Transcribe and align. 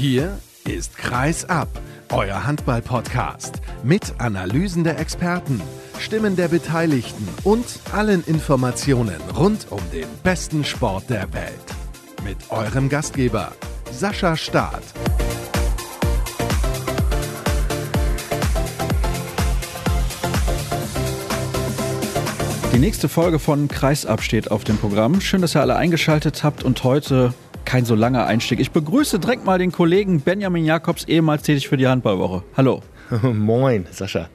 Hier 0.00 0.38
ist 0.66 0.96
Kreis 0.96 1.44
ab, 1.44 1.68
euer 2.08 2.46
Handball-Podcast 2.46 3.60
mit 3.82 4.14
Analysen 4.16 4.82
der 4.82 4.98
Experten, 4.98 5.60
Stimmen 5.98 6.36
der 6.36 6.48
Beteiligten 6.48 7.28
und 7.44 7.66
allen 7.92 8.24
Informationen 8.24 9.20
rund 9.36 9.66
um 9.68 9.80
den 9.92 10.06
besten 10.22 10.64
Sport 10.64 11.10
der 11.10 11.30
Welt. 11.34 11.52
Mit 12.24 12.38
eurem 12.48 12.88
Gastgeber 12.88 13.52
Sascha 13.92 14.38
Staat. 14.38 14.82
Die 22.72 22.78
nächste 22.78 23.10
Folge 23.10 23.38
von 23.38 23.68
Kreisab 23.68 24.22
steht 24.22 24.50
auf 24.50 24.64
dem 24.64 24.78
Programm. 24.78 25.20
Schön, 25.20 25.42
dass 25.42 25.54
ihr 25.54 25.60
alle 25.60 25.76
eingeschaltet 25.76 26.42
habt 26.42 26.64
und 26.64 26.84
heute 26.84 27.34
kein 27.70 27.84
so 27.84 27.94
langer 27.94 28.26
Einstieg. 28.26 28.58
Ich 28.58 28.72
begrüße 28.72 29.20
direkt 29.20 29.44
mal 29.44 29.56
den 29.56 29.70
Kollegen 29.70 30.22
Benjamin 30.22 30.64
Jakobs, 30.64 31.04
ehemals 31.04 31.44
tätig 31.44 31.68
für 31.68 31.76
die 31.76 31.86
Handballwoche. 31.86 32.42
Hallo. 32.56 32.82
Moin, 33.22 33.86
Sascha 33.92 34.28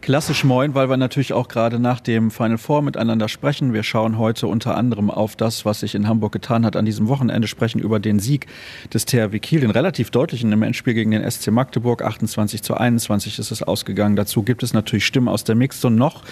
klassisch 0.00 0.44
moin, 0.44 0.74
weil 0.74 0.88
wir 0.88 0.96
natürlich 0.96 1.32
auch 1.32 1.48
gerade 1.48 1.78
nach 1.78 2.00
dem 2.00 2.30
Final 2.30 2.58
Four 2.58 2.82
miteinander 2.82 3.28
sprechen. 3.28 3.72
Wir 3.72 3.82
schauen 3.82 4.18
heute 4.18 4.46
unter 4.46 4.76
anderem 4.76 5.10
auf 5.10 5.36
das, 5.36 5.64
was 5.64 5.80
sich 5.80 5.94
in 5.94 6.08
Hamburg 6.08 6.32
getan 6.32 6.64
hat 6.64 6.76
an 6.76 6.84
diesem 6.84 7.08
Wochenende, 7.08 7.48
sprechen 7.48 7.78
über 7.78 7.98
den 7.98 8.18
Sieg 8.18 8.46
des 8.92 9.04
THW 9.04 9.38
Kiel, 9.38 9.60
den 9.60 9.70
relativ 9.70 10.10
deutlichen 10.10 10.52
im 10.52 10.62
Endspiel 10.62 10.94
gegen 10.94 11.10
den 11.10 11.28
SC 11.28 11.50
Magdeburg. 11.50 12.02
28 12.02 12.62
zu 12.62 12.74
21 12.74 13.38
ist 13.38 13.50
es 13.50 13.62
ausgegangen. 13.62 14.16
Dazu 14.16 14.42
gibt 14.42 14.62
es 14.62 14.72
natürlich 14.72 15.06
Stimmen 15.06 15.28
aus 15.28 15.44
der 15.44 15.54
Mixzone. 15.54 15.96
Noch 15.96 16.22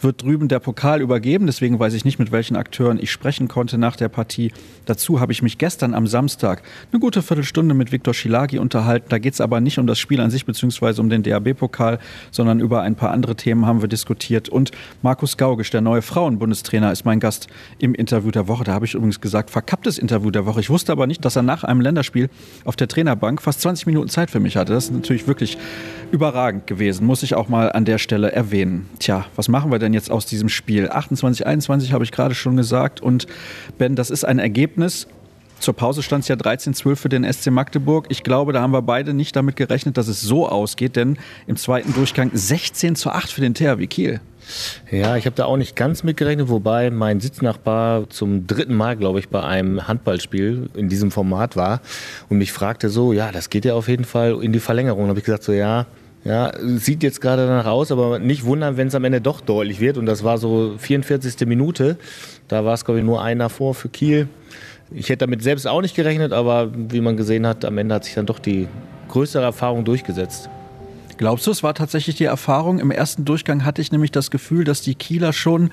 wird 0.00 0.22
drüben 0.22 0.48
der 0.48 0.60
Pokal 0.60 1.00
übergeben. 1.00 1.46
Deswegen 1.46 1.78
weiß 1.78 1.94
ich 1.94 2.04
nicht, 2.04 2.18
mit 2.18 2.32
welchen 2.32 2.56
Akteuren 2.56 2.98
ich 3.00 3.10
sprechen 3.10 3.48
konnte 3.48 3.78
nach 3.78 3.96
der 3.96 4.08
Partie. 4.08 4.52
Dazu 4.84 5.20
habe 5.20 5.32
ich 5.32 5.42
mich 5.42 5.58
gestern 5.58 5.94
am 5.94 6.06
Samstag 6.06 6.62
eine 6.92 7.00
gute 7.00 7.22
Viertelstunde 7.22 7.74
mit 7.74 7.92
Viktor 7.92 8.12
Schilagi 8.12 8.58
unterhalten. 8.58 9.06
Da 9.08 9.18
geht 9.18 9.34
es 9.34 9.40
aber 9.40 9.60
nicht 9.60 9.78
um 9.78 9.86
das 9.86 9.98
Spiel 9.98 10.20
an 10.20 10.30
sich, 10.30 10.44
beziehungsweise 10.44 11.00
um 11.00 11.08
den 11.08 11.22
DAB-Pokal, 11.22 11.98
sondern 12.30 12.60
über 12.60 12.82
ein 12.82 12.94
paar 12.94 13.13
andere 13.14 13.36
Themen 13.36 13.64
haben 13.64 13.80
wir 13.80 13.88
diskutiert. 13.88 14.50
Und 14.50 14.70
Markus 15.00 15.38
Gaugisch, 15.38 15.70
der 15.70 15.80
neue 15.80 16.02
Frauenbundestrainer, 16.02 16.92
ist 16.92 17.06
mein 17.06 17.20
Gast 17.20 17.46
im 17.78 17.94
Interview 17.94 18.30
der 18.30 18.48
Woche. 18.48 18.64
Da 18.64 18.74
habe 18.74 18.84
ich 18.84 18.94
übrigens 18.94 19.20
gesagt, 19.20 19.50
verkapptes 19.50 19.96
Interview 19.96 20.30
der 20.30 20.44
Woche. 20.44 20.60
Ich 20.60 20.68
wusste 20.68 20.92
aber 20.92 21.06
nicht, 21.06 21.24
dass 21.24 21.36
er 21.36 21.42
nach 21.42 21.64
einem 21.64 21.80
Länderspiel 21.80 22.28
auf 22.64 22.76
der 22.76 22.88
Trainerbank 22.88 23.40
fast 23.40 23.62
20 23.62 23.86
Minuten 23.86 24.08
Zeit 24.08 24.30
für 24.30 24.40
mich 24.40 24.56
hatte. 24.56 24.74
Das 24.74 24.84
ist 24.84 24.92
natürlich 24.92 25.26
wirklich 25.26 25.56
überragend 26.10 26.66
gewesen, 26.66 27.06
muss 27.06 27.22
ich 27.22 27.34
auch 27.34 27.48
mal 27.48 27.72
an 27.72 27.84
der 27.84 27.98
Stelle 27.98 28.32
erwähnen. 28.32 28.88
Tja, 28.98 29.26
was 29.36 29.48
machen 29.48 29.70
wir 29.70 29.78
denn 29.78 29.94
jetzt 29.94 30.10
aus 30.10 30.26
diesem 30.26 30.48
Spiel? 30.48 30.88
28, 30.90 31.46
21 31.46 31.92
habe 31.92 32.04
ich 32.04 32.12
gerade 32.12 32.34
schon 32.34 32.56
gesagt. 32.56 33.00
Und 33.00 33.26
Ben, 33.78 33.96
das 33.96 34.10
ist 34.10 34.24
ein 34.24 34.38
Ergebnis, 34.38 35.06
zur 35.64 35.74
Pause 35.74 36.02
stand 36.02 36.22
es 36.22 36.28
ja 36.28 36.36
13-12 36.36 36.96
für 36.96 37.08
den 37.08 37.30
SC 37.30 37.50
Magdeburg. 37.50 38.06
Ich 38.10 38.22
glaube, 38.22 38.52
da 38.52 38.60
haben 38.60 38.72
wir 38.72 38.82
beide 38.82 39.14
nicht 39.14 39.34
damit 39.34 39.56
gerechnet, 39.56 39.96
dass 39.96 40.08
es 40.08 40.20
so 40.20 40.48
ausgeht, 40.48 40.94
denn 40.94 41.16
im 41.46 41.56
zweiten 41.56 41.94
Durchgang 41.94 42.30
16 42.32 42.96
zu 42.96 43.10
8 43.10 43.32
für 43.32 43.40
den 43.40 43.54
THW 43.54 43.86
Kiel. 43.86 44.20
Ja, 44.90 45.16
ich 45.16 45.24
habe 45.24 45.34
da 45.34 45.46
auch 45.46 45.56
nicht 45.56 45.74
ganz 45.74 46.02
mitgerechnet, 46.02 46.50
wobei 46.50 46.90
mein 46.90 47.20
Sitznachbar 47.20 48.10
zum 48.10 48.46
dritten 48.46 48.74
Mal, 48.74 48.96
glaube 48.96 49.18
ich, 49.18 49.30
bei 49.30 49.42
einem 49.42 49.88
Handballspiel 49.88 50.68
in 50.74 50.90
diesem 50.90 51.10
Format 51.10 51.56
war 51.56 51.80
und 52.28 52.36
mich 52.36 52.52
fragte 52.52 52.90
so, 52.90 53.14
ja, 53.14 53.32
das 53.32 53.48
geht 53.48 53.64
ja 53.64 53.72
auf 53.72 53.88
jeden 53.88 54.04
Fall 54.04 54.42
in 54.42 54.52
die 54.52 54.60
Verlängerung. 54.60 55.04
Da 55.04 55.08
habe 55.08 55.18
ich 55.18 55.24
gesagt 55.24 55.44
so, 55.44 55.52
ja, 55.52 55.86
ja, 56.24 56.52
sieht 56.58 57.02
jetzt 57.02 57.20
gerade 57.20 57.46
danach 57.46 57.66
aus, 57.66 57.92
aber 57.92 58.18
nicht 58.18 58.44
wundern, 58.44 58.76
wenn 58.76 58.88
es 58.88 58.94
am 58.94 59.04
Ende 59.04 59.20
doch 59.20 59.40
deutlich 59.40 59.80
wird. 59.80 59.98
Und 59.98 60.06
das 60.06 60.24
war 60.24 60.38
so 60.38 60.74
44. 60.78 61.46
Minute. 61.46 61.96
Da 62.48 62.64
war 62.64 62.74
es, 62.74 62.84
glaube 62.84 63.00
ich, 63.00 63.04
nur 63.04 63.22
einer 63.22 63.50
vor 63.50 63.74
für 63.74 63.90
Kiel. 63.90 64.28
Ich 64.90 65.08
hätte 65.08 65.26
damit 65.26 65.42
selbst 65.42 65.66
auch 65.66 65.80
nicht 65.80 65.96
gerechnet, 65.96 66.32
aber 66.32 66.70
wie 66.74 67.00
man 67.00 67.16
gesehen 67.16 67.46
hat, 67.46 67.64
am 67.64 67.78
Ende 67.78 67.94
hat 67.94 68.04
sich 68.04 68.14
dann 68.14 68.26
doch 68.26 68.38
die 68.38 68.68
größere 69.08 69.42
Erfahrung 69.42 69.84
durchgesetzt. 69.84 70.48
Glaubst 71.16 71.46
du, 71.46 71.52
es 71.52 71.62
war 71.62 71.74
tatsächlich 71.74 72.16
die 72.16 72.24
Erfahrung? 72.24 72.80
Im 72.80 72.90
ersten 72.90 73.24
Durchgang 73.24 73.64
hatte 73.64 73.80
ich 73.80 73.92
nämlich 73.92 74.10
das 74.10 74.30
Gefühl, 74.30 74.64
dass 74.64 74.80
die 74.80 74.94
Kieler 74.94 75.32
schon, 75.32 75.70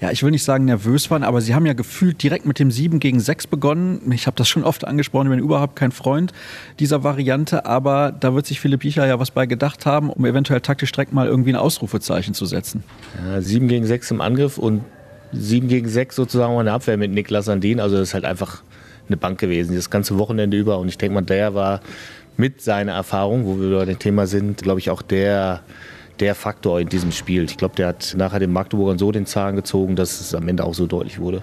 ja, 0.00 0.10
ich 0.10 0.22
will 0.22 0.30
nicht 0.30 0.44
sagen 0.44 0.66
nervös 0.66 1.10
waren, 1.10 1.22
aber 1.22 1.40
sie 1.40 1.54
haben 1.54 1.64
ja 1.64 1.72
gefühlt 1.72 2.22
direkt 2.22 2.44
mit 2.44 2.58
dem 2.58 2.70
7 2.70 3.00
gegen 3.00 3.18
6 3.18 3.46
begonnen. 3.46 4.12
Ich 4.12 4.26
habe 4.26 4.36
das 4.36 4.48
schon 4.48 4.64
oft 4.64 4.86
angesprochen, 4.86 5.28
ich 5.28 5.30
bin 5.30 5.38
überhaupt 5.38 5.76
kein 5.76 5.92
Freund 5.92 6.32
dieser 6.78 7.04
Variante, 7.04 7.64
aber 7.64 8.12
da 8.12 8.34
wird 8.34 8.46
sich 8.46 8.60
Philipp 8.60 8.84
Jicher 8.84 9.06
ja 9.06 9.18
was 9.18 9.30
bei 9.30 9.46
gedacht 9.46 9.86
haben, 9.86 10.10
um 10.10 10.24
eventuell 10.26 10.60
taktisch 10.60 10.92
direkt 10.92 11.12
mal 11.12 11.26
irgendwie 11.26 11.52
ein 11.52 11.56
Ausrufezeichen 11.56 12.34
zu 12.34 12.44
setzen. 12.44 12.84
Ja, 13.26 13.40
7 13.40 13.68
gegen 13.68 13.86
6 13.86 14.10
im 14.10 14.20
Angriff 14.20 14.58
und 14.58 14.82
7 15.32 15.68
gegen 15.68 15.88
6 15.88 16.16
sozusagen 16.16 16.58
in 16.58 16.66
der 16.66 16.74
Abwehr 16.74 16.96
mit 16.96 17.12
Niklas 17.12 17.46
Sandin. 17.46 17.80
Also 17.80 17.96
das 17.96 18.08
ist 18.08 18.14
halt 18.14 18.24
einfach 18.24 18.62
eine 19.08 19.16
Bank 19.16 19.38
gewesen, 19.38 19.74
das 19.74 19.90
ganze 19.90 20.18
Wochenende 20.18 20.56
über. 20.56 20.78
Und 20.78 20.88
ich 20.88 20.98
denke 20.98 21.14
mal, 21.14 21.22
der 21.22 21.54
war 21.54 21.80
mit 22.36 22.62
seiner 22.62 22.92
Erfahrung, 22.92 23.46
wo 23.46 23.60
wir 23.60 23.78
bei 23.78 23.84
dem 23.84 23.98
Thema 23.98 24.26
sind, 24.26 24.62
glaube 24.62 24.80
ich 24.80 24.90
auch 24.90 25.02
der, 25.02 25.60
der 26.20 26.34
Faktor 26.34 26.80
in 26.80 26.88
diesem 26.88 27.12
Spiel. 27.12 27.44
Ich 27.44 27.56
glaube, 27.56 27.74
der 27.76 27.88
hat 27.88 28.14
nachher 28.16 28.40
den 28.40 28.52
Magdeburgern 28.52 28.98
so 28.98 29.12
den 29.12 29.26
Zahn 29.26 29.56
gezogen, 29.56 29.96
dass 29.96 30.20
es 30.20 30.34
am 30.34 30.48
Ende 30.48 30.64
auch 30.64 30.74
so 30.74 30.86
deutlich 30.86 31.18
wurde. 31.18 31.40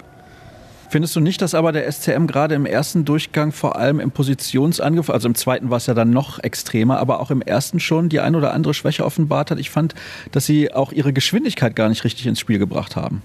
Findest 0.90 1.14
du 1.14 1.20
nicht, 1.20 1.40
dass 1.40 1.54
aber 1.54 1.70
der 1.70 1.90
SCM 1.90 2.26
gerade 2.26 2.56
im 2.56 2.66
ersten 2.66 3.04
Durchgang 3.04 3.52
vor 3.52 3.76
allem 3.76 4.00
im 4.00 4.10
Positionsangriff, 4.10 5.08
also 5.08 5.28
im 5.28 5.36
zweiten 5.36 5.70
war 5.70 5.76
es 5.76 5.86
ja 5.86 5.94
dann 5.94 6.10
noch 6.10 6.40
extremer, 6.40 6.98
aber 6.98 7.20
auch 7.20 7.30
im 7.30 7.42
ersten 7.42 7.78
schon 7.78 8.08
die 8.08 8.18
ein 8.18 8.34
oder 8.34 8.52
andere 8.52 8.74
Schwäche 8.74 9.04
offenbart 9.04 9.52
hat? 9.52 9.60
Ich 9.60 9.70
fand, 9.70 9.94
dass 10.32 10.46
sie 10.46 10.74
auch 10.74 10.90
ihre 10.90 11.12
Geschwindigkeit 11.12 11.76
gar 11.76 11.88
nicht 11.88 12.02
richtig 12.02 12.26
ins 12.26 12.40
Spiel 12.40 12.58
gebracht 12.58 12.96
haben. 12.96 13.22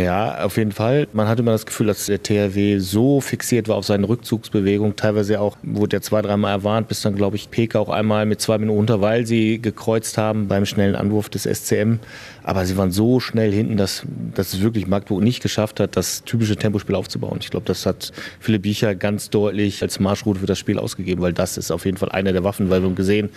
Ja, 0.00 0.44
auf 0.44 0.56
jeden 0.56 0.72
Fall. 0.72 1.08
Man 1.12 1.28
hatte 1.28 1.42
immer 1.42 1.52
das 1.52 1.66
Gefühl, 1.66 1.88
dass 1.88 2.06
der 2.06 2.22
THW 2.22 2.78
so 2.78 3.20
fixiert 3.20 3.68
war 3.68 3.76
auf 3.76 3.84
seine 3.84 4.08
Rückzugsbewegung. 4.08 4.96
Teilweise 4.96 5.40
auch 5.40 5.58
wurde 5.62 5.98
er 5.98 6.00
zwei, 6.00 6.22
dreimal 6.22 6.52
erwarnt, 6.52 6.88
bis 6.88 7.02
dann, 7.02 7.16
glaube 7.16 7.36
ich, 7.36 7.50
Peke 7.50 7.78
auch 7.78 7.90
einmal 7.90 8.24
mit 8.24 8.40
zwei 8.40 8.56
Minuten 8.56 8.78
unter, 8.78 9.02
weil 9.02 9.26
sie 9.26 9.60
gekreuzt 9.60 10.16
haben 10.16 10.48
beim 10.48 10.64
schnellen 10.64 10.94
Anwurf 10.96 11.28
des 11.28 11.42
SCM. 11.42 11.98
Aber 12.42 12.64
sie 12.64 12.78
waren 12.78 12.92
so 12.92 13.20
schnell 13.20 13.52
hinten, 13.52 13.76
dass, 13.76 14.06
dass 14.34 14.54
es 14.54 14.62
wirklich 14.62 14.86
Magdeburg 14.86 15.22
nicht 15.22 15.42
geschafft 15.42 15.80
hat, 15.80 15.98
das 15.98 16.24
typische 16.24 16.56
Tempospiel 16.56 16.94
aufzubauen. 16.94 17.38
Ich 17.42 17.50
glaube, 17.50 17.66
das 17.66 17.84
hat 17.84 18.10
Philipp 18.38 18.62
Biecher 18.62 18.94
ganz 18.94 19.28
deutlich 19.28 19.82
als 19.82 20.00
Marschroute 20.00 20.40
für 20.40 20.46
das 20.46 20.58
Spiel 20.58 20.78
ausgegeben, 20.78 21.20
weil 21.20 21.34
das 21.34 21.58
ist 21.58 21.70
auf 21.70 21.84
jeden 21.84 21.98
Fall 21.98 22.08
eine 22.08 22.32
der 22.32 22.42
Waffen, 22.42 22.70
weil 22.70 22.80
wir 22.80 22.88
haben 22.88 22.94
gesehen, 22.94 23.28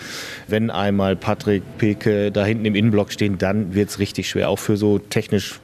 wenn 0.48 0.72
einmal 0.72 1.18
Patrick, 1.18 1.64
Peke 1.78 2.32
da 2.32 2.46
hinten 2.46 2.64
im 2.64 2.76
Innenblock 2.76 3.12
stehen, 3.12 3.38
dann 3.38 3.74
wird 3.76 3.90
es 3.90 4.00
richtig 4.00 4.30
schwer, 4.30 4.50
auch 4.50 4.60
für 4.60 4.78
so 4.78 5.00
technisch 5.00 5.60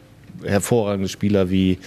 hervorragende 0.46 1.10
Spieler 1.10 1.50
wie 1.50 1.78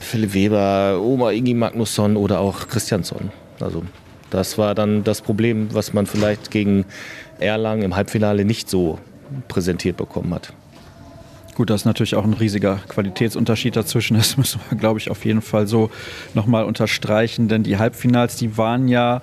Philipp 0.00 0.34
Weber, 0.34 1.00
Oma 1.00 1.30
Ingi 1.30 1.54
Magnusson 1.54 2.16
oder 2.16 2.40
auch 2.40 2.68
Christiansson. 2.68 3.30
Also 3.60 3.82
das 4.30 4.58
war 4.58 4.74
dann 4.74 5.04
das 5.04 5.20
Problem, 5.20 5.68
was 5.72 5.92
man 5.92 6.06
vielleicht 6.06 6.50
gegen 6.50 6.84
Erlangen 7.38 7.82
im 7.82 7.96
Halbfinale 7.96 8.44
nicht 8.44 8.68
so 8.68 8.98
präsentiert 9.48 9.96
bekommen 9.96 10.34
hat. 10.34 10.52
Gut, 11.54 11.70
da 11.70 11.76
ist 11.76 11.84
natürlich 11.84 12.16
auch 12.16 12.24
ein 12.24 12.32
riesiger 12.32 12.80
Qualitätsunterschied 12.88 13.76
dazwischen. 13.76 14.16
Das 14.16 14.36
müssen 14.38 14.60
wir, 14.68 14.76
glaube 14.76 14.98
ich, 14.98 15.08
auf 15.10 15.24
jeden 15.24 15.40
Fall 15.40 15.68
so 15.68 15.90
nochmal 16.34 16.64
unterstreichen. 16.64 17.46
Denn 17.46 17.62
die 17.62 17.78
Halbfinals, 17.78 18.34
die 18.36 18.58
waren 18.58 18.88
ja 18.88 19.22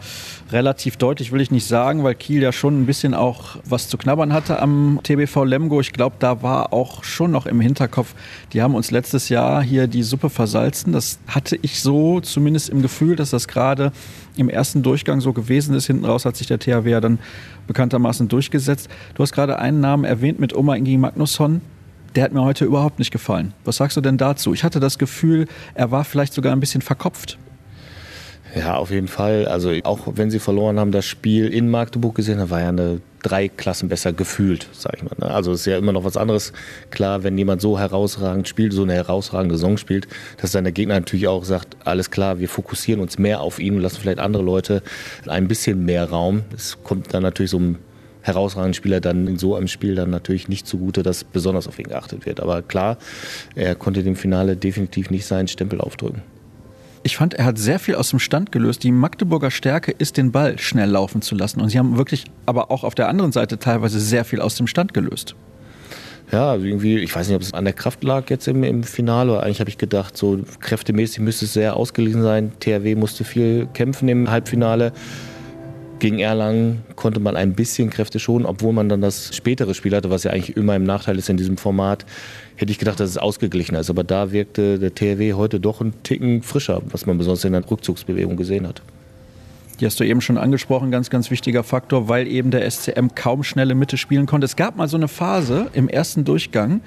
relativ 0.50 0.96
deutlich, 0.96 1.34
will 1.34 1.42
ich 1.42 1.52
nicht 1.52 1.68
sagen, 1.68 2.06
weil 2.06 2.16
Kiel 2.16 2.42
ja 2.42 2.54
schon 2.54 2.82
ein 2.82 2.86
bisschen 2.86 3.14
auch 3.14 3.58
was 3.66 3.90
zu 3.90 3.98
knabbern 3.98 4.32
hatte 4.32 4.60
am 4.60 5.02
TBV 5.04 5.44
Lemgo. 5.44 5.82
Ich 5.82 5.92
glaube, 5.92 6.16
da 6.20 6.42
war 6.42 6.72
auch 6.72 7.04
schon 7.04 7.32
noch 7.32 7.46
im 7.46 7.60
Hinterkopf, 7.60 8.14
die 8.54 8.62
haben 8.62 8.76
uns 8.76 8.92
letztes 8.92 9.28
Jahr 9.28 9.62
hier 9.62 9.88
die 9.88 10.04
Suppe 10.04 10.30
versalzen. 10.30 10.94
Das 10.94 11.20
hatte 11.28 11.58
ich 11.62 11.82
so 11.82 12.22
zumindest 12.22 12.70
im 12.70 12.82
Gefühl, 12.82 13.18
dass 13.18 13.32
das 13.32 13.50
gerade 13.50 13.92
im 14.38 14.48
ersten 14.48 14.84
Durchgang 14.84 15.20
so 15.20 15.34
gewesen 15.34 15.76
ist. 15.76 15.88
Hinten 15.88 16.06
raus 16.06 16.24
hat 16.24 16.38
sich 16.38 16.48
der 16.48 16.60
THW 16.60 16.90
ja 16.90 17.02
dann 17.02 17.20
bekanntermaßen 17.68 18.30
durchgesetzt. 18.30 18.90
Du 19.16 19.24
hast 19.24 19.34
gerade 19.34 19.60
einen 19.60 19.82
Namen 19.82 20.06
erwähnt 20.06 20.40
mit 20.40 20.56
Oma 20.56 20.76
Ingi 20.76 20.98
Magnusson 20.98 21.62
der 22.16 22.24
hat 22.24 22.34
mir 22.34 22.44
heute 22.44 22.66
überhaupt 22.66 23.00
nicht 23.00 23.12
gefallen. 23.12 23.54
Was 23.64 23.78
sagst 23.78 23.98
du 23.98 24.02
denn 24.02 24.18
dazu? 24.18 24.54
Ich 24.54 24.64
hatte 24.64 24.80
das 24.80 24.98
Gefühl, 24.98 25.48
er 25.74 25.92
war 25.92 26.04
vielleicht 26.04 26.34
sogar 26.34 26.54
ein 26.54 26.60
bisschen 26.60 26.82
verkopft. 26.82 27.38
Ja, 28.56 28.76
auf 28.76 28.92
jeden 28.92 29.08
Fall. 29.08 29.48
Also 29.48 29.72
auch 29.84 30.00
wenn 30.16 30.30
sie 30.30 30.40
verloren 30.40 30.80
haben, 30.80 30.92
das 30.92 31.06
Spiel 31.06 31.48
in 31.48 31.70
Magdeburg 31.70 32.16
gesehen, 32.16 32.40
da 32.40 32.50
war 32.50 32.60
ja 32.60 32.70
eine 32.70 33.02
drei 33.24 33.48
Klassen 33.48 33.88
besser 33.88 34.12
gefühlt, 34.12 34.68
sag 34.74 34.96
ich 34.98 35.04
mal. 35.04 35.16
Ne? 35.18 35.34
Also 35.34 35.54
ist 35.54 35.66
ja 35.66 35.78
immer 35.78 35.94
noch 35.94 36.04
was 36.04 36.18
anderes. 36.18 36.52
Klar, 36.90 37.24
wenn 37.24 37.38
jemand 37.38 37.62
so 37.62 37.80
herausragend 37.80 38.48
spielt, 38.48 38.74
so 38.74 38.84
eine 38.84 38.94
herausragende 38.94 39.56
Saison 39.56 39.78
spielt, 39.78 40.08
dass 40.38 40.52
dann 40.52 40.66
der 40.66 40.74
Gegner 40.74 40.96
natürlich 40.96 41.28
auch 41.28 41.46
sagt, 41.46 41.78
alles 41.86 42.12
klar, 42.12 42.40
wir 42.40 42.50
fokussieren 42.50 43.02
uns 43.02 43.18
mehr 43.18 43.40
auf 43.40 43.60
ihn 43.60 43.76
und 43.76 43.82
lassen 43.82 44.02
vielleicht 44.02 44.20
andere 44.20 44.44
Leute 44.44 44.84
ein 45.28 45.48
bisschen 45.48 45.86
mehr 45.86 46.10
Raum. 46.10 46.42
Es 46.54 46.78
kommt 46.84 47.14
dann 47.14 47.24
natürlich 47.24 47.52
so 47.52 47.60
ein 47.60 47.78
herausragenden 48.22 48.74
Spieler 48.74 49.00
dann 49.00 49.28
in 49.28 49.38
so 49.38 49.56
einem 49.56 49.68
Spiel 49.68 49.96
dann 49.96 50.10
natürlich 50.10 50.48
nicht 50.48 50.68
zugute, 50.68 51.04
dass 51.04 51.24
besonders 51.24 51.68
auf 51.68 51.80
ihn 51.80 51.88
geachtet 51.88 52.26
wird. 52.26 52.40
Aber 52.40 52.62
klar, 52.62 52.98
er 53.56 53.76
konnte 53.76 54.04
dem 54.04 54.16
Finale 54.16 54.56
definitiv 54.56 55.10
nicht 55.10 55.26
seinen 55.26 55.48
Stempel 55.48 55.82
aufdrücken. 55.82 56.22
Ich 57.04 57.18
fand, 57.18 57.34
er 57.34 57.46
hat 57.46 57.58
sehr 57.58 57.80
viel 57.80 57.96
aus 57.96 58.12
dem 58.12 58.20
Stand 58.20 58.52
gelöst. 58.52 58.84
Die 58.84 58.92
Magdeburger 58.92 59.50
Stärke 59.50 59.92
ist, 59.92 60.18
den 60.18 60.32
Ball 60.32 60.60
schnell 60.60 60.90
laufen 60.90 61.24
zu 61.24 61.34
lassen. 61.34 61.60
Und 61.60 61.70
sie 61.70 61.80
haben 61.80 61.98
wirklich, 61.98 62.26
aber 62.46 62.70
auch 62.70 62.84
auf 62.84 62.94
der 62.94 63.10
anderen 63.10 63.32
Seite 63.32 63.58
teilweise 63.58 64.00
sehr 64.00 64.24
viel 64.24 64.40
aus 64.40 64.56
dem 64.56 64.68
Stand 64.68 64.94
gelöst. 64.94 65.36
Ja, 66.32 66.52
also 66.52 66.66
irgendwie, 66.66 67.00
ich 67.00 67.14
weiß 67.14 67.28
nicht, 67.28 67.36
ob 67.36 67.42
es 67.42 67.54
an 67.54 67.66
der 67.66 67.74
Kraft 67.74 68.04
lag 68.04 68.30
jetzt 68.30 68.48
im, 68.48 68.64
im 68.64 68.84
Finale. 68.84 69.42
Eigentlich 69.42 69.60
habe 69.60 69.70
ich 69.70 69.80
gedacht, 69.80 70.16
so 70.16 70.40
kräftemäßig 70.60 71.20
müsste 71.20 71.46
es 71.46 71.54
sehr 71.54 71.76
ausgelegen 71.76 72.22
sein. 72.22 72.54
THW 72.60 72.96
musste 72.96 73.24
viel 73.24 73.68
kämpfen 73.74 74.08
im 74.08 74.30
Halbfinale 74.30 74.94
Gegen 76.02 76.18
Erlangen 76.18 76.82
konnte 76.96 77.20
man 77.20 77.36
ein 77.36 77.54
bisschen 77.54 77.92
Kräfte 77.92 78.18
schonen, 78.18 78.48
obwohl 78.48 78.74
man 78.74 78.90
dann 78.90 79.02
das 79.02 79.36
spätere 79.36 79.76
Spiel 79.76 79.96
hatte, 79.96 80.10
was 80.10 80.24
ja 80.24 80.32
eigentlich 80.32 80.58
immer 80.58 80.76
im 80.76 80.84
Nachteil 80.84 81.16
ist 81.20 81.30
in 81.30 81.38
diesem 81.38 81.58
Format. 81.58 82.08
Hätte 82.56 82.72
ich 82.72 82.80
gedacht, 82.80 83.00
dass 83.00 83.08
es 83.08 83.20
ausgeglichener 83.20 83.82
ist. 83.82 83.92
Aber 83.92 84.04
da 84.04 84.32
wirkte 84.32 84.80
der 84.80 84.96
THW 84.96 85.34
heute 85.34 85.60
doch 85.60 85.80
ein 85.80 85.94
Ticken 86.02 86.42
frischer, 86.42 86.82
was 86.90 87.06
man 87.06 87.20
besonders 87.20 87.46
in 87.46 87.54
der 87.54 87.70
Rückzugsbewegung 87.70 88.36
gesehen 88.36 88.68
hat. 88.68 88.82
Die 89.80 89.86
hast 89.86 90.00
du 90.00 90.04
eben 90.04 90.22
schon 90.22 90.40
angesprochen, 90.40 90.90
ganz, 90.90 91.12
ganz 91.12 91.30
wichtiger 91.30 91.64
Faktor, 91.64 92.10
weil 92.10 92.26
eben 92.28 92.50
der 92.50 92.70
SCM 92.70 93.10
kaum 93.14 93.44
schnelle 93.44 93.76
Mitte 93.76 93.98
spielen 93.98 94.26
konnte. 94.26 94.46
Es 94.46 94.56
gab 94.56 94.78
mal 94.78 94.88
so 94.88 94.98
eine 94.98 95.08
Phase 95.08 95.68
im 95.74 95.88
ersten 95.88 96.26
Durchgang, 96.26 96.82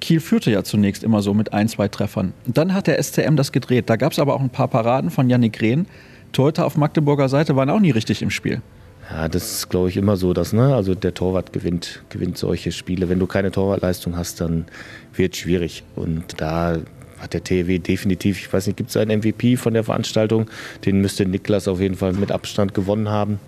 Kiel 0.00 0.20
führte 0.20 0.50
ja 0.50 0.62
zunächst 0.64 1.02
immer 1.02 1.22
so 1.22 1.34
mit 1.34 1.52
ein, 1.52 1.68
zwei 1.68 1.88
Treffern. 1.88 2.32
Und 2.46 2.56
dann 2.56 2.74
hat 2.74 2.86
der 2.86 3.02
SCM 3.02 3.36
das 3.36 3.52
gedreht. 3.52 3.90
Da 3.90 3.96
gab 3.96 4.12
es 4.12 4.18
aber 4.18 4.34
auch 4.34 4.40
ein 4.40 4.50
paar 4.50 4.68
Paraden 4.68 5.10
von 5.10 5.28
Yannick 5.28 5.60
Rehn. 5.60 5.86
Torhüter 6.32 6.66
auf 6.66 6.76
Magdeburger 6.76 7.28
Seite 7.28 7.56
waren 7.56 7.70
auch 7.70 7.80
nie 7.80 7.90
richtig 7.90 8.22
im 8.22 8.30
Spiel. 8.30 8.62
Ja, 9.10 9.28
das 9.28 9.50
ist, 9.50 9.68
glaube 9.70 9.88
ich, 9.88 9.96
immer 9.96 10.16
so, 10.16 10.34
dass, 10.34 10.52
ne, 10.52 10.74
also 10.74 10.94
der 10.94 11.14
Torwart 11.14 11.52
gewinnt, 11.52 12.02
gewinnt 12.10 12.36
solche 12.36 12.72
Spiele. 12.72 13.08
Wenn 13.08 13.18
du 13.18 13.26
keine 13.26 13.50
Torwartleistung 13.50 14.16
hast, 14.16 14.40
dann 14.40 14.66
wird 15.14 15.32
es 15.32 15.40
schwierig. 15.40 15.82
Und 15.96 16.40
da 16.40 16.78
hat 17.18 17.32
der 17.32 17.42
THW 17.42 17.78
definitiv, 17.78 18.38
ich 18.38 18.52
weiß 18.52 18.66
nicht, 18.66 18.76
gibt 18.76 18.90
es 18.90 18.96
einen 18.96 19.20
MVP 19.20 19.56
von 19.56 19.72
der 19.72 19.84
Veranstaltung? 19.84 20.46
Den 20.84 21.00
müsste 21.00 21.24
Niklas 21.24 21.68
auf 21.68 21.80
jeden 21.80 21.96
Fall 21.96 22.12
mit 22.12 22.30
Abstand 22.30 22.74
gewonnen 22.74 23.08
haben. 23.08 23.40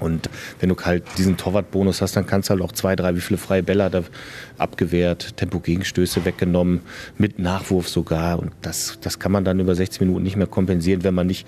Und 0.00 0.28
wenn 0.60 0.68
du 0.68 0.76
halt 0.76 1.04
diesen 1.16 1.36
Torwartbonus 1.36 2.02
hast, 2.02 2.16
dann 2.16 2.26
kannst 2.26 2.48
du 2.48 2.50
halt 2.52 2.62
auch 2.62 2.72
zwei, 2.72 2.96
drei, 2.96 3.14
wie 3.16 3.20
viele 3.20 3.38
freie 3.38 3.62
Bälle 3.62 3.84
hat 3.84 4.04
abgewehrt, 4.58 5.36
Tempogegenstöße 5.36 6.24
weggenommen, 6.24 6.80
mit 7.18 7.38
Nachwurf 7.38 7.88
sogar. 7.88 8.38
Und 8.38 8.52
das, 8.62 8.98
das 9.00 9.18
kann 9.18 9.32
man 9.32 9.44
dann 9.44 9.58
über 9.58 9.74
60 9.74 10.00
Minuten 10.00 10.22
nicht 10.22 10.36
mehr 10.36 10.46
kompensieren, 10.46 11.02
wenn 11.02 11.14
man 11.14 11.26
nicht 11.26 11.46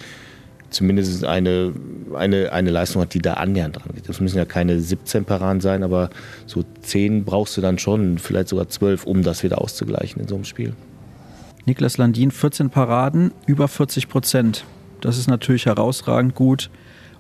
zumindest 0.70 1.25
eine, 1.25 1.73
eine, 2.15 2.53
eine 2.53 2.70
Leistung 2.70 3.03
hat, 3.03 3.15
die 3.15 3.20
da 3.20 3.35
annähernd 3.35 3.76
dran 3.76 3.91
geht. 3.94 4.09
Das 4.09 4.20
müssen 4.20 4.37
ja 4.37 4.44
keine 4.44 4.81
17 4.81 5.25
Paraden 5.25 5.61
sein, 5.61 5.82
aber 5.82 6.11
so 6.47 6.65
10 6.82 7.25
brauchst 7.25 7.56
du 7.56 7.61
dann 7.61 7.79
schon, 7.79 8.19
vielleicht 8.19 8.49
sogar 8.49 8.69
12, 8.69 9.05
um 9.05 9.23
das 9.23 9.43
wieder 9.43 9.61
auszugleichen 9.61 10.23
in 10.23 10.29
so 10.29 10.35
einem 10.35 10.44
Spiel. 10.44 10.75
Niklas 11.65 11.99
Landin 11.99 12.31
14 12.31 12.70
Paraden, 12.70 13.32
über 13.47 13.69
40 13.69 14.09
Prozent. 14.09 14.65
Das 15.00 15.19
ist 15.19 15.29
natürlich 15.29 15.67
herausragend 15.67 16.35
gut. 16.35 16.70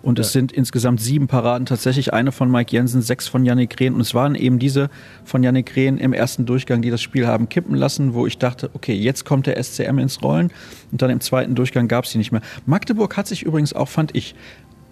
Und 0.02 0.18
ja. 0.18 0.24
es 0.24 0.32
sind 0.32 0.52
insgesamt 0.52 1.00
sieben 1.00 1.26
Paraden, 1.26 1.66
tatsächlich 1.66 2.12
eine 2.12 2.32
von 2.32 2.50
Mike 2.50 2.74
Jensen, 2.74 3.02
sechs 3.02 3.26
von 3.26 3.44
Yannick 3.44 3.78
Rehn. 3.80 3.94
Und 3.94 4.00
es 4.00 4.14
waren 4.14 4.34
eben 4.34 4.58
diese 4.58 4.90
von 5.24 5.42
Yannick 5.42 5.74
Rehn 5.74 5.98
im 5.98 6.12
ersten 6.12 6.46
Durchgang, 6.46 6.82
die 6.82 6.90
das 6.90 7.02
Spiel 7.02 7.26
haben 7.26 7.48
kippen 7.48 7.74
lassen, 7.74 8.14
wo 8.14 8.26
ich 8.26 8.38
dachte, 8.38 8.70
okay, 8.74 8.94
jetzt 8.94 9.24
kommt 9.24 9.46
der 9.46 9.62
SCM 9.62 9.98
ins 9.98 10.22
Rollen. 10.22 10.52
Und 10.92 11.02
dann 11.02 11.10
im 11.10 11.20
zweiten 11.20 11.54
Durchgang 11.54 11.88
gab 11.88 12.04
es 12.04 12.12
sie 12.12 12.18
nicht 12.18 12.32
mehr. 12.32 12.42
Magdeburg 12.66 13.16
hat 13.16 13.26
sich 13.26 13.42
übrigens 13.42 13.72
auch, 13.72 13.88
fand 13.88 14.14
ich, 14.14 14.34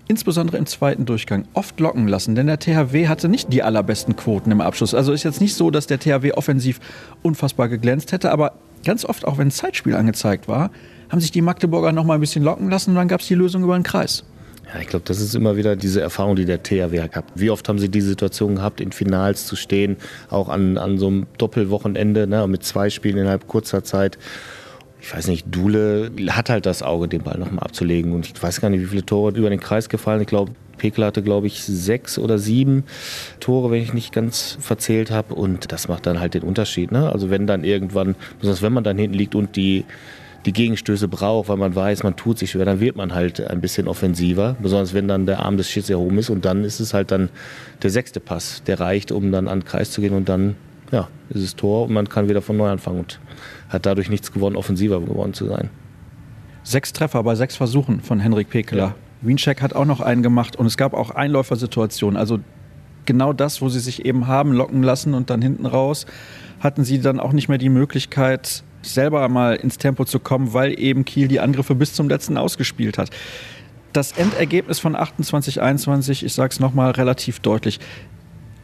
insbesondere 0.08 0.56
im 0.56 0.66
zweiten 0.66 1.04
Durchgang 1.04 1.46
oft 1.54 1.80
locken 1.80 2.08
lassen, 2.08 2.34
denn 2.34 2.46
der 2.46 2.58
THW 2.58 3.08
hatte 3.08 3.28
nicht 3.28 3.52
die 3.52 3.62
allerbesten 3.62 4.14
Quoten 4.16 4.50
im 4.50 4.60
Abschluss. 4.60 4.94
Also 4.94 5.12
ist 5.12 5.24
jetzt 5.24 5.40
nicht 5.40 5.54
so, 5.54 5.70
dass 5.70 5.86
der 5.86 5.98
THW 5.98 6.32
offensiv 6.32 6.78
unfassbar 7.22 7.68
geglänzt 7.68 8.12
hätte, 8.12 8.30
aber 8.30 8.52
ganz 8.84 9.04
oft, 9.04 9.26
auch 9.26 9.38
wenn 9.38 9.50
Zeitspiel 9.50 9.94
angezeigt 9.96 10.46
war, 10.46 10.70
haben 11.08 11.20
sich 11.20 11.32
die 11.32 11.42
Magdeburger 11.42 11.92
noch 11.92 12.04
mal 12.04 12.14
ein 12.14 12.20
bisschen 12.20 12.44
locken 12.44 12.70
lassen 12.70 12.90
und 12.90 12.96
dann 12.96 13.08
gab 13.08 13.20
es 13.20 13.26
die 13.26 13.34
Lösung 13.34 13.62
über 13.64 13.76
den 13.76 13.82
Kreis. 13.82 14.24
Ja, 14.72 14.80
ich 14.80 14.88
glaube, 14.88 15.04
das 15.04 15.20
ist 15.20 15.34
immer 15.34 15.56
wieder 15.56 15.76
diese 15.76 16.00
Erfahrung, 16.00 16.34
die 16.34 16.44
der 16.44 16.62
THW 16.62 17.00
hat. 17.00 17.24
Wie 17.34 17.50
oft 17.50 17.68
haben 17.68 17.78
Sie 17.78 17.88
die 17.88 18.00
Situation 18.00 18.56
gehabt, 18.56 18.80
in 18.80 18.90
Finals 18.90 19.46
zu 19.46 19.54
stehen, 19.54 19.96
auch 20.28 20.48
an, 20.48 20.76
an 20.76 20.98
so 20.98 21.06
einem 21.06 21.26
Doppelwochenende 21.38 22.26
ne, 22.26 22.46
mit 22.48 22.64
zwei 22.64 22.90
Spielen 22.90 23.16
innerhalb 23.16 23.46
kurzer 23.46 23.84
Zeit. 23.84 24.18
Ich 25.00 25.14
weiß 25.14 25.28
nicht, 25.28 25.46
Dule 25.48 26.10
hat 26.30 26.50
halt 26.50 26.66
das 26.66 26.82
Auge, 26.82 27.06
den 27.06 27.22
Ball 27.22 27.38
nochmal 27.38 27.64
abzulegen. 27.64 28.12
Und 28.12 28.26
ich 28.26 28.42
weiß 28.42 28.60
gar 28.60 28.70
nicht, 28.70 28.80
wie 28.80 28.86
viele 28.86 29.06
Tore 29.06 29.36
über 29.36 29.50
den 29.50 29.60
Kreis 29.60 29.88
gefallen. 29.88 30.20
Ich 30.20 30.26
glaube, 30.26 30.50
Pekel 30.78 31.04
hatte, 31.04 31.22
glaube 31.22 31.46
ich, 31.46 31.62
sechs 31.62 32.18
oder 32.18 32.38
sieben 32.38 32.84
Tore, 33.38 33.70
wenn 33.70 33.80
ich 33.80 33.94
nicht 33.94 34.12
ganz 34.12 34.58
verzählt 34.60 35.12
habe. 35.12 35.34
Und 35.34 35.70
das 35.70 35.86
macht 35.86 36.06
dann 36.06 36.18
halt 36.18 36.34
den 36.34 36.42
Unterschied. 36.42 36.90
Ne? 36.90 37.10
Also 37.12 37.30
wenn 37.30 37.46
dann 37.46 37.62
irgendwann, 37.62 38.16
besonders 38.40 38.62
wenn 38.62 38.72
man 38.72 38.82
dann 38.82 38.98
hinten 38.98 39.16
liegt 39.16 39.36
und 39.36 39.54
die 39.54 39.84
die 40.46 40.52
Gegenstöße 40.52 41.08
braucht, 41.08 41.48
weil 41.48 41.56
man 41.56 41.74
weiß, 41.74 42.04
man 42.04 42.16
tut 42.16 42.38
sich 42.38 42.52
schwer, 42.52 42.64
dann 42.64 42.80
wird 42.80 42.96
man 42.96 43.14
halt 43.14 43.40
ein 43.40 43.60
bisschen 43.60 43.88
offensiver. 43.88 44.56
Besonders 44.60 44.94
wenn 44.94 45.08
dann 45.08 45.26
der 45.26 45.40
Arm 45.40 45.56
des 45.56 45.68
Schiedsrichters 45.68 46.00
erhoben 46.00 46.18
ist 46.18 46.30
und 46.30 46.44
dann 46.44 46.64
ist 46.64 46.78
es 46.78 46.94
halt 46.94 47.10
dann 47.10 47.28
der 47.82 47.90
sechste 47.90 48.20
Pass, 48.20 48.62
der 48.64 48.78
reicht, 48.78 49.10
um 49.10 49.32
dann 49.32 49.48
an 49.48 49.60
den 49.60 49.64
Kreis 49.66 49.90
zu 49.90 50.00
gehen 50.00 50.14
und 50.14 50.28
dann 50.28 50.54
ja, 50.92 51.08
ist 51.30 51.42
es 51.42 51.56
Tor 51.56 51.86
und 51.86 51.92
man 51.92 52.08
kann 52.08 52.28
wieder 52.28 52.42
von 52.42 52.56
neu 52.56 52.70
anfangen 52.70 53.00
und 53.00 53.20
hat 53.68 53.86
dadurch 53.86 54.08
nichts 54.08 54.32
gewonnen, 54.32 54.54
offensiver 54.54 55.00
geworden 55.00 55.34
zu 55.34 55.46
sein. 55.46 55.68
Sechs 56.62 56.92
Treffer 56.92 57.22
bei 57.24 57.34
sechs 57.34 57.56
Versuchen 57.56 58.00
von 58.00 58.20
Henrik 58.20 58.48
Pekeler. 58.50 58.82
Ja. 58.82 58.94
Wiencheck 59.22 59.62
hat 59.62 59.74
auch 59.74 59.84
noch 59.84 60.00
einen 60.00 60.22
gemacht 60.22 60.56
und 60.56 60.66
es 60.66 60.76
gab 60.76 60.94
auch 60.94 61.10
Einläufersituationen. 61.10 62.16
Also 62.16 62.38
genau 63.04 63.32
das, 63.32 63.60
wo 63.62 63.68
sie 63.68 63.80
sich 63.80 64.04
eben 64.04 64.28
haben 64.28 64.52
locken 64.52 64.82
lassen 64.82 65.14
und 65.14 65.30
dann 65.30 65.42
hinten 65.42 65.66
raus 65.66 66.06
hatten 66.60 66.84
sie 66.84 67.00
dann 67.00 67.20
auch 67.20 67.32
nicht 67.32 67.48
mehr 67.48 67.58
die 67.58 67.68
Möglichkeit, 67.68 68.62
selber 68.88 69.28
mal 69.28 69.56
ins 69.56 69.78
Tempo 69.78 70.04
zu 70.04 70.18
kommen, 70.18 70.52
weil 70.52 70.78
eben 70.78 71.04
Kiel 71.04 71.28
die 71.28 71.40
Angriffe 71.40 71.74
bis 71.74 71.94
zum 71.94 72.08
letzten 72.08 72.36
ausgespielt 72.36 72.98
hat. 72.98 73.10
Das 73.92 74.12
Endergebnis 74.12 74.78
von 74.78 74.94
28-21, 74.94 76.24
ich 76.24 76.34
sage 76.34 76.52
es 76.52 76.60
nochmal 76.60 76.90
relativ 76.92 77.40
deutlich, 77.40 77.80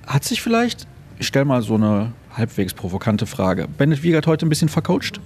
hat 0.07 0.25
sich 0.25 0.43
vielleicht, 0.43 0.87
ich 1.19 1.27
stelle 1.27 1.45
mal 1.45 1.63
so 1.63 1.75
eine 1.75 2.13
halbwegs 2.37 2.75
provokante 2.75 3.27
Frage, 3.27 3.67
Bennett 3.79 4.03
Wiegert 4.03 4.27
heute 4.27 4.47
ein 4.47 4.49
bisschen 4.49 4.69
vercoacht? 4.69 5.21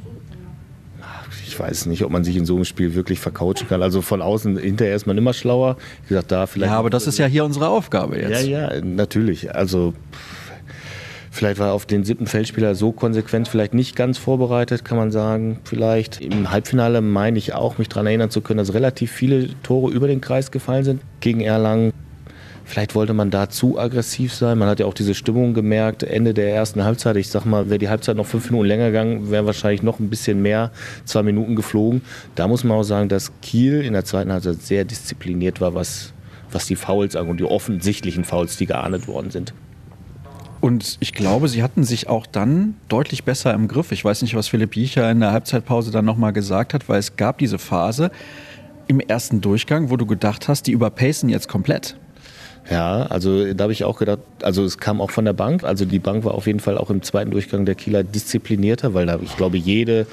ich 1.56 1.60
weiß 1.60 1.86
nicht, 1.86 2.04
ob 2.04 2.10
man 2.10 2.22
sich 2.22 2.36
in 2.36 2.44
so 2.44 2.54
einem 2.54 2.66
Spiel 2.66 2.94
wirklich 2.94 3.18
vercoachen 3.18 3.66
kann. 3.66 3.82
Also 3.82 4.02
von 4.02 4.20
außen, 4.20 4.58
hinterher 4.58 4.94
ist 4.94 5.06
man 5.06 5.16
immer 5.16 5.32
schlauer. 5.32 5.78
Wie 6.02 6.10
gesagt, 6.10 6.30
da 6.30 6.46
vielleicht. 6.46 6.70
Ja, 6.70 6.78
aber 6.78 6.90
das 6.90 7.06
ist 7.06 7.18
ja 7.18 7.24
hier 7.24 7.46
unsere 7.46 7.68
Aufgabe 7.68 8.18
jetzt. 8.18 8.46
Ja, 8.46 8.72
ja, 8.74 8.80
natürlich. 8.84 9.54
Also 9.54 9.94
Vielleicht 11.36 11.58
war 11.58 11.66
er 11.66 11.72
auf 11.74 11.84
den 11.84 12.02
siebten 12.02 12.26
Feldspieler 12.26 12.74
so 12.74 12.92
konsequent 12.92 13.46
vielleicht 13.46 13.74
nicht 13.74 13.94
ganz 13.94 14.16
vorbereitet, 14.16 14.86
kann 14.86 14.96
man 14.96 15.10
sagen. 15.10 15.58
Vielleicht 15.64 16.22
im 16.22 16.50
Halbfinale 16.50 17.02
meine 17.02 17.36
ich 17.36 17.52
auch, 17.52 17.76
mich 17.76 17.90
daran 17.90 18.06
erinnern 18.06 18.30
zu 18.30 18.40
können, 18.40 18.56
dass 18.56 18.72
relativ 18.72 19.12
viele 19.12 19.50
Tore 19.62 19.92
über 19.92 20.08
den 20.08 20.22
Kreis 20.22 20.50
gefallen 20.50 20.84
sind 20.84 21.02
gegen 21.20 21.42
Erlangen. 21.42 21.92
Vielleicht 22.64 22.94
wollte 22.94 23.12
man 23.12 23.30
da 23.30 23.50
zu 23.50 23.78
aggressiv 23.78 24.32
sein. 24.32 24.56
Man 24.56 24.66
hat 24.66 24.80
ja 24.80 24.86
auch 24.86 24.94
diese 24.94 25.12
Stimmung 25.12 25.52
gemerkt, 25.52 26.04
Ende 26.04 26.32
der 26.32 26.54
ersten 26.54 26.84
Halbzeit. 26.84 27.16
Ich 27.16 27.28
sag 27.28 27.44
mal, 27.44 27.68
wäre 27.68 27.78
die 27.78 27.90
Halbzeit 27.90 28.16
noch 28.16 28.24
fünf 28.24 28.50
Minuten 28.50 28.68
länger 28.68 28.86
gegangen, 28.86 29.30
wären 29.30 29.44
wahrscheinlich 29.44 29.82
noch 29.82 30.00
ein 30.00 30.08
bisschen 30.08 30.40
mehr, 30.40 30.70
zwei 31.04 31.22
Minuten 31.22 31.54
geflogen. 31.54 32.00
Da 32.34 32.48
muss 32.48 32.64
man 32.64 32.78
auch 32.78 32.82
sagen, 32.82 33.10
dass 33.10 33.30
Kiel 33.42 33.82
in 33.82 33.92
der 33.92 34.06
zweiten 34.06 34.32
Halbzeit 34.32 34.62
sehr 34.62 34.86
diszipliniert 34.86 35.60
war, 35.60 35.74
was, 35.74 36.14
was 36.50 36.64
die 36.64 36.76
Fouls 36.76 37.14
und 37.14 37.38
die 37.38 37.44
offensichtlichen 37.44 38.24
Fouls, 38.24 38.56
die 38.56 38.64
geahndet 38.64 39.06
worden 39.06 39.30
sind. 39.30 39.52
Und 40.60 40.96
ich 41.00 41.12
glaube, 41.12 41.48
sie 41.48 41.62
hatten 41.62 41.84
sich 41.84 42.08
auch 42.08 42.26
dann 42.26 42.74
deutlich 42.88 43.24
besser 43.24 43.52
im 43.54 43.68
Griff. 43.68 43.92
Ich 43.92 44.04
weiß 44.04 44.22
nicht, 44.22 44.34
was 44.34 44.48
Philipp 44.48 44.74
Jiecher 44.74 45.10
in 45.10 45.20
der 45.20 45.32
Halbzeitpause 45.32 45.90
dann 45.90 46.04
nochmal 46.04 46.32
gesagt 46.32 46.74
hat, 46.74 46.88
weil 46.88 46.98
es 46.98 47.16
gab 47.16 47.38
diese 47.38 47.58
Phase 47.58 48.10
im 48.88 49.00
ersten 49.00 49.40
Durchgang, 49.40 49.90
wo 49.90 49.96
du 49.96 50.06
gedacht 50.06 50.48
hast, 50.48 50.66
die 50.66 50.72
überpacen 50.72 51.28
jetzt 51.28 51.48
komplett. 51.48 51.96
Ja, 52.70 53.02
also 53.04 53.52
da 53.52 53.64
habe 53.64 53.72
ich 53.72 53.84
auch 53.84 53.98
gedacht, 53.98 54.20
also 54.42 54.64
es 54.64 54.78
kam 54.78 55.00
auch 55.00 55.10
von 55.10 55.24
der 55.24 55.34
Bank. 55.34 55.62
Also 55.62 55.84
die 55.84 55.98
Bank 55.98 56.24
war 56.24 56.34
auf 56.34 56.46
jeden 56.46 56.60
Fall 56.60 56.78
auch 56.78 56.90
im 56.90 57.02
zweiten 57.02 57.30
Durchgang 57.30 57.64
der 57.64 57.76
Kieler 57.76 58.02
disziplinierter, 58.02 58.92
weil 58.94 59.06
da, 59.06 59.18
ich 59.22 59.36
glaube, 59.36 59.56
jede 59.56 60.06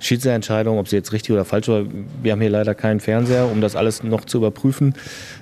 Schiedsrichterentscheidung, 0.00 0.78
ob 0.78 0.88
sie 0.88 0.96
jetzt 0.96 1.12
richtig 1.12 1.32
oder 1.32 1.44
falsch 1.44 1.68
war, 1.68 1.84
wir 2.22 2.32
haben 2.32 2.40
hier 2.40 2.50
leider 2.50 2.74
keinen 2.74 3.00
Fernseher, 3.00 3.50
um 3.50 3.60
das 3.60 3.76
alles 3.76 4.02
noch 4.02 4.24
zu 4.24 4.38
überprüfen, 4.38 4.94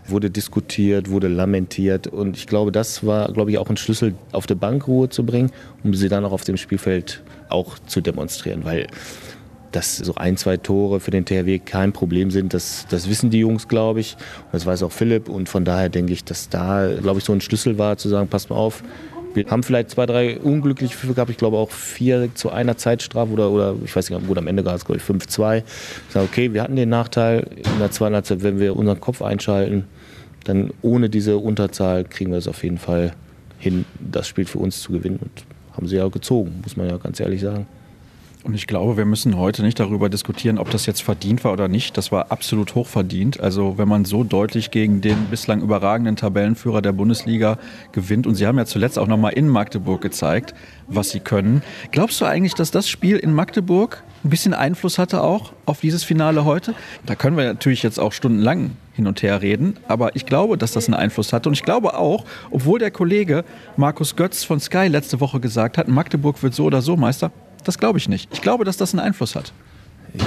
wurde 0.07 0.31
diskutiert, 0.31 1.11
wurde 1.11 1.29
lamentiert 1.29 2.07
und 2.07 2.37
ich 2.37 2.47
glaube, 2.47 2.73
das 2.73 3.05
war, 3.05 3.33
glaube 3.33 3.51
ich, 3.51 3.59
auch 3.59 3.69
ein 3.69 3.77
Schlüssel, 3.77 4.15
auf 4.33 4.47
der 4.47 4.55
Bank 4.55 4.89
Ruhe 4.89 5.09
zu 5.09 5.25
bringen, 5.25 5.51
um 5.85 5.95
sie 5.95 6.09
dann 6.09 6.25
auch 6.25 6.33
auf 6.33 6.45
dem 6.45 6.57
Spielfeld 6.57 7.23
auch 7.49 7.79
zu 7.87 8.01
demonstrieren, 8.01 8.65
weil 8.65 8.87
dass 9.73 9.99
so 9.99 10.15
ein, 10.15 10.39
zwei 10.39 10.57
Tore 10.57 11.01
für 11.01 11.11
den 11.11 11.27
THW 11.27 11.59
kein 11.59 11.93
Problem 11.93 12.31
sind, 12.31 12.55
das, 12.55 12.87
das 12.89 13.11
wissen 13.11 13.29
die 13.29 13.41
Jungs, 13.41 13.69
glaube 13.69 14.01
ich. 14.01 14.15
Und 14.47 14.55
das 14.55 14.65
weiß 14.65 14.83
auch 14.83 14.93
Philipp. 14.93 15.29
Und 15.29 15.51
von 15.51 15.67
daher 15.67 15.91
denke 15.91 16.15
ich, 16.15 16.25
dass 16.25 16.49
da, 16.49 16.89
glaube 17.01 17.19
ich, 17.19 17.25
so 17.25 17.33
ein 17.35 17.43
Schlüssel 17.43 17.77
war, 17.77 17.99
zu 17.99 18.09
sagen, 18.09 18.29
passt 18.29 18.49
mal 18.49 18.57
auf, 18.57 18.83
wir 19.37 19.47
haben 19.47 19.63
vielleicht 19.63 19.91
zwei, 19.91 20.07
drei 20.07 20.39
unglückliche 20.39 20.97
Pfiffe 20.97 21.15
gehabt. 21.15 21.31
Ich 21.31 21.37
glaube 21.37 21.59
auch 21.59 21.71
vier 21.71 22.35
zu 22.35 22.51
einer 22.51 22.77
Zeitstrafe 22.77 23.33
oder, 23.33 23.51
oder 23.51 23.75
ich 23.85 23.95
weiß 23.95 24.11
nicht, 24.11 24.27
gut, 24.27 24.39
am 24.39 24.47
Ende 24.47 24.65
gab 24.65 24.77
es, 24.77 24.85
glaube 24.85 24.99
ich, 24.99 25.05
5-2. 25.05 25.59
Ich 25.59 25.65
sage, 26.13 26.27
okay, 26.31 26.53
wir 26.53 26.63
hatten 26.63 26.77
den 26.77 26.89
Nachteil 26.89 27.47
in 27.57 27.79
der 27.79 27.91
zweiten 27.91 28.15
Halbzeit, 28.15 28.43
wenn 28.43 28.59
wir 28.59 28.75
unseren 28.75 28.99
Kopf 28.99 29.23
einschalten, 29.23 29.85
dann 30.45 30.71
ohne 30.83 31.11
diese 31.11 31.37
Unterzahl 31.37 32.05
kriegen 32.05 32.31
wir 32.31 32.39
es 32.39 32.49
auf 32.49 32.65
jeden 32.65 32.79
Fall 32.79 33.13
hin, 33.59 33.85
das 34.01 34.27
Spiel 34.27 34.47
für 34.47 34.59
uns 34.59 34.81
zu 34.81 34.93
gewinnen. 34.93 35.19
Und 35.21 35.45
haben 35.77 35.87
sie 35.87 35.97
ja 35.97 36.09
gezogen, 36.09 36.61
muss 36.63 36.77
man 36.77 36.89
ja 36.89 36.97
ganz 36.97 37.21
ehrlich 37.21 37.43
sagen. 37.43 37.67
Und 38.47 38.55
ich 38.55 38.69
glaube, 38.69 38.97
wir 38.97 39.07
müssen 39.07 39.37
heute 39.37 39.65
nicht 39.65 39.81
darüber 39.81 40.09
diskutieren, 40.09 40.59
ob 40.59 40.71
das 40.71 40.87
jetzt 40.87 41.03
verdient 41.03 41.43
war 41.43 41.53
oder 41.53 41.67
nicht. 41.67 41.97
Das 41.97 42.13
war 42.13 42.31
absolut 42.31 42.77
hochverdient. 42.77 43.41
Also 43.41 43.77
wenn 43.77 43.89
man 43.89 44.05
so 44.05 44.23
deutlich 44.23 44.71
gegen 44.71 45.01
den 45.01 45.17
bislang 45.33 45.63
überragenden 45.63 46.15
Tabellenführer 46.15 46.81
der 46.81 46.93
Bundesliga 46.93 47.59
gewinnt, 47.91 48.25
und 48.25 48.37
sie 48.37 48.47
haben 48.47 48.57
ja 48.57 48.65
zuletzt 48.65 49.01
auch 49.01 49.09
nochmal 49.09 49.33
in 49.33 49.49
Magdeburg 49.49 50.01
gezeigt, 50.01 50.55
was 50.87 51.11
sie 51.11 51.19
können. 51.19 51.61
Glaubst 51.91 52.21
du 52.21 52.25
eigentlich, 52.25 52.55
dass 52.55 52.71
das 52.71 52.89
Spiel 52.89 53.17
in 53.17 53.35
Magdeburg 53.35 54.05
ein 54.23 54.31
bisschen 54.31 54.55
Einfluss 54.55 54.97
hatte 54.97 55.23
auch 55.23 55.53
auf 55.65 55.81
dieses 55.81 56.05
Finale 56.05 56.45
heute? 56.45 56.77
Da 57.05 57.17
können 57.17 57.37
wir 57.37 57.47
natürlich 57.47 57.83
jetzt 57.83 57.99
auch 57.99 58.13
stundenlang 58.13 58.77
hin 58.93 59.09
und 59.09 59.23
her 59.25 59.43
reden, 59.43 59.77
aber 59.89 60.15
ich 60.15 60.25
glaube, 60.25 60.57
dass 60.57 60.71
das 60.71 60.87
einen 60.87 60.95
Einfluss 60.95 61.33
hatte. 61.33 61.49
Und 61.49 61.55
ich 61.55 61.65
glaube 61.65 61.99
auch, 61.99 62.25
obwohl 62.53 62.79
der 62.79 62.93
Kollege 62.93 63.45
Markus 63.77 64.15
Götz 64.15 64.45
von 64.45 64.61
Sky 64.61 64.87
letzte 64.87 65.21
Woche 65.21 65.41
gesagt 65.41 65.79
hat, 65.79 65.89
Magdeburg 65.89 66.43
wird 66.45 66.55
so 66.55 66.65
oder 66.65 66.81
so 66.81 66.97
Meister, 66.97 67.33
das 67.67 67.79
glaube 67.79 67.99
ich 67.99 68.09
nicht. 68.09 68.29
Ich 68.33 68.43
glaube, 68.43 68.65
dass 68.65 68.77
das 68.77 68.93
einen 68.93 69.01
Einfluss 69.01 69.35
hat. 69.35 69.53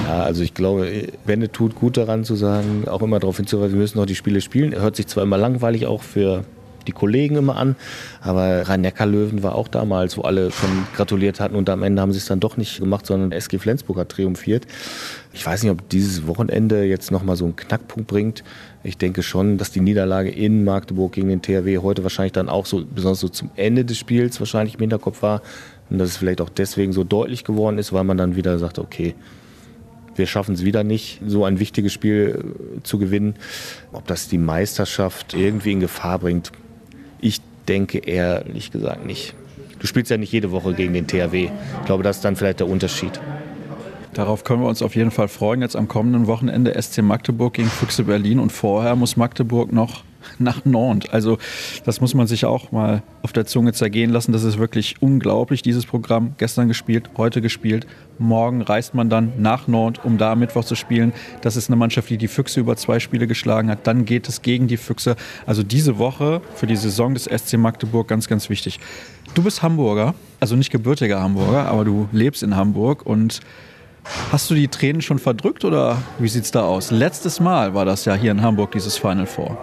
Ja, 0.05 0.24
also 0.24 0.43
ich 0.43 0.53
glaube, 0.53 1.08
Wende 1.25 1.51
tut 1.51 1.75
gut 1.75 1.98
daran 1.98 2.24
zu 2.24 2.36
sagen, 2.36 2.88
auch 2.88 3.01
immer 3.01 3.19
darauf 3.19 3.38
hinzuweisen, 3.38 3.74
wir 3.74 3.81
müssen 3.81 3.98
noch 3.98 4.05
die 4.05 4.15
Spiele 4.15 4.41
spielen. 4.41 4.75
Hört 4.79 4.96
sich 4.96 5.08
zwar 5.08 5.24
immer 5.24 5.38
langweilig 5.38 5.88
auch 5.88 6.03
für 6.03 6.43
die 6.88 6.91
Kollegen 6.91 7.36
immer 7.36 7.55
an. 7.55 7.75
Aber 8.22 8.67
Rhein-Neckar-Löwen 8.67 9.43
war 9.43 9.55
auch 9.55 9.67
damals, 9.67 10.17
wo 10.17 10.22
alle 10.22 10.51
schon 10.51 10.69
gratuliert 10.96 11.39
hatten 11.39 11.55
und 11.55 11.69
am 11.69 11.84
Ende 11.84 12.01
haben 12.01 12.12
sie 12.12 12.17
es 12.17 12.25
dann 12.25 12.39
doch 12.39 12.58
nicht 12.58 12.79
gemacht, 12.79 13.05
sondern 13.05 13.31
SG 13.31 13.60
Flensburg 13.60 13.98
hat 13.98 14.10
triumphiert. 14.10 14.65
Ich 15.34 15.46
weiß 15.46 15.63
nicht, 15.63 15.72
ob 15.72 15.88
dieses 15.89 16.27
Wochenende 16.27 16.84
jetzt 16.84 17.12
nochmal 17.12 17.36
so 17.36 17.46
einen 17.46 17.55
Knackpunkt 17.55 18.08
bringt. 18.08 18.43
Ich 18.84 18.98
denke 18.98 19.24
schon, 19.24 19.58
dass 19.58 19.72
die 19.72 19.81
Niederlage 19.81 20.29
in 20.29 20.63
Magdeburg 20.63 21.12
gegen 21.13 21.29
den 21.29 21.41
THW 21.41 21.79
heute 21.79 22.03
wahrscheinlich 22.03 22.34
dann 22.34 22.50
auch 22.50 22.65
so, 22.65 22.84
besonders 22.84 23.19
so 23.19 23.29
zum 23.29 23.51
Ende 23.55 23.86
des 23.86 23.98
Spiels 23.98 24.39
wahrscheinlich 24.39 24.75
im 24.75 24.81
Hinterkopf 24.81 25.22
war. 25.22 25.41
Und 25.89 25.98
dass 25.98 26.10
es 26.10 26.17
vielleicht 26.17 26.41
auch 26.41 26.50
deswegen 26.50 26.93
so 26.93 27.03
deutlich 27.03 27.43
geworden 27.43 27.77
ist, 27.77 27.93
weil 27.93 28.03
man 28.03 28.17
dann 28.17 28.36
wieder 28.36 28.60
sagt, 28.60 28.79
okay, 28.79 29.15
wir 30.15 30.27
schaffen 30.27 30.53
es 30.53 30.63
wieder 30.63 30.84
nicht, 30.84 31.22
so 31.25 31.46
ein 31.46 31.60
wichtiges 31.60 31.93
Spiel 31.93 32.77
äh, 32.77 32.84
zu 32.84 33.00
gewinnen. 33.00 33.36
Ob 33.91 34.05
das 34.05 34.27
die 34.27 34.38
Meisterschaft 34.38 35.34
irgendwie 35.34 35.72
in 35.72 35.79
Gefahr 35.79 36.19
bringt, 36.19 36.51
ich 37.22 37.41
denke 37.67 38.00
ehrlich 38.00 38.72
gesagt 38.72 39.05
nicht. 39.05 39.34
Du 39.79 39.88
spielst 39.88 40.12
ja 40.12 40.17
nicht 40.17 40.31
jede 40.31 40.51
Woche 40.51 40.74
gegen 40.74 40.93
den 40.93 41.08
THW. 41.08 41.46
Ich 41.46 41.86
glaube, 41.86 42.03
das 42.03 42.17
ist 42.17 42.25
dann 42.25 42.36
vielleicht 42.36 42.60
der 42.60 42.67
Unterschied. 42.67 43.19
Darauf 44.13 44.43
können 44.43 44.62
wir 44.62 44.67
uns 44.67 44.81
auf 44.81 44.96
jeden 44.96 45.12
Fall 45.12 45.29
freuen. 45.29 45.62
Jetzt 45.62 45.75
am 45.75 45.88
kommenden 45.88 46.27
Wochenende 46.27 46.79
SC 46.81 47.01
Magdeburg 47.01 47.53
gegen 47.53 47.69
Füchse 47.69 48.03
Berlin 48.03 48.39
und 48.39 48.51
vorher 48.51 48.96
muss 48.96 49.15
Magdeburg 49.15 49.72
noch 49.72 50.03
nach 50.38 50.65
Nantes. 50.65 51.11
Also 51.11 51.38
das 51.85 52.01
muss 52.01 52.13
man 52.13 52.27
sich 52.27 52.45
auch 52.45 52.71
mal 52.71 53.03
auf 53.21 53.33
der 53.33 53.45
Zunge 53.45 53.73
zergehen 53.73 54.11
lassen. 54.11 54.31
Das 54.31 54.43
ist 54.43 54.57
wirklich 54.57 55.01
unglaublich, 55.01 55.61
dieses 55.61 55.85
Programm. 55.85 56.35
Gestern 56.38 56.67
gespielt, 56.67 57.09
heute 57.17 57.41
gespielt. 57.41 57.88
Morgen 58.17 58.61
reist 58.61 58.93
man 58.93 59.09
dann 59.09 59.33
nach 59.38 59.67
Nantes, 59.67 60.03
um 60.03 60.17
da 60.17 60.33
am 60.33 60.39
Mittwoch 60.39 60.65
zu 60.65 60.75
spielen. 60.75 61.13
Das 61.41 61.55
ist 61.55 61.69
eine 61.69 61.75
Mannschaft, 61.75 62.09
die 62.09 62.17
die 62.17 62.27
Füchse 62.27 62.59
über 62.59 62.75
zwei 62.75 62.99
Spiele 62.99 63.27
geschlagen 63.27 63.69
hat. 63.69 63.88
Dann 63.88 64.05
geht 64.05 64.27
es 64.27 64.41
gegen 64.41 64.67
die 64.67 64.77
Füchse. 64.77 65.15
Also 65.45 65.63
diese 65.63 65.97
Woche 65.97 66.41
für 66.55 66.67
die 66.67 66.75
Saison 66.75 67.13
des 67.13 67.25
SC 67.25 67.57
Magdeburg 67.57 68.07
ganz, 68.07 68.27
ganz 68.27 68.49
wichtig. 68.49 68.79
Du 69.35 69.43
bist 69.43 69.61
Hamburger, 69.61 70.15
also 70.39 70.55
nicht 70.55 70.71
gebürtiger 70.71 71.21
Hamburger, 71.21 71.65
aber 71.65 71.85
du 71.85 72.09
lebst 72.11 72.41
in 72.41 72.55
Hamburg 72.55 73.05
und 73.05 73.41
Hast 74.31 74.49
du 74.49 74.55
die 74.55 74.67
Tränen 74.67 75.01
schon 75.01 75.19
verdrückt 75.19 75.65
oder 75.65 75.97
wie 76.19 76.27
sieht 76.27 76.43
es 76.43 76.51
da 76.51 76.63
aus? 76.63 76.91
Letztes 76.91 77.39
Mal 77.39 77.73
war 77.73 77.85
das 77.85 78.05
ja 78.05 78.15
hier 78.15 78.31
in 78.31 78.41
Hamburg, 78.41 78.71
dieses 78.71 78.97
Final 78.97 79.25
Four. 79.25 79.57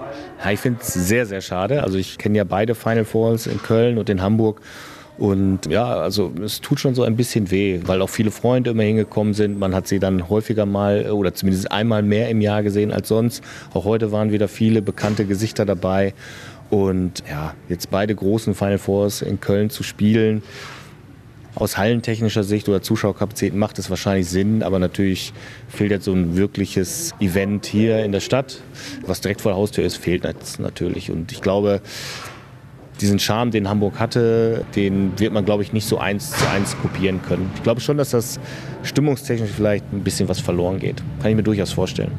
Ja, 0.44 0.50
ich 0.50 0.60
finde 0.60 0.80
es 0.82 0.92
sehr, 0.92 1.26
sehr 1.26 1.40
schade. 1.40 1.82
Also 1.82 1.98
ich 1.98 2.18
kenne 2.18 2.38
ja 2.38 2.44
beide 2.44 2.74
Final 2.74 3.04
Fours 3.04 3.46
in 3.46 3.62
Köln 3.62 3.98
und 3.98 4.08
in 4.08 4.22
Hamburg. 4.22 4.60
Und 5.18 5.66
ja, 5.66 5.86
also 5.86 6.32
es 6.44 6.60
tut 6.60 6.78
schon 6.78 6.94
so 6.94 7.02
ein 7.02 7.16
bisschen 7.16 7.50
weh, 7.50 7.80
weil 7.84 8.02
auch 8.02 8.10
viele 8.10 8.30
Freunde 8.30 8.70
immer 8.70 8.82
hingekommen 8.82 9.32
sind. 9.32 9.58
Man 9.58 9.74
hat 9.74 9.88
sie 9.88 9.98
dann 9.98 10.28
häufiger 10.28 10.66
mal 10.66 11.10
oder 11.10 11.32
zumindest 11.32 11.72
einmal 11.72 12.02
mehr 12.02 12.28
im 12.28 12.40
Jahr 12.40 12.62
gesehen 12.62 12.92
als 12.92 13.08
sonst. 13.08 13.42
Auch 13.72 13.84
heute 13.84 14.12
waren 14.12 14.30
wieder 14.30 14.48
viele 14.48 14.82
bekannte 14.82 15.24
Gesichter 15.24 15.64
dabei. 15.64 16.12
Und 16.68 17.22
ja, 17.30 17.54
jetzt 17.68 17.90
beide 17.90 18.14
großen 18.14 18.54
Final 18.54 18.78
Fours 18.78 19.22
in 19.22 19.40
Köln 19.40 19.70
zu 19.70 19.82
spielen, 19.82 20.42
aus 21.56 21.78
hallentechnischer 21.78 22.44
Sicht 22.44 22.68
oder 22.68 22.82
Zuschauerkapazitäten 22.82 23.58
macht 23.58 23.78
es 23.78 23.88
wahrscheinlich 23.88 24.28
Sinn, 24.28 24.62
aber 24.62 24.78
natürlich 24.78 25.32
fehlt 25.68 25.90
jetzt 25.90 26.04
so 26.04 26.12
ein 26.12 26.36
wirkliches 26.36 27.14
Event 27.18 27.66
hier 27.66 28.04
in 28.04 28.12
der 28.12 28.20
Stadt, 28.20 28.60
was 29.06 29.22
direkt 29.22 29.40
vor 29.40 29.52
der 29.52 29.58
Haustür 29.58 29.84
ist, 29.84 29.96
fehlt 29.96 30.24
jetzt 30.24 30.60
natürlich. 30.60 31.10
Und 31.10 31.32
ich 31.32 31.40
glaube, 31.40 31.80
diesen 33.00 33.18
Charme, 33.18 33.50
den 33.50 33.68
Hamburg 33.68 33.98
hatte, 33.98 34.64
den 34.74 35.18
wird 35.18 35.32
man, 35.32 35.44
glaube 35.44 35.62
ich, 35.62 35.72
nicht 35.72 35.88
so 35.88 35.98
eins 35.98 36.30
zu 36.30 36.48
eins 36.48 36.76
kopieren 36.78 37.22
können. 37.22 37.50
Ich 37.54 37.62
glaube 37.62 37.80
schon, 37.80 37.96
dass 37.96 38.10
das 38.10 38.38
stimmungstechnisch 38.82 39.50
vielleicht 39.50 39.90
ein 39.92 40.04
bisschen 40.04 40.28
was 40.28 40.40
verloren 40.40 40.78
geht. 40.78 41.02
Kann 41.20 41.30
ich 41.30 41.36
mir 41.36 41.42
durchaus 41.42 41.72
vorstellen. 41.72 42.12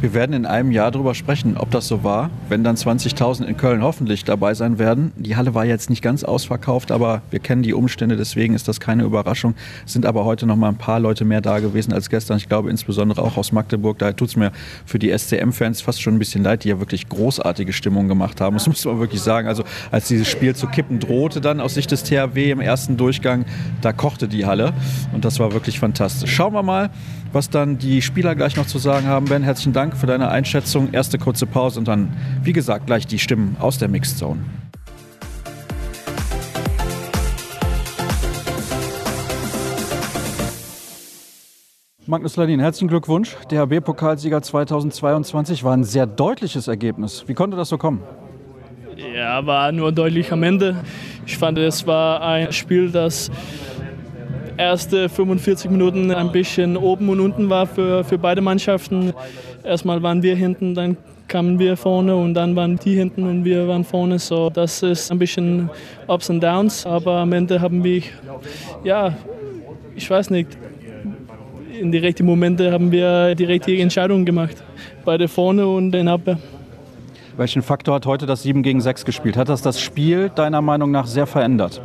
Wir 0.00 0.14
werden 0.14 0.32
in 0.32 0.46
einem 0.46 0.72
Jahr 0.72 0.90
darüber 0.90 1.14
sprechen, 1.14 1.58
ob 1.58 1.70
das 1.72 1.86
so 1.86 2.02
war, 2.02 2.30
wenn 2.48 2.64
dann 2.64 2.74
20.000 2.74 3.44
in 3.44 3.58
Köln 3.58 3.82
hoffentlich 3.82 4.24
dabei 4.24 4.54
sein 4.54 4.78
werden. 4.78 5.12
Die 5.16 5.36
Halle 5.36 5.52
war 5.52 5.66
jetzt 5.66 5.90
nicht 5.90 6.00
ganz 6.00 6.24
ausverkauft, 6.24 6.90
aber 6.90 7.20
wir 7.30 7.38
kennen 7.38 7.62
die 7.62 7.74
Umstände, 7.74 8.16
deswegen 8.16 8.54
ist 8.54 8.66
das 8.66 8.80
keine 8.80 9.02
Überraschung. 9.02 9.54
Sind 9.84 10.06
aber 10.06 10.24
heute 10.24 10.46
noch 10.46 10.56
mal 10.56 10.70
ein 10.70 10.78
paar 10.78 11.00
Leute 11.00 11.26
mehr 11.26 11.42
da 11.42 11.58
gewesen 11.58 11.92
als 11.92 12.08
gestern. 12.08 12.38
Ich 12.38 12.48
glaube 12.48 12.70
insbesondere 12.70 13.20
auch 13.20 13.36
aus 13.36 13.52
Magdeburg. 13.52 13.98
Da 13.98 14.12
tut 14.12 14.30
es 14.30 14.36
mir 14.36 14.52
für 14.86 14.98
die 14.98 15.10
SCM-Fans 15.10 15.82
fast 15.82 16.00
schon 16.00 16.14
ein 16.14 16.18
bisschen 16.18 16.44
leid, 16.44 16.64
die 16.64 16.70
ja 16.70 16.78
wirklich 16.80 17.10
großartige 17.10 17.74
Stimmung 17.74 18.08
gemacht 18.08 18.40
haben. 18.40 18.56
Das 18.56 18.66
muss 18.66 18.82
man 18.86 19.00
wirklich 19.00 19.20
sagen. 19.20 19.48
Also 19.48 19.64
als 19.90 20.08
dieses 20.08 20.28
Spiel 20.28 20.56
zu 20.56 20.66
kippen 20.66 20.98
drohte, 20.98 21.42
dann 21.42 21.60
aus 21.60 21.74
Sicht 21.74 21.90
des 21.90 22.04
THW 22.04 22.50
im 22.50 22.60
ersten 22.60 22.96
Durchgang, 22.96 23.44
da 23.82 23.92
kochte 23.92 24.28
die 24.28 24.46
Halle 24.46 24.72
und 25.12 25.26
das 25.26 25.38
war 25.40 25.52
wirklich 25.52 25.78
fantastisch. 25.78 26.34
Schauen 26.34 26.54
wir 26.54 26.62
mal, 26.62 26.88
was 27.32 27.50
dann 27.50 27.78
die 27.78 28.02
Spieler 28.02 28.34
gleich 28.34 28.56
noch 28.56 28.66
zu 28.66 28.78
sagen 28.78 29.06
haben. 29.06 29.26
Ben, 29.26 29.42
herzlichen 29.42 29.72
Dank 29.72 29.96
für 29.96 30.06
deine 30.06 30.28
Einschätzung. 30.28 30.92
Erste 30.92 31.18
kurze 31.18 31.46
Pause 31.46 31.78
und 31.78 31.88
dann, 31.88 32.16
wie 32.42 32.52
gesagt, 32.52 32.86
gleich 32.86 33.06
die 33.06 33.18
Stimmen 33.18 33.56
aus 33.60 33.78
der 33.78 33.88
Mixed 33.88 34.18
Zone. 34.18 34.40
Magnus 42.06 42.34
Ladin, 42.34 42.58
herzlichen 42.58 42.88
Glückwunsch. 42.88 43.36
DHB-Pokalsieger 43.52 44.42
2022 44.42 45.62
war 45.62 45.74
ein 45.74 45.84
sehr 45.84 46.06
deutliches 46.06 46.66
Ergebnis. 46.66 47.22
Wie 47.28 47.34
konnte 47.34 47.56
das 47.56 47.68
so 47.68 47.78
kommen? 47.78 48.02
Ja, 49.14 49.46
war 49.46 49.70
nur 49.70 49.92
deutlich 49.92 50.32
am 50.32 50.42
Ende. 50.42 50.82
Ich 51.24 51.38
fand, 51.38 51.56
es 51.58 51.86
war 51.86 52.20
ein 52.20 52.52
Spiel, 52.52 52.90
das 52.90 53.30
erste 54.60 55.08
45 55.08 55.70
Minuten 55.70 56.10
ein 56.10 56.30
bisschen 56.30 56.76
oben 56.76 57.08
und 57.08 57.18
unten 57.20 57.48
war 57.48 57.66
für, 57.66 58.04
für 58.04 58.18
beide 58.18 58.42
Mannschaften. 58.42 59.12
Erstmal 59.64 60.02
waren 60.02 60.22
wir 60.22 60.36
hinten, 60.36 60.74
dann 60.74 60.98
kamen 61.28 61.58
wir 61.58 61.76
vorne 61.76 62.14
und 62.14 62.34
dann 62.34 62.54
waren 62.56 62.76
die 62.76 62.94
hinten 62.94 63.24
und 63.24 63.44
wir 63.44 63.66
waren 63.66 63.84
vorne. 63.84 64.18
So, 64.18 64.50
das 64.50 64.82
ist 64.82 65.10
ein 65.10 65.18
bisschen 65.18 65.70
Ups 66.06 66.28
und 66.28 66.42
Downs, 66.42 66.84
aber 66.84 67.18
am 67.18 67.32
Ende 67.32 67.60
haben 67.60 67.82
wir, 67.82 68.02
ja, 68.84 69.16
ich 69.96 70.10
weiß 70.10 70.28
nicht, 70.28 70.48
in 71.80 71.90
die 71.90 71.98
richtigen 71.98 72.28
Momente 72.28 72.70
haben 72.70 72.92
wir 72.92 73.34
die 73.34 73.44
richtige 73.44 73.80
Entscheidung 73.80 74.26
gemacht. 74.26 74.62
Beide 75.06 75.26
vorne 75.26 75.66
und 75.66 75.94
in 75.94 76.06
Abwehr. 76.06 76.38
Welchen 77.38 77.62
Faktor 77.62 77.94
hat 77.94 78.04
heute 78.04 78.26
das 78.26 78.42
7 78.42 78.62
gegen 78.62 78.82
6 78.82 79.06
gespielt? 79.06 79.38
Hat 79.38 79.48
das 79.48 79.62
das 79.62 79.80
Spiel 79.80 80.28
deiner 80.28 80.60
Meinung 80.60 80.90
nach 80.90 81.06
sehr 81.06 81.26
verändert? 81.26 81.80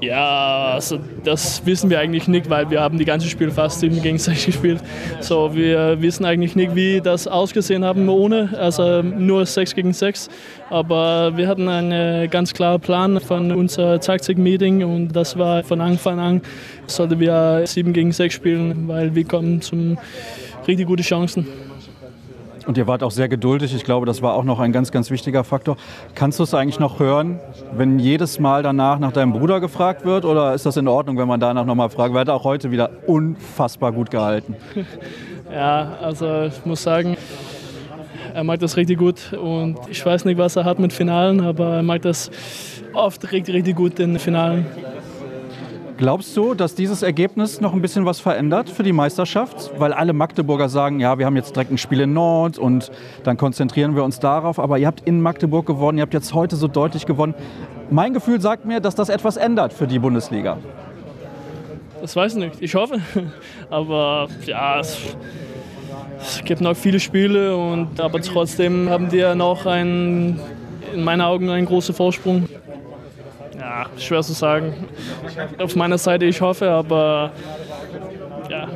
Ja, 0.00 0.74
also 0.74 1.00
das 1.24 1.66
wissen 1.66 1.90
wir 1.90 1.98
eigentlich 1.98 2.28
nicht, 2.28 2.48
weil 2.48 2.70
wir 2.70 2.80
haben 2.80 2.98
die 2.98 3.04
ganze 3.04 3.28
Spiel 3.28 3.50
fast 3.50 3.82
im 3.82 4.00
Gegensatz 4.00 4.44
gespielt. 4.46 4.80
So, 5.20 5.54
wir 5.54 6.00
wissen 6.00 6.24
eigentlich 6.24 6.54
nicht, 6.54 6.76
wie 6.76 7.00
das 7.00 7.26
ausgesehen 7.26 7.84
haben 7.84 8.08
ohne, 8.08 8.50
also 8.56 9.02
nur 9.02 9.44
6 9.44 9.74
gegen 9.74 9.92
6. 9.92 10.28
Aber 10.70 11.36
wir 11.36 11.48
hatten 11.48 11.68
einen 11.68 12.30
ganz 12.30 12.54
klaren 12.54 12.80
Plan 12.80 13.20
von 13.20 13.50
unser 13.50 13.98
Taktik-Meeting 13.98 14.84
und 14.84 15.08
das 15.08 15.36
war 15.36 15.64
von 15.64 15.80
Anfang 15.80 16.20
an, 16.20 16.42
sollten 16.86 17.18
wir 17.18 17.62
7 17.64 17.92
gegen 17.92 18.12
6 18.12 18.32
spielen, 18.32 18.86
weil 18.86 19.16
wir 19.16 19.24
kommen 19.24 19.60
zum 19.62 19.98
richtig 20.68 20.86
gute 20.86 21.02
Chancen. 21.02 21.46
Und 22.68 22.76
ihr 22.76 22.86
wart 22.86 23.02
auch 23.02 23.10
sehr 23.10 23.30
geduldig. 23.30 23.74
Ich 23.74 23.82
glaube, 23.82 24.04
das 24.04 24.20
war 24.20 24.34
auch 24.34 24.44
noch 24.44 24.60
ein 24.60 24.72
ganz, 24.72 24.92
ganz 24.92 25.10
wichtiger 25.10 25.42
Faktor. 25.42 25.78
Kannst 26.14 26.38
du 26.38 26.42
es 26.42 26.52
eigentlich 26.52 26.78
noch 26.78 27.00
hören, 27.00 27.40
wenn 27.74 27.98
jedes 27.98 28.38
Mal 28.40 28.62
danach 28.62 28.98
nach 28.98 29.10
deinem 29.10 29.32
Bruder 29.32 29.58
gefragt 29.58 30.04
wird? 30.04 30.26
Oder 30.26 30.52
ist 30.52 30.66
das 30.66 30.76
in 30.76 30.86
Ordnung, 30.86 31.16
wenn 31.16 31.26
man 31.26 31.40
danach 31.40 31.64
nochmal 31.64 31.88
fragt? 31.88 32.12
Weil 32.12 32.18
er 32.18 32.32
hat 32.34 32.40
auch 32.40 32.44
heute 32.44 32.70
wieder 32.70 32.90
unfassbar 33.06 33.90
gut 33.92 34.10
gehalten. 34.10 34.54
Ja, 35.50 35.96
also 36.02 36.42
ich 36.42 36.66
muss 36.66 36.82
sagen, 36.82 37.16
er 38.34 38.44
mag 38.44 38.60
das 38.60 38.76
richtig 38.76 38.98
gut. 38.98 39.32
Und 39.32 39.78
ich 39.88 40.04
weiß 40.04 40.26
nicht, 40.26 40.36
was 40.36 40.56
er 40.56 40.66
hat 40.66 40.78
mit 40.78 40.92
Finalen, 40.92 41.40
aber 41.40 41.76
er 41.76 41.82
mag 41.82 42.02
das 42.02 42.30
oft 42.92 43.32
richtig, 43.32 43.54
richtig 43.54 43.74
gut 43.74 43.98
in 43.98 44.18
Finalen. 44.18 44.66
Glaubst 45.98 46.36
du, 46.36 46.54
dass 46.54 46.76
dieses 46.76 47.02
Ergebnis 47.02 47.60
noch 47.60 47.72
ein 47.72 47.82
bisschen 47.82 48.06
was 48.06 48.20
verändert 48.20 48.70
für 48.70 48.84
die 48.84 48.92
Meisterschaft? 48.92 49.72
Weil 49.78 49.92
alle 49.92 50.12
Magdeburger 50.12 50.68
sagen, 50.68 51.00
ja, 51.00 51.18
wir 51.18 51.26
haben 51.26 51.34
jetzt 51.34 51.56
direkt 51.56 51.72
ein 51.72 51.78
Spiel 51.78 52.02
in 52.02 52.12
Nord 52.12 52.56
und 52.56 52.92
dann 53.24 53.36
konzentrieren 53.36 53.96
wir 53.96 54.04
uns 54.04 54.20
darauf. 54.20 54.60
Aber 54.60 54.78
ihr 54.78 54.86
habt 54.86 55.00
in 55.08 55.20
Magdeburg 55.20 55.66
gewonnen, 55.66 55.98
ihr 55.98 56.02
habt 56.02 56.14
jetzt 56.14 56.32
heute 56.34 56.54
so 56.54 56.68
deutlich 56.68 57.04
gewonnen. 57.04 57.34
Mein 57.90 58.14
Gefühl 58.14 58.40
sagt 58.40 58.64
mir, 58.64 58.78
dass 58.78 58.94
das 58.94 59.08
etwas 59.08 59.36
ändert 59.36 59.72
für 59.72 59.88
die 59.88 59.98
Bundesliga. 59.98 60.58
Das 62.00 62.14
weiß 62.14 62.34
ich 62.34 62.38
nicht. 62.38 62.62
Ich 62.62 62.76
hoffe. 62.76 63.00
Aber 63.68 64.28
ja, 64.46 64.78
es, 64.78 65.00
gibt 66.44 66.60
noch 66.60 66.76
viele 66.76 67.00
Spiele 67.00 67.56
und 67.56 68.00
aber 68.00 68.20
trotzdem 68.20 68.88
haben 68.88 69.10
wir 69.10 69.34
noch 69.34 69.66
einen, 69.66 70.38
in 70.94 71.02
meinen 71.02 71.22
Augen 71.22 71.50
einen 71.50 71.66
großen 71.66 71.92
Vorsprung. 71.92 72.48
Ja, 73.58 73.86
schwer 73.98 74.22
zu 74.22 74.32
sagen. 74.32 74.72
Auf 75.58 75.74
meiner 75.74 75.98
Seite, 75.98 76.24
ich 76.24 76.40
hoffe, 76.40 76.70
aber 76.70 77.32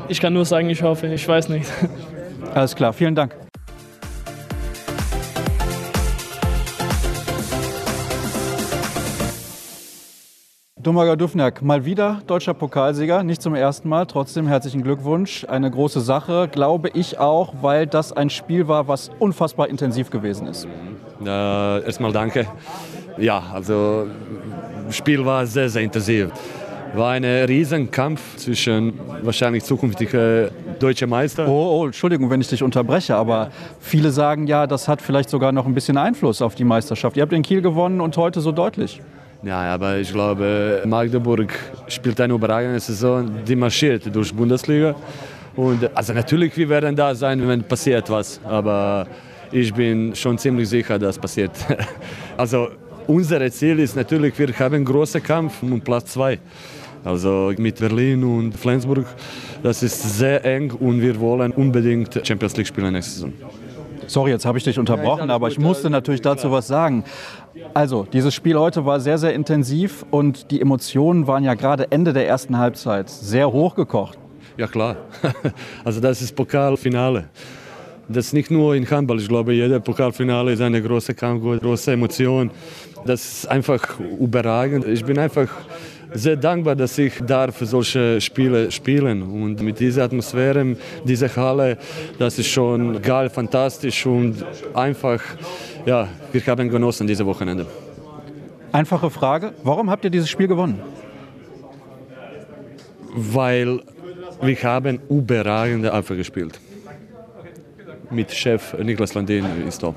Ich 0.09 0.21
kann 0.21 0.33
nur 0.33 0.45
sagen, 0.45 0.69
ich 0.69 0.83
hoffe, 0.83 1.07
ich 1.07 1.27
weiß 1.27 1.49
nicht. 1.49 1.71
Alles 2.55 2.75
klar, 2.75 2.93
vielen 2.93 3.15
Dank. 3.15 3.35
Dumaga 10.83 11.15
Dufniak, 11.15 11.63
mal 11.63 11.85
wieder 11.85 12.23
deutscher 12.27 12.55
Pokalsieger, 12.55 13.23
nicht 13.23 13.41
zum 13.41 13.55
ersten 13.55 13.89
Mal. 13.89 14.05
Trotzdem 14.07 14.49
herzlichen 14.49 14.83
Glückwunsch. 14.83 15.47
Eine 15.49 15.71
große 15.71 16.01
Sache, 16.01 16.49
glaube 16.51 16.89
ich 16.93 17.21
auch, 17.21 17.55
weil 17.63 17.87
das 17.87 18.13
ein 18.13 18.31
Spiel 18.31 18.67
war, 18.67 18.89
was 18.89 19.09
unfassbar 19.21 19.69
intensiv 19.69 20.11
gewesen 20.11 20.49
ist. 20.49 20.67
Äh, 21.25 21.85
erstmal 21.85 22.11
danke. 22.11 22.49
Ja, 23.17 23.45
also 23.55 24.09
Spiel 24.91 25.25
war 25.25 25.47
sehr, 25.47 25.69
sehr 25.69 25.83
intensiv. 25.83 26.31
War 26.95 27.13
ein 27.13 27.25
Riesenkampf 27.25 28.37
zwischen 28.37 28.99
wahrscheinlich 29.23 29.65
zukünftigen 29.65 30.51
deutschen 30.79 31.09
Meister. 31.09 31.49
Oh, 31.49 31.81
oh, 31.81 31.87
Entschuldigung, 31.87 32.29
wenn 32.29 32.41
ich 32.41 32.49
dich 32.49 32.63
unterbreche, 32.63 33.17
aber 33.17 33.51
viele 33.81 34.11
sagen 34.11 34.47
ja, 34.47 34.67
das 34.67 34.89
hat 34.89 35.01
vielleicht 35.01 35.31
sogar 35.31 35.53
noch 35.53 35.65
ein 35.65 35.73
bisschen 35.73 35.97
Einfluss 35.97 36.43
auf 36.43 36.55
die 36.55 36.65
Meisterschaft. 36.65 37.17
Ihr 37.17 37.23
habt 37.23 37.33
in 37.33 37.43
Kiel 37.43 37.63
gewonnen 37.63 38.01
und 38.03 38.17
heute 38.19 38.41
so 38.43 38.53
deutlich. 38.53 39.01
Ja, 39.43 39.75
aber 39.75 39.97
ich 39.97 40.13
glaube, 40.13 40.83
Magdeburg 40.87 41.53
spielt 41.89 42.21
eine 42.21 42.35
überragende 42.35 42.79
Saison, 42.79 43.29
die 43.47 43.57
marschiert 43.57 44.15
durch 44.15 44.29
die 44.29 44.35
Bundesliga. 44.35 44.95
Und 45.57 45.91
also 45.97 46.13
natürlich, 46.13 46.57
wir 46.57 46.69
werden 46.69 46.95
da 46.95 47.15
sein, 47.15 47.47
wenn 47.49 47.63
passiert 47.63 48.09
was. 48.09 48.41
Aber 48.45 49.07
ich 49.51 49.73
bin 49.75 50.15
schon 50.15 50.39
ziemlich 50.39 50.69
sicher, 50.69 50.99
dass 50.99 51.19
passiert. 51.19 51.53
Also 52.37 52.69
unser 53.07 53.51
Ziel 53.51 53.79
ist 53.79 53.97
natürlich, 53.97 54.39
wir 54.39 54.49
haben 54.59 54.75
einen 54.75 54.85
großen 54.85 55.23
Kampf 55.23 55.63
um 55.63 55.81
Platz 55.81 56.13
2. 56.13 56.39
Also 57.05 57.53
mit 57.59 57.81
Berlin 57.81 58.23
und 58.23 58.57
Flensburg, 58.57 59.07
das 59.63 59.83
ist 59.83 60.19
sehr 60.19 60.45
eng 60.45 60.71
und 60.73 61.01
wir 61.01 61.19
wollen 61.19 61.51
unbedingt 61.53 62.21
Champions 62.27 62.57
League 62.57 62.69
spielen 62.69 62.93
nächste 62.93 63.13
Saison. 63.13 63.33
Sorry, 64.07 64.31
jetzt 64.31 64.45
habe 64.45 64.59
ich 64.59 64.65
dich 64.65 64.79
unterbrochen, 64.79 65.31
aber 65.31 65.49
ich 65.49 65.59
musste 65.59 65.91
natürlich 65.91 66.21
dazu 66.21 66.51
was 66.51 66.67
sagen. 66.67 67.05
Also, 67.75 68.07
dieses 68.13 68.35
Spiel 68.35 68.59
heute 68.59 68.85
war 68.85 69.01
sehr, 69.01 69.19
sehr 69.19 69.33
intensiv 69.35 70.05
und 70.11 70.51
die 70.51 70.61
Emotionen 70.61 71.27
waren 71.27 71.45
ja 71.45 71.55
gerade 71.55 71.91
Ende 71.91 72.13
der 72.13 72.29
ersten 72.29 72.59
Halbzeit 72.59 73.09
sehr 73.09 73.51
hochgekocht. 73.51 74.19
Ja 74.57 74.67
klar, 74.67 74.97
also 75.85 76.01
das 76.01 76.21
ist 76.21 76.37
Pokalfinale. 76.37 77.25
Das 78.09 78.27
ist 78.27 78.33
nicht 78.33 78.51
nur 78.51 78.75
in 78.75 78.89
Handball, 78.91 79.19
ich 79.19 79.29
glaube, 79.29 79.55
jeder 79.55 79.81
Pokalfinale 79.81 80.53
ist 80.53 80.61
eine 80.61 80.83
große 80.83 81.15
Kampf, 81.15 81.61
große 81.61 81.93
Emotion. 81.93 82.51
Das 83.05 83.25
ist 83.25 83.47
einfach 83.47 83.99
überragend. 84.01 84.87
Ich 84.87 85.05
bin 85.05 85.19
einfach 85.19 85.49
sehr 86.15 86.37
dankbar, 86.37 86.77
dass 86.77 86.99
ich 86.99 87.15
darf 87.25 87.59
solche 87.61 88.21
Spiele 88.21 88.71
spielen 88.71 89.23
und 89.23 89.63
mit 89.63 89.81
dieser 89.81 90.05
Atmosphäre, 90.05 90.77
dieser 91.05 91.35
Halle, 91.35 91.79
das 92.19 92.39
ist 92.39 92.49
schon 92.49 93.01
geil, 93.01 93.31
fantastisch 93.31 94.07
und 94.07 94.45
einfach, 94.75 95.23
ja, 95.87 96.09
wir 96.33 96.47
haben 96.47 96.69
genossen 96.69 97.07
diese 97.07 97.25
Wochenende. 97.25 97.67
Einfache 98.73 99.11
Frage, 99.11 99.53
warum 99.63 99.91
habt 99.91 100.05
ihr 100.05 100.11
dieses 100.11 100.31
Spiel 100.31 100.49
gewonnen? 100.49 100.81
Weil 103.15 103.81
wir 104.41 104.63
haben 104.63 105.01
überragende 105.09 105.93
Abwehr 105.93 106.17
gespielt. 106.17 106.59
Mit 108.11 108.33
Chef 108.33 108.77
Niklas 108.79 109.15
Landin 109.15 109.47
ist 109.67 109.83
da. 109.83 109.95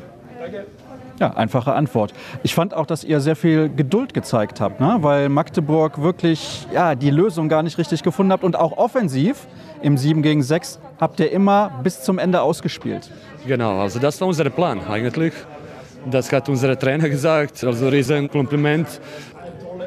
Ja, 1.19 1.31
einfache 1.31 1.73
Antwort. 1.73 2.13
Ich 2.43 2.53
fand 2.53 2.73
auch, 2.73 2.85
dass 2.85 3.05
ihr 3.05 3.21
sehr 3.21 3.37
viel 3.37 3.69
Geduld 3.69 4.13
gezeigt 4.13 4.59
habt, 4.59 4.81
ne? 4.81 4.97
weil 4.99 5.29
Magdeburg 5.29 6.01
wirklich 6.01 6.67
ja, 6.73 6.93
die 6.93 7.09
Lösung 7.09 7.47
gar 7.47 7.63
nicht 7.63 7.77
richtig 7.77 8.03
gefunden 8.03 8.33
habt 8.33 8.43
und 8.43 8.57
auch 8.57 8.77
offensiv 8.77 9.47
im 9.81 9.97
7 9.97 10.21
gegen 10.21 10.43
6 10.43 10.79
habt 10.99 11.19
ihr 11.21 11.31
immer 11.31 11.71
bis 11.83 12.01
zum 12.01 12.19
Ende 12.19 12.41
ausgespielt. 12.41 13.09
Genau, 13.47 13.79
also 13.79 13.99
das 13.99 14.19
war 14.19 14.27
unser 14.27 14.49
Plan 14.49 14.81
eigentlich. 14.89 15.33
Das 16.09 16.31
hat 16.31 16.49
unser 16.49 16.77
Trainer 16.77 17.07
gesagt, 17.09 17.63
also 17.63 17.87
riesen 17.87 18.29
Kompliment. 18.29 18.99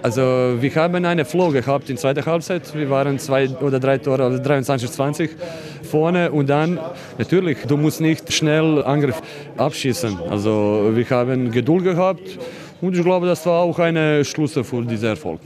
Also 0.02 0.22
wir 0.60 0.74
haben 0.76 1.04
eine 1.04 1.24
Flow 1.24 1.50
gehabt 1.50 1.90
in 1.90 1.96
der 1.96 2.00
zweiten 2.00 2.24
Halbzeit. 2.24 2.74
Wir 2.74 2.88
waren 2.88 3.18
zwei 3.18 3.48
oder 3.48 3.80
drei 3.80 3.98
Tore, 3.98 4.24
also 4.24 4.42
23-20 4.42 5.30
vorne 5.88 6.30
und 6.30 6.48
dann 6.48 6.78
natürlich, 7.18 7.58
du 7.66 7.76
musst 7.76 8.00
nicht 8.00 8.32
schnell 8.32 8.82
Angriff 8.84 9.20
abschießen. 9.56 10.18
Also 10.30 10.90
wir 10.92 11.08
haben 11.10 11.50
Geduld 11.50 11.84
gehabt 11.84 12.38
und 12.80 12.96
ich 12.96 13.02
glaube, 13.02 13.26
das 13.26 13.44
war 13.46 13.62
auch 13.62 13.78
eine 13.78 14.24
Schlüssel 14.24 14.62
für 14.62 14.82
diesen 14.82 15.08
Erfolg. 15.08 15.40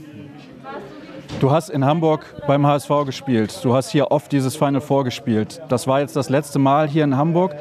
Du 1.39 1.51
hast 1.51 1.69
in 1.69 1.83
Hamburg 1.83 2.25
beim 2.47 2.65
HSV 2.65 2.89
gespielt. 3.05 3.59
Du 3.63 3.73
hast 3.73 3.89
hier 3.91 4.11
oft 4.11 4.31
dieses 4.31 4.55
Final 4.55 4.81
Four 4.81 5.03
gespielt. 5.03 5.61
Das 5.67 5.87
war 5.87 5.99
jetzt 5.99 6.15
das 6.15 6.29
letzte 6.29 6.59
Mal 6.59 6.87
hier 6.87 7.03
in 7.03 7.17
Hamburg. 7.17 7.55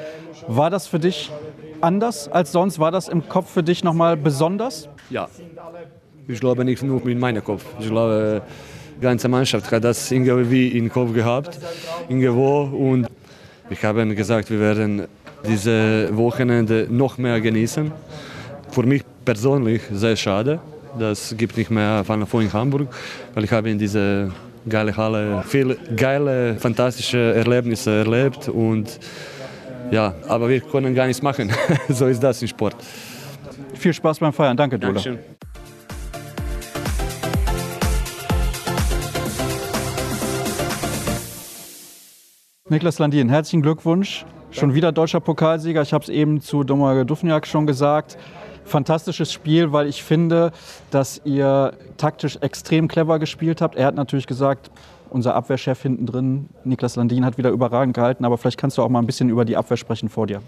War 0.46 0.70
das 0.70 0.86
für 0.86 0.98
dich 0.98 1.30
anders 1.80 2.28
als 2.28 2.52
sonst? 2.52 2.78
War 2.78 2.90
das 2.90 3.08
im 3.08 3.28
Kopf 3.28 3.50
für 3.50 3.62
dich 3.62 3.82
nochmal 3.82 4.16
besonders? 4.16 4.88
Ja, 5.10 5.28
ich 6.28 6.38
glaube 6.38 6.64
nicht 6.64 6.82
nur 6.82 7.04
in 7.06 7.18
meinem 7.18 7.42
Kopf. 7.42 7.64
Ich 7.80 7.88
glaube, 7.88 8.42
die 9.02 9.08
ganze 9.08 9.28
Mannschaft 9.28 9.72
hat 9.72 9.82
das 9.82 10.12
irgendwie 10.12 10.68
im 10.78 10.88
Kopf 10.88 11.12
gehabt, 11.12 11.58
irgendwo. 12.08 12.62
Und 12.62 13.08
wir 13.68 13.76
haben 13.82 14.14
gesagt, 14.14 14.48
wir 14.48 14.60
werden 14.60 15.08
diese 15.44 16.08
Wochenende 16.12 16.86
noch 16.88 17.18
mehr 17.18 17.40
genießen. 17.40 17.90
Für 18.70 18.84
mich 18.84 19.02
persönlich 19.24 19.82
sehr 19.90 20.14
schade. 20.14 20.60
Das 21.00 21.34
gibt 21.36 21.56
nicht 21.56 21.68
mehr 21.68 22.04
Final 22.04 22.26
Four 22.26 22.42
in 22.42 22.52
Hamburg, 22.52 22.94
weil 23.34 23.42
ich 23.42 23.50
habe 23.50 23.70
in 23.70 23.78
dieser 23.78 24.30
geile 24.68 24.96
Halle 24.96 25.42
viele 25.48 25.76
geile, 25.96 26.54
fantastische 26.60 27.34
Erlebnisse 27.34 27.90
erlebt 28.04 28.48
und 28.48 29.00
ja, 29.90 30.14
aber 30.28 30.48
wir 30.48 30.60
können 30.60 30.94
gar 30.94 31.08
nichts 31.08 31.22
machen. 31.22 31.50
so 31.88 32.06
ist 32.06 32.22
das 32.22 32.40
im 32.40 32.46
Sport. 32.46 32.76
Viel 33.74 33.92
Spaß 33.92 34.20
beim 34.20 34.32
Feiern. 34.32 34.56
Danke, 34.56 34.78
Dula. 34.78 34.92
Dankeschön. 34.92 35.18
Niklas 42.72 42.98
Landin, 42.98 43.28
herzlichen 43.28 43.60
Glückwunsch. 43.60 44.24
Schon 44.50 44.72
wieder 44.72 44.92
deutscher 44.92 45.20
Pokalsieger. 45.20 45.82
Ich 45.82 45.92
habe 45.92 46.04
es 46.04 46.08
eben 46.08 46.40
zu 46.40 46.64
Domagoj 46.64 47.04
Dufniak 47.04 47.46
schon 47.46 47.66
gesagt. 47.66 48.16
Fantastisches 48.64 49.30
Spiel, 49.30 49.72
weil 49.72 49.86
ich 49.86 50.02
finde, 50.02 50.52
dass 50.90 51.20
ihr 51.26 51.74
taktisch 51.98 52.38
extrem 52.40 52.88
clever 52.88 53.18
gespielt 53.18 53.60
habt. 53.60 53.76
Er 53.76 53.84
hat 53.84 53.94
natürlich 53.94 54.26
gesagt, 54.26 54.70
unser 55.10 55.34
Abwehrchef 55.34 55.82
hinten 55.82 56.06
drin, 56.06 56.48
Niklas 56.64 56.96
Landin, 56.96 57.26
hat 57.26 57.36
wieder 57.36 57.50
überragend 57.50 57.94
gehalten. 57.94 58.24
Aber 58.24 58.38
vielleicht 58.38 58.56
kannst 58.56 58.78
du 58.78 58.82
auch 58.82 58.88
mal 58.88 59.00
ein 59.00 59.06
bisschen 59.06 59.28
über 59.28 59.44
die 59.44 59.58
Abwehr 59.58 59.76
sprechen 59.76 60.08
vor 60.08 60.26
dir. 60.26 60.40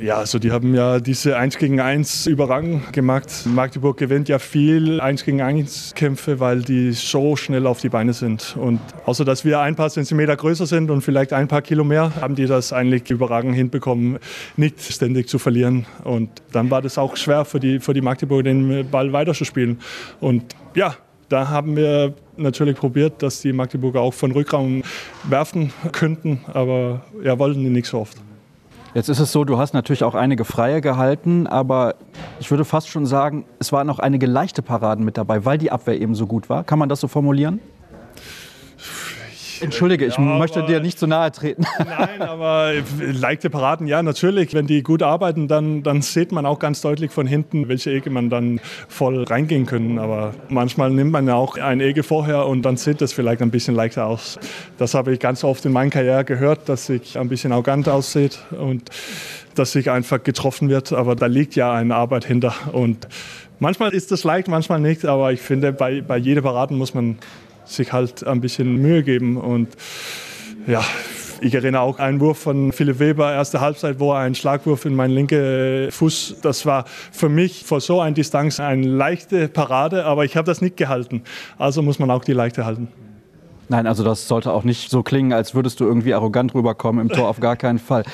Ja, 0.00 0.16
also 0.16 0.38
die 0.38 0.50
haben 0.50 0.74
ja 0.74 1.00
diese 1.00 1.36
1 1.36 1.58
gegen 1.58 1.80
1 1.80 2.26
überragend 2.26 2.92
gemacht. 2.92 3.30
Magdeburg 3.44 3.96
gewinnt 3.96 4.28
ja 4.28 4.38
viel 4.38 5.00
1 5.00 5.24
gegen 5.24 5.42
1 5.42 5.92
Kämpfe, 5.94 6.40
weil 6.40 6.62
die 6.62 6.92
so 6.92 7.36
schnell 7.36 7.66
auf 7.66 7.80
die 7.80 7.88
Beine 7.88 8.12
sind. 8.12 8.56
Und 8.56 8.80
außer 9.04 9.24
dass 9.24 9.44
wir 9.44 9.60
ein 9.60 9.76
paar 9.76 9.90
Zentimeter 9.90 10.36
größer 10.36 10.66
sind 10.66 10.90
und 10.90 11.02
vielleicht 11.02 11.32
ein 11.32 11.48
paar 11.48 11.62
Kilo 11.62 11.84
mehr, 11.84 12.12
haben 12.20 12.34
die 12.34 12.46
das 12.46 12.72
eigentlich 12.72 13.10
überragend 13.10 13.54
hinbekommen, 13.54 14.18
nicht 14.56 14.80
ständig 14.80 15.28
zu 15.28 15.38
verlieren. 15.38 15.86
Und 16.04 16.30
dann 16.52 16.70
war 16.70 16.82
das 16.82 16.98
auch 16.98 17.16
schwer 17.16 17.44
für 17.44 17.60
die, 17.60 17.78
für 17.78 17.92
die 17.92 18.00
Magdeburg, 18.00 18.44
den 18.44 18.88
Ball 18.90 19.12
weiterzuspielen. 19.12 19.78
Und 20.20 20.56
ja, 20.74 20.96
da 21.28 21.48
haben 21.48 21.76
wir 21.76 22.14
natürlich 22.36 22.76
probiert, 22.76 23.22
dass 23.22 23.40
die 23.40 23.52
Magdeburger 23.52 24.00
auch 24.00 24.14
von 24.14 24.32
Rückraum 24.32 24.82
werfen 25.24 25.72
könnten, 25.92 26.40
aber 26.52 27.04
ja, 27.22 27.38
wollten 27.38 27.60
die 27.60 27.70
nicht 27.70 27.86
so 27.86 27.98
oft. 28.00 28.18
Jetzt 28.94 29.08
ist 29.08 29.20
es 29.20 29.32
so, 29.32 29.44
du 29.44 29.56
hast 29.56 29.72
natürlich 29.72 30.04
auch 30.04 30.14
einige 30.14 30.44
Freie 30.44 30.82
gehalten, 30.82 31.46
aber 31.46 31.94
ich 32.40 32.50
würde 32.50 32.66
fast 32.66 32.88
schon 32.88 33.06
sagen, 33.06 33.46
es 33.58 33.72
waren 33.72 33.88
auch 33.88 33.98
einige 33.98 34.26
leichte 34.26 34.60
Paraden 34.60 35.02
mit 35.02 35.16
dabei, 35.16 35.46
weil 35.46 35.56
die 35.56 35.72
Abwehr 35.72 35.98
eben 35.98 36.14
so 36.14 36.26
gut 36.26 36.50
war. 36.50 36.62
Kann 36.62 36.78
man 36.78 36.90
das 36.90 37.00
so 37.00 37.08
formulieren? 37.08 37.60
Entschuldige, 39.62 40.06
ich 40.06 40.16
ja, 40.16 40.22
möchte 40.22 40.64
dir 40.64 40.80
nicht 40.80 40.98
zu 40.98 41.06
nahe 41.06 41.30
treten. 41.30 41.64
Nein, 41.78 42.20
aber 42.20 42.72
leichte 42.98 43.48
Paraden, 43.48 43.86
ja, 43.86 44.02
natürlich. 44.02 44.54
Wenn 44.54 44.66
die 44.66 44.82
gut 44.82 45.02
arbeiten, 45.02 45.48
dann, 45.48 45.82
dann 45.82 46.02
sieht 46.02 46.32
man 46.32 46.46
auch 46.46 46.58
ganz 46.58 46.80
deutlich 46.80 47.10
von 47.12 47.26
hinten, 47.26 47.68
welche 47.68 47.92
Ecke 47.92 48.10
man 48.10 48.30
dann 48.30 48.60
voll 48.88 49.24
reingehen 49.24 49.66
können. 49.66 49.98
Aber 49.98 50.34
manchmal 50.48 50.90
nimmt 50.90 51.12
man 51.12 51.26
ja 51.26 51.34
auch 51.34 51.56
eine 51.56 51.84
Ecke 51.84 52.02
vorher 52.02 52.46
und 52.46 52.62
dann 52.62 52.76
sieht 52.76 53.00
das 53.00 53.12
vielleicht 53.12 53.42
ein 53.42 53.50
bisschen 53.50 53.74
leichter 53.74 54.06
aus. 54.06 54.38
Das 54.78 54.94
habe 54.94 55.12
ich 55.12 55.20
ganz 55.20 55.44
oft 55.44 55.64
in 55.64 55.72
meiner 55.72 55.90
Karriere 55.90 56.24
gehört, 56.24 56.68
dass 56.68 56.86
sich 56.86 57.18
ein 57.18 57.28
bisschen 57.28 57.52
arrogant 57.52 57.88
aussieht 57.88 58.38
und 58.50 58.90
dass 59.54 59.72
sich 59.72 59.90
einfach 59.90 60.22
getroffen 60.22 60.68
wird. 60.68 60.92
Aber 60.92 61.14
da 61.14 61.26
liegt 61.26 61.54
ja 61.54 61.72
eine 61.72 61.94
Arbeit 61.94 62.24
hinter. 62.24 62.54
Und 62.72 63.06
manchmal 63.58 63.92
ist 63.92 64.10
das 64.10 64.24
leicht, 64.24 64.48
manchmal 64.48 64.80
nicht. 64.80 65.04
Aber 65.04 65.32
ich 65.32 65.40
finde, 65.40 65.72
bei, 65.72 66.00
bei 66.00 66.16
jeder 66.16 66.42
Paraden 66.42 66.78
muss 66.78 66.94
man 66.94 67.18
sich 67.64 67.92
halt 67.92 68.26
ein 68.26 68.40
bisschen 68.40 68.76
Mühe 68.76 69.02
geben. 69.02 69.36
Und 69.36 69.68
ja, 70.66 70.82
ich 71.40 71.54
erinnere 71.54 71.82
auch 71.82 71.98
einen 71.98 72.20
Wurf 72.20 72.38
von 72.38 72.72
Philipp 72.72 72.98
Weber, 73.00 73.32
erste 73.32 73.60
Halbzeit, 73.60 73.98
wo 73.98 74.12
er 74.12 74.20
einen 74.20 74.34
Schlagwurf 74.34 74.84
in 74.84 74.94
meinen 74.94 75.12
linken 75.12 75.90
Fuß, 75.90 76.36
das 76.40 76.64
war 76.66 76.84
für 76.86 77.28
mich 77.28 77.64
vor 77.64 77.80
so 77.80 78.00
einer 78.00 78.14
Distanz 78.14 78.60
eine 78.60 78.86
leichte 78.86 79.48
Parade, 79.48 80.04
aber 80.04 80.24
ich 80.24 80.36
habe 80.36 80.46
das 80.46 80.60
nicht 80.60 80.76
gehalten. 80.76 81.22
Also 81.58 81.82
muss 81.82 81.98
man 81.98 82.10
auch 82.10 82.24
die 82.24 82.32
leichte 82.32 82.64
halten. 82.64 82.88
Nein, 83.68 83.86
also 83.86 84.04
das 84.04 84.28
sollte 84.28 84.52
auch 84.52 84.64
nicht 84.64 84.90
so 84.90 85.02
klingen, 85.02 85.32
als 85.32 85.54
würdest 85.54 85.80
du 85.80 85.84
irgendwie 85.84 86.14
arrogant 86.14 86.54
rüberkommen. 86.54 87.00
Im 87.00 87.08
Tor 87.08 87.28
auf 87.28 87.40
gar 87.40 87.56
keinen 87.56 87.78
Fall. 87.78 88.04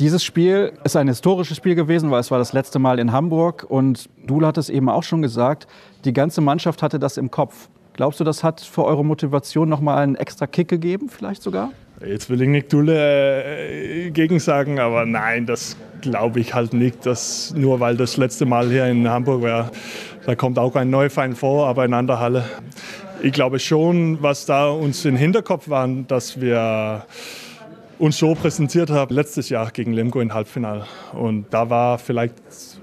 Dieses 0.00 0.24
Spiel 0.24 0.72
ist 0.84 0.96
ein 0.96 1.08
historisches 1.08 1.56
Spiel 1.56 1.74
gewesen, 1.74 2.10
weil 2.10 2.20
es 2.20 2.30
war 2.30 2.38
das 2.38 2.52
letzte 2.52 2.78
Mal 2.78 2.98
in 2.98 3.12
Hamburg. 3.12 3.66
Und 3.68 4.08
du 4.26 4.44
hattest 4.46 4.70
eben 4.70 4.88
auch 4.88 5.02
schon 5.02 5.22
gesagt, 5.22 5.66
die 6.04 6.12
ganze 6.12 6.40
Mannschaft 6.40 6.82
hatte 6.82 6.98
das 6.98 7.16
im 7.16 7.30
Kopf. 7.30 7.68
Glaubst 7.98 8.20
du, 8.20 8.24
das 8.24 8.44
hat 8.44 8.60
für 8.60 8.84
eure 8.84 9.04
Motivation 9.04 9.68
nochmal 9.68 9.98
einen 9.98 10.14
extra 10.14 10.46
Kick 10.46 10.68
gegeben, 10.68 11.08
vielleicht 11.08 11.42
sogar? 11.42 11.72
Jetzt 12.00 12.30
will 12.30 12.40
ich 12.40 12.46
nicht 12.46 12.72
Dulle 12.72 13.42
äh, 13.42 14.10
gegen 14.12 14.38
sagen, 14.38 14.78
aber 14.78 15.04
nein, 15.04 15.46
das 15.46 15.76
glaube 16.00 16.38
ich 16.38 16.54
halt 16.54 16.74
nicht, 16.74 17.04
dass 17.04 17.52
nur 17.56 17.80
weil 17.80 17.96
das 17.96 18.16
letzte 18.16 18.46
Mal 18.46 18.68
hier 18.68 18.86
in 18.86 19.08
Hamburg 19.08 19.42
war, 19.42 19.72
da 20.24 20.36
kommt 20.36 20.60
auch 20.60 20.76
ein 20.76 20.90
Neufeind 20.90 21.36
vor, 21.36 21.66
aber 21.66 21.84
in 21.86 21.92
anderer 21.92 22.20
Halle. 22.20 22.44
Ich 23.20 23.32
glaube 23.32 23.58
schon, 23.58 24.22
was 24.22 24.46
da 24.46 24.68
uns 24.68 25.04
im 25.04 25.16
Hinterkopf 25.16 25.68
war, 25.68 25.88
dass 25.88 26.40
wir 26.40 27.04
uns 27.98 28.16
so 28.16 28.36
präsentiert 28.36 28.90
haben 28.90 29.12
letztes 29.12 29.48
Jahr 29.48 29.72
gegen 29.72 29.92
Lemgo 29.92 30.20
im 30.20 30.32
Halbfinale. 30.32 30.84
Und 31.14 31.46
da 31.50 31.68
war 31.68 31.98
vielleicht 31.98 32.34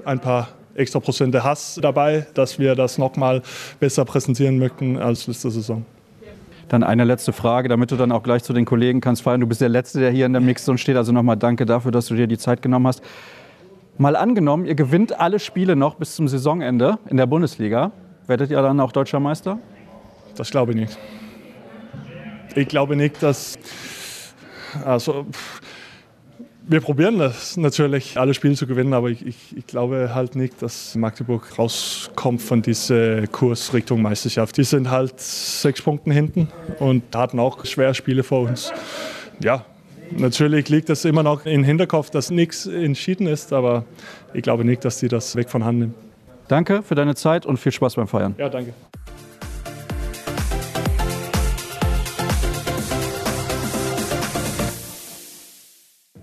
ein 0.04 0.20
paar 0.20 0.50
extra 0.76 1.00
Prozente 1.00 1.44
Hass 1.44 1.80
dabei, 1.82 2.28
dass 2.34 2.60
wir 2.60 2.76
das 2.76 2.98
nochmal 2.98 3.42
besser 3.80 4.06
präsentieren 4.06 4.60
möchten 4.60 4.98
als 4.98 5.28
letzte 5.28 5.50
Saison. 5.50 5.86
Dann 6.68 6.84
eine 6.84 7.04
letzte 7.04 7.32
Frage, 7.32 7.70
damit 7.70 7.92
du 7.92 7.96
dann 7.96 8.12
auch 8.12 8.24
gleich 8.24 8.44
zu 8.44 8.52
den 8.52 8.66
Kollegen 8.66 9.00
kannst 9.00 9.22
feiern. 9.22 9.40
Du 9.40 9.48
bist 9.48 9.62
der 9.62 9.70
Letzte, 9.70 10.00
der 10.00 10.12
hier 10.12 10.26
in 10.26 10.34
der 10.34 10.42
Mixzone 10.42 10.78
steht. 10.78 10.98
Also 10.98 11.12
nochmal 11.12 11.38
danke 11.38 11.66
dafür, 11.66 11.92
dass 11.92 12.08
du 12.08 12.16
dir 12.16 12.28
die 12.28 12.38
Zeit 12.38 12.62
genommen 12.62 12.88
hast. 12.88 13.04
Mal 13.98 14.16
angenommen, 14.16 14.66
ihr 14.66 14.76
gewinnt 14.76 15.20
alle 15.20 15.40
Spiele 15.40 15.76
noch 15.76 15.96
bis 15.96 16.16
zum 16.16 16.28
Saisonende 16.28 16.98
in 17.08 17.18
der 17.18 17.28
Bundesliga. 17.28 17.92
Werdet 18.28 18.50
ihr 18.50 18.62
dann 18.62 18.80
auch 18.80 18.92
deutscher 18.92 19.20
Meister? 19.20 19.60
Das 20.36 20.50
glaube 20.50 20.72
ich 20.72 20.78
nicht. 20.78 20.98
Ich 22.56 22.68
glaube 22.68 22.96
nicht, 22.96 23.22
dass. 23.22 23.58
Also, 24.84 25.26
wir 26.68 26.82
probieren 26.82 27.20
das 27.20 27.58
natürlich, 27.58 28.18
alle 28.18 28.34
Spiele 28.34 28.56
zu 28.56 28.66
gewinnen, 28.68 28.94
aber 28.94 29.10
ich, 29.10 29.26
ich, 29.26 29.58
ich, 29.58 29.68
glaube 29.68 30.12
halt 30.14 30.36
nicht, 30.36 30.62
dass 30.62 30.96
Magdeburg 30.96 31.58
rauskommt 31.58 32.42
von 32.42 32.62
diesem 32.62 33.32
Kurs 33.32 33.74
Richtung 33.74 34.02
Meisterschaft. 34.02 34.58
Die 34.58 34.64
sind 34.64 34.90
halt 34.90 35.20
sechs 35.20 35.82
Punkte 35.82 36.12
hinten 36.12 36.48
und 36.80 37.04
hatten 37.16 37.40
auch 37.40 37.66
schwere 37.66 37.94
Spiele 37.94 38.24
vor 38.24 38.42
uns. 38.42 38.72
Ja, 39.40 39.66
natürlich 40.12 40.70
liegt 40.70 40.90
das 40.90 41.06
immer 41.06 41.24
noch 41.24 41.46
im 41.46 41.64
Hinterkopf, 41.64 42.10
dass 42.10 42.32
nichts 42.32 42.66
entschieden 42.66 43.28
ist, 43.28 43.54
aber 43.54 43.86
ich 44.34 44.42
glaube 44.42 44.66
nicht, 44.66 44.84
dass 44.86 45.00
die 45.00 45.08
das 45.08 45.36
weg 45.36 45.50
von 45.50 45.64
Hand 45.64 45.80
nehmen. 45.80 45.94
Danke 46.48 46.84
für 46.84 46.96
deine 46.96 47.16
Zeit 47.16 47.46
und 47.46 47.58
viel 47.58 47.72
Spaß 47.72 47.96
beim 47.96 48.08
Feiern. 48.08 48.36
Ja, 48.38 48.50
danke. 48.50 48.74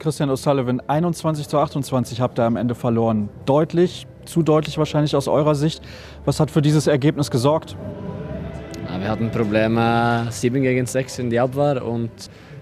Christian 0.03 0.31
O'Sullivan, 0.31 0.81
21 0.89 1.47
zu 1.47 1.59
28 1.59 2.21
habt 2.21 2.37
ihr 2.41 2.43
am 2.45 2.57
Ende 2.57 2.75
verloren. 2.75 3.29
Deutlich, 3.47 4.09
zu 4.25 4.43
deutlich 4.43 4.77
wahrscheinlich 4.77 5.15
aus 5.15 5.29
eurer 5.29 5.55
Sicht. 5.55 5.81
Was 6.25 6.41
hat 6.41 6.51
für 6.51 6.61
dieses 6.61 6.89
Ergebnis 6.89 7.31
gesorgt? 7.31 7.77
Wir 8.99 9.09
hatten 9.09 9.31
Probleme 9.31 10.27
7 10.29 10.61
gegen 10.61 10.87
6 10.87 11.21
in 11.21 11.31
die 11.31 11.39
Abwehr 11.39 11.87
und 11.87 12.11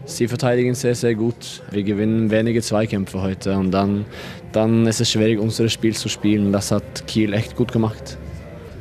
sie 0.04 0.28
verteidigen 0.28 0.74
sehr, 0.74 0.94
sehr 0.94 1.14
gut. 1.14 1.62
Wir 1.70 1.82
gewinnen 1.82 2.30
wenige 2.30 2.60
Zweikämpfe 2.60 3.22
heute 3.22 3.56
und 3.56 3.70
dann, 3.70 4.04
dann 4.52 4.86
ist 4.86 5.00
es 5.00 5.10
schwierig, 5.10 5.38
unser 5.38 5.70
Spiel 5.70 5.96
zu 5.96 6.10
spielen. 6.10 6.52
Das 6.52 6.70
hat 6.70 7.06
Kiel 7.06 7.32
echt 7.32 7.56
gut 7.56 7.72
gemacht. 7.72 8.18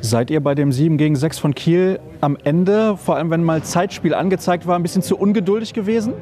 Seid 0.02 0.30
ihr 0.30 0.40
bei 0.40 0.54
dem 0.54 0.70
7 0.70 0.98
gegen 0.98 1.16
6 1.16 1.38
von 1.38 1.54
Kiel 1.54 1.98
am 2.20 2.36
Ende, 2.44 2.98
vor 2.98 3.16
allem 3.16 3.30
wenn 3.30 3.42
mal 3.42 3.62
Zeitspiel 3.62 4.12
angezeigt 4.12 4.66
war, 4.66 4.76
ein 4.76 4.82
bisschen 4.82 5.00
zu 5.00 5.16
ungeduldig 5.16 5.72
gewesen? 5.72 6.12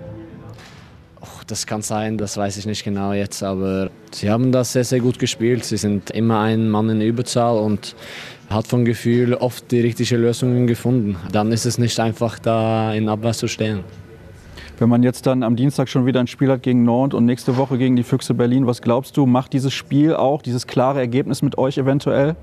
Das 1.49 1.67
kann 1.67 1.83
sein, 1.83 2.19
das 2.19 2.37
weiß 2.37 2.59
ich 2.59 2.67
nicht 2.67 2.85
genau 2.85 3.13
jetzt, 3.13 3.43
aber 3.43 3.91
sie 4.13 4.31
haben 4.31 4.53
das 4.53 4.73
sehr, 4.75 4.85
sehr 4.85 5.01
gut 5.01 5.19
gespielt. 5.19 5.65
Sie 5.65 5.79
sind 5.79 6.11
immer 6.11 6.41
ein 6.41 6.69
Mann 6.69 6.91
in 6.91 7.01
Überzahl 7.01 7.59
und 7.59 7.97
hat 8.51 8.67
vom 8.67 8.85
Gefühl 8.85 9.35
oft 9.35 9.71
die 9.71 9.81
richtigen 9.81 10.21
Lösungen 10.21 10.67
gefunden. 10.67 11.17
Dann 11.33 11.51
ist 11.51 11.65
es 11.65 11.79
nicht 11.79 11.99
einfach, 11.99 12.39
da 12.39 12.93
in 12.93 13.09
Abwehr 13.09 13.33
zu 13.33 13.49
stehen. 13.49 13.81
Wenn 14.79 14.89
man 14.89 15.03
jetzt 15.03 15.27
dann 15.27 15.43
am 15.43 15.57
Dienstag 15.57 15.89
schon 15.89 16.07
wieder 16.07 16.21
ein 16.21 16.29
Spiel 16.29 16.51
hat 16.51 16.63
gegen 16.63 16.85
Nord 16.85 17.13
und 17.13 17.25
nächste 17.25 17.57
Woche 17.57 17.79
gegen 17.79 17.97
die 17.97 18.05
Füchse 18.05 18.35
Berlin, 18.35 18.67
was 18.67 18.81
glaubst 18.81 19.17
du, 19.17 19.27
macht 19.27 19.53
dieses 19.53 19.73
Spiel 19.73 20.15
auch, 20.15 20.41
dieses 20.43 20.67
klare 20.67 21.01
Ergebnis 21.01 21.43
mit 21.43 21.59
euch 21.59 21.79
eventuell? 21.79 22.37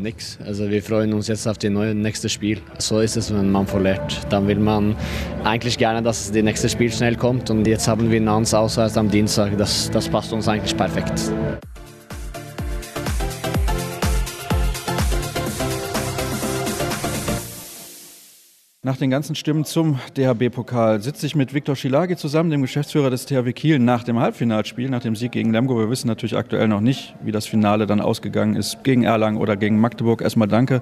Nix. 0.00 0.38
Also 0.44 0.70
wir 0.70 0.82
freuen 0.82 1.12
uns 1.12 1.28
jetzt 1.28 1.46
auf 1.46 1.58
das 1.58 1.70
nächste 1.70 2.28
Spiel. 2.28 2.60
So 2.78 3.00
ist 3.00 3.16
es, 3.16 3.32
wenn 3.32 3.50
man 3.50 3.66
verliert. 3.66 4.20
Dann 4.30 4.46
will 4.46 4.58
man 4.58 4.96
eigentlich 5.44 5.78
gerne, 5.78 6.02
dass 6.02 6.30
das 6.30 6.42
nächste 6.42 6.68
Spiel 6.68 6.92
schnell 6.92 7.16
kommt. 7.16 7.50
Und 7.50 7.66
jetzt 7.66 7.88
haben 7.88 8.10
wir 8.10 8.20
Nantes 8.20 8.54
auswärts 8.54 8.96
am 8.96 9.10
Dienstag. 9.10 9.56
Das, 9.56 9.90
das 9.90 10.08
passt 10.08 10.32
uns 10.32 10.48
eigentlich 10.48 10.76
perfekt. 10.76 11.32
Nach 18.88 18.96
den 18.96 19.10
ganzen 19.10 19.34
Stimmen 19.34 19.66
zum 19.66 19.98
DHB-Pokal 20.16 21.02
sitze 21.02 21.26
ich 21.26 21.34
mit 21.34 21.52
Viktor 21.52 21.76
Schilagi 21.76 22.16
zusammen, 22.16 22.48
dem 22.48 22.62
Geschäftsführer 22.62 23.10
des 23.10 23.26
THW 23.26 23.52
Kiel, 23.52 23.78
nach 23.78 24.02
dem 24.02 24.18
Halbfinalspiel, 24.18 24.88
nach 24.88 25.02
dem 25.02 25.14
Sieg 25.14 25.32
gegen 25.32 25.52
Lemgo. 25.52 25.78
Wir 25.78 25.90
wissen 25.90 26.06
natürlich 26.06 26.38
aktuell 26.38 26.68
noch 26.68 26.80
nicht, 26.80 27.14
wie 27.20 27.30
das 27.30 27.44
Finale 27.44 27.86
dann 27.86 28.00
ausgegangen 28.00 28.56
ist, 28.56 28.82
gegen 28.84 29.04
Erlangen 29.04 29.36
oder 29.36 29.58
gegen 29.58 29.78
Magdeburg. 29.78 30.22
Erstmal 30.22 30.48
danke, 30.48 30.80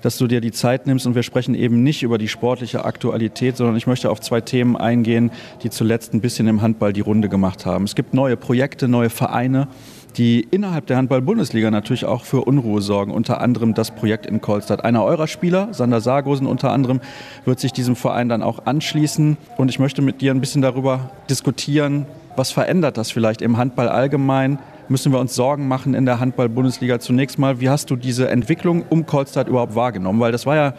dass 0.00 0.16
du 0.16 0.28
dir 0.28 0.40
die 0.40 0.52
Zeit 0.52 0.86
nimmst 0.86 1.08
und 1.08 1.16
wir 1.16 1.24
sprechen 1.24 1.56
eben 1.56 1.82
nicht 1.82 2.04
über 2.04 2.18
die 2.18 2.28
sportliche 2.28 2.84
Aktualität, 2.84 3.56
sondern 3.56 3.74
ich 3.74 3.88
möchte 3.88 4.10
auf 4.10 4.20
zwei 4.20 4.40
Themen 4.40 4.76
eingehen, 4.76 5.32
die 5.64 5.70
zuletzt 5.70 6.14
ein 6.14 6.20
bisschen 6.20 6.46
im 6.46 6.62
Handball 6.62 6.92
die 6.92 7.00
Runde 7.00 7.28
gemacht 7.28 7.66
haben. 7.66 7.82
Es 7.82 7.96
gibt 7.96 8.14
neue 8.14 8.36
Projekte, 8.36 8.86
neue 8.86 9.10
Vereine 9.10 9.66
die 10.12 10.40
innerhalb 10.50 10.86
der 10.86 10.96
Handball-Bundesliga 10.96 11.70
natürlich 11.70 12.04
auch 12.04 12.24
für 12.24 12.42
Unruhe 12.42 12.82
sorgen. 12.82 13.12
Unter 13.12 13.40
anderem 13.40 13.74
das 13.74 13.90
Projekt 13.90 14.26
in 14.26 14.40
Kolstadt. 14.40 14.84
Einer 14.84 15.04
eurer 15.04 15.26
Spieler, 15.26 15.72
Sander 15.72 16.00
Sargosen 16.00 16.46
unter 16.46 16.72
anderem, 16.72 17.00
wird 17.44 17.60
sich 17.60 17.72
diesem 17.72 17.96
Verein 17.96 18.28
dann 18.28 18.42
auch 18.42 18.66
anschließen. 18.66 19.36
Und 19.56 19.68
ich 19.68 19.78
möchte 19.78 20.02
mit 20.02 20.20
dir 20.20 20.32
ein 20.32 20.40
bisschen 20.40 20.62
darüber 20.62 21.10
diskutieren, 21.28 22.06
was 22.36 22.50
verändert 22.52 22.96
das 22.96 23.10
vielleicht 23.10 23.42
im 23.42 23.56
Handball 23.56 23.88
allgemein? 23.88 24.58
Müssen 24.88 25.12
wir 25.12 25.20
uns 25.20 25.34
Sorgen 25.34 25.68
machen 25.68 25.94
in 25.94 26.06
der 26.06 26.20
Handball-Bundesliga 26.20 26.98
zunächst 27.00 27.38
mal? 27.38 27.60
Wie 27.60 27.68
hast 27.68 27.90
du 27.90 27.96
diese 27.96 28.28
Entwicklung 28.28 28.84
um 28.88 29.06
Kolstadt 29.06 29.48
überhaupt 29.48 29.74
wahrgenommen? 29.74 30.20
Weil 30.20 30.32
das 30.32 30.46
war 30.46 30.56
ja 30.56 30.74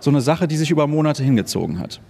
so 0.00 0.10
eine 0.10 0.20
Sache, 0.20 0.48
die 0.48 0.56
sich 0.56 0.70
über 0.70 0.86
Monate 0.86 1.22
hingezogen 1.22 1.78
hat. 1.78 2.00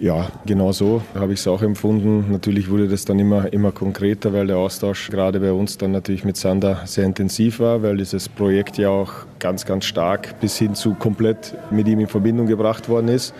Ja, 0.00 0.32
genau 0.46 0.72
so 0.72 1.02
habe 1.14 1.32
ich 1.32 1.40
es 1.40 1.46
auch 1.46 1.62
empfunden. 1.62 2.30
Natürlich 2.30 2.70
wurde 2.70 2.88
das 2.88 3.04
dann 3.04 3.18
immer, 3.18 3.52
immer 3.52 3.72
konkreter, 3.72 4.32
weil 4.32 4.46
der 4.46 4.56
Austausch 4.56 5.10
gerade 5.10 5.40
bei 5.40 5.52
uns 5.52 5.78
dann 5.78 5.92
natürlich 5.92 6.24
mit 6.24 6.36
Sander 6.36 6.82
sehr 6.86 7.04
intensiv 7.04 7.60
war, 7.60 7.82
weil 7.82 7.96
dieses 7.96 8.28
Projekt 8.28 8.78
ja 8.78 8.88
auch 8.88 9.12
ganz, 9.38 9.64
ganz 9.64 9.84
stark 9.84 10.40
bis 10.40 10.58
hin 10.58 10.74
zu 10.74 10.94
komplett 10.94 11.54
mit 11.70 11.86
ihm 11.88 12.00
in 12.00 12.08
Verbindung 12.08 12.46
gebracht 12.46 12.88
worden 12.88 13.08
ist. 13.08 13.34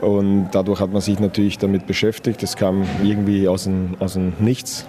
Und 0.00 0.48
dadurch 0.52 0.80
hat 0.80 0.92
man 0.92 1.00
sich 1.00 1.20
natürlich 1.20 1.58
damit 1.58 1.86
beschäftigt. 1.86 2.42
Das 2.42 2.56
kam 2.56 2.84
irgendwie 3.02 3.48
aus 3.48 3.64
dem, 3.64 3.96
aus 3.98 4.14
dem 4.14 4.32
Nichts. 4.40 4.86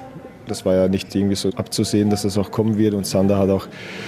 Das 0.48 0.66
war 0.66 0.76
ja 0.76 0.88
nicht 0.88 1.14
irgendwie 1.14 1.36
so 1.36 1.50
abzusehen, 1.50 2.10
dass 2.10 2.24
das 2.24 2.38
auch 2.38 2.52
kommen 2.52 2.78
wird. 2.78 2.94
Und 2.94 3.06
Sander 3.06 3.38
hat 3.38 3.50
auch 3.50 3.68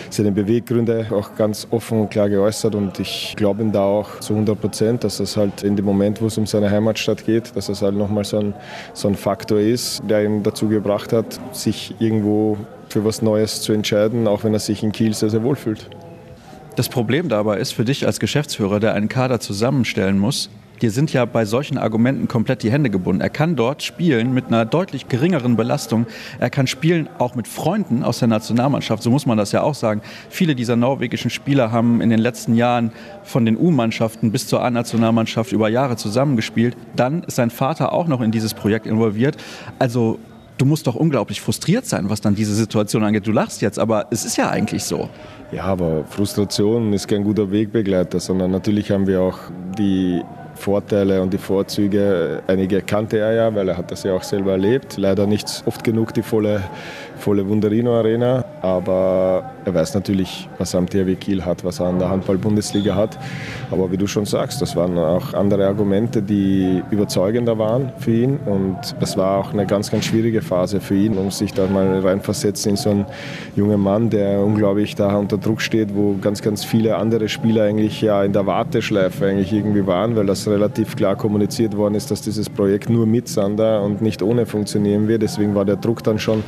seine 0.09 0.31
Beweggründe 0.31 1.07
auch 1.11 1.35
ganz 1.35 1.67
offen 1.71 2.01
und 2.01 2.09
klar 2.09 2.29
geäußert. 2.29 2.75
Und 2.75 2.99
ich 2.99 3.33
glaube 3.37 3.61
ihm 3.61 3.71
da 3.71 3.83
auch 3.83 4.19
zu 4.19 4.33
100 4.33 4.59
Prozent, 4.59 5.03
dass 5.03 5.17
das 5.17 5.37
halt 5.37 5.63
in 5.63 5.75
dem 5.75 5.85
Moment, 5.85 6.21
wo 6.21 6.27
es 6.27 6.37
um 6.37 6.45
seine 6.45 6.69
Heimatstadt 6.71 7.25
geht, 7.25 7.55
dass 7.55 7.67
das 7.67 7.81
halt 7.81 7.95
nochmal 7.95 8.23
so 8.23 8.39
ein, 8.39 8.53
so 8.93 9.07
ein 9.07 9.15
Faktor 9.15 9.59
ist, 9.59 10.01
der 10.09 10.23
ihn 10.23 10.43
dazu 10.43 10.67
gebracht 10.67 11.13
hat, 11.13 11.39
sich 11.51 11.95
irgendwo 11.99 12.57
für 12.89 13.05
was 13.05 13.21
Neues 13.21 13.61
zu 13.61 13.73
entscheiden, 13.73 14.27
auch 14.27 14.43
wenn 14.43 14.53
er 14.53 14.59
sich 14.59 14.83
in 14.83 14.91
Kiel 14.91 15.13
sehr, 15.13 15.29
sehr 15.29 15.43
wohl 15.43 15.55
fühlt. 15.55 15.89
Das 16.75 16.89
Problem 16.89 17.29
dabei 17.29 17.57
ist 17.57 17.73
für 17.73 17.83
dich 17.83 18.05
als 18.05 18.19
Geschäftsführer, 18.19 18.79
der 18.79 18.93
einen 18.93 19.09
Kader 19.09 19.39
zusammenstellen 19.39 20.17
muss, 20.17 20.49
dir 20.79 20.91
sind 20.91 21.13
ja 21.13 21.25
bei 21.25 21.45
solchen 21.45 21.77
Argumenten 21.77 22.27
komplett 22.27 22.63
die 22.63 22.71
Hände 22.71 22.89
gebunden. 22.89 23.21
Er 23.21 23.29
kann 23.29 23.55
dort 23.55 23.83
spielen 23.83 24.33
mit 24.33 24.47
einer 24.47 24.65
deutlich 24.65 25.07
geringeren 25.07 25.55
Belastung. 25.55 26.07
Er 26.39 26.49
kann 26.49 26.67
spielen 26.67 27.09
auch 27.19 27.35
mit 27.35 27.47
Freunden 27.47 28.03
aus 28.03 28.19
der 28.19 28.27
Nationalmannschaft, 28.27 29.03
so 29.03 29.09
muss 29.09 29.25
man 29.25 29.37
das 29.37 29.51
ja 29.51 29.61
auch 29.61 29.75
sagen. 29.75 30.01
Viele 30.29 30.55
dieser 30.55 30.75
norwegischen 30.75 31.29
Spieler 31.29 31.71
haben 31.71 32.01
in 32.01 32.09
den 32.09 32.19
letzten 32.19 32.55
Jahren 32.55 32.91
von 33.23 33.45
den 33.45 33.57
U-Mannschaften 33.57 34.31
bis 34.31 34.47
zur 34.47 34.63
A-Nationalmannschaft 34.63 35.51
über 35.51 35.69
Jahre 35.69 35.95
zusammengespielt. 35.95 36.75
Dann 36.95 37.23
ist 37.23 37.35
sein 37.35 37.49
Vater 37.49 37.93
auch 37.93 38.07
noch 38.07 38.21
in 38.21 38.31
dieses 38.31 38.53
Projekt 38.53 38.87
involviert. 38.87 39.37
Also 39.77 40.19
du 40.59 40.65
musst 40.65 40.87
doch 40.87 40.95
unglaublich 40.95 41.41
frustriert 41.41 41.85
sein, 41.85 42.09
was 42.09 42.21
dann 42.21 42.35
diese 42.35 42.53
Situation 42.53 43.03
angeht. 43.03 43.25
Du 43.25 43.31
lachst 43.31 43.61
jetzt, 43.61 43.79
aber 43.79 44.07
es 44.11 44.25
ist 44.25 44.37
ja 44.37 44.49
eigentlich 44.49 44.83
so. 44.83 45.09
Ja, 45.51 45.63
aber 45.63 46.03
Frustration 46.05 46.93
ist 46.93 47.07
kein 47.07 47.23
guter 47.23 47.49
Wegbegleiter, 47.49 48.19
sondern 48.19 48.51
natürlich 48.51 48.91
haben 48.91 49.07
wir 49.07 49.21
auch 49.21 49.39
die 49.77 50.21
Vorteile 50.59 51.21
und 51.21 51.33
die 51.33 51.37
Vorzüge. 51.37 52.43
Einige 52.47 52.81
kannte 52.81 53.17
er 53.17 53.33
ja, 53.33 53.55
weil 53.55 53.69
er 53.69 53.77
hat 53.77 53.89
das 53.91 54.03
ja 54.03 54.13
auch 54.13 54.23
selber 54.23 54.51
erlebt. 54.51 54.97
Leider 54.97 55.25
nicht 55.25 55.63
oft 55.65 55.83
genug 55.83 56.13
die 56.13 56.21
volle, 56.21 56.61
volle 57.19 57.47
Wunderino 57.47 57.97
Arena. 57.97 58.43
aber 58.61 59.43
er 59.65 59.73
weiß 59.73 59.93
natürlich, 59.93 60.49
was 60.57 60.73
er 60.73 60.79
am 60.79 60.89
THW 60.89 61.15
Kiel 61.15 61.45
hat, 61.45 61.63
was 61.63 61.79
er 61.79 61.87
an 61.87 61.99
der 61.99 62.09
Handball-Bundesliga 62.09 62.95
hat. 62.95 63.19
Aber 63.71 63.91
wie 63.91 63.97
du 63.97 64.07
schon 64.07 64.25
sagst, 64.25 64.61
das 64.61 64.75
waren 64.75 64.97
auch 64.97 65.33
andere 65.33 65.67
Argumente, 65.67 66.21
die 66.21 66.81
überzeugender 66.91 67.57
waren 67.57 67.91
für 67.99 68.11
ihn 68.11 68.37
und 68.45 68.77
es 68.99 69.17
war 69.17 69.37
auch 69.37 69.53
eine 69.53 69.65
ganz, 69.65 69.91
ganz 69.91 70.05
schwierige 70.05 70.41
Phase 70.41 70.79
für 70.79 70.95
ihn, 70.95 71.17
um 71.17 71.29
sich 71.29 71.53
da 71.53 71.67
mal 71.67 71.99
reinversetzen 71.99 72.71
in 72.71 72.77
so 72.77 72.89
einen 72.89 73.05
jungen 73.55 73.79
Mann, 73.79 74.09
der 74.09 74.39
unglaublich 74.39 74.95
da 74.95 75.15
unter 75.15 75.37
Druck 75.37 75.61
steht, 75.61 75.95
wo 75.95 76.15
ganz, 76.19 76.41
ganz 76.41 76.63
viele 76.63 76.95
andere 76.95 77.29
Spieler 77.29 77.63
eigentlich 77.63 78.01
ja 78.01 78.23
in 78.23 78.33
der 78.33 78.45
Warteschleife 78.45 79.25
eigentlich 79.25 79.53
irgendwie 79.53 79.85
waren, 79.85 80.15
weil 80.15 80.25
das 80.25 80.47
relativ 80.47 80.95
klar 80.95 81.15
kommuniziert 81.15 81.75
worden 81.75 81.95
ist, 81.95 82.09
dass 82.11 82.21
dieses 82.21 82.49
Projekt 82.49 82.89
nur 82.89 83.05
mit 83.05 83.27
Sander 83.27 83.83
und 83.83 84.01
nicht 84.01 84.23
ohne 84.23 84.45
funktionieren 84.45 85.07
wird. 85.07 85.21
Deswegen 85.21 85.53
war 85.53 85.65
der 85.65 85.75
Druck 85.75 86.03
dann 86.03 86.17
schon 86.17 86.43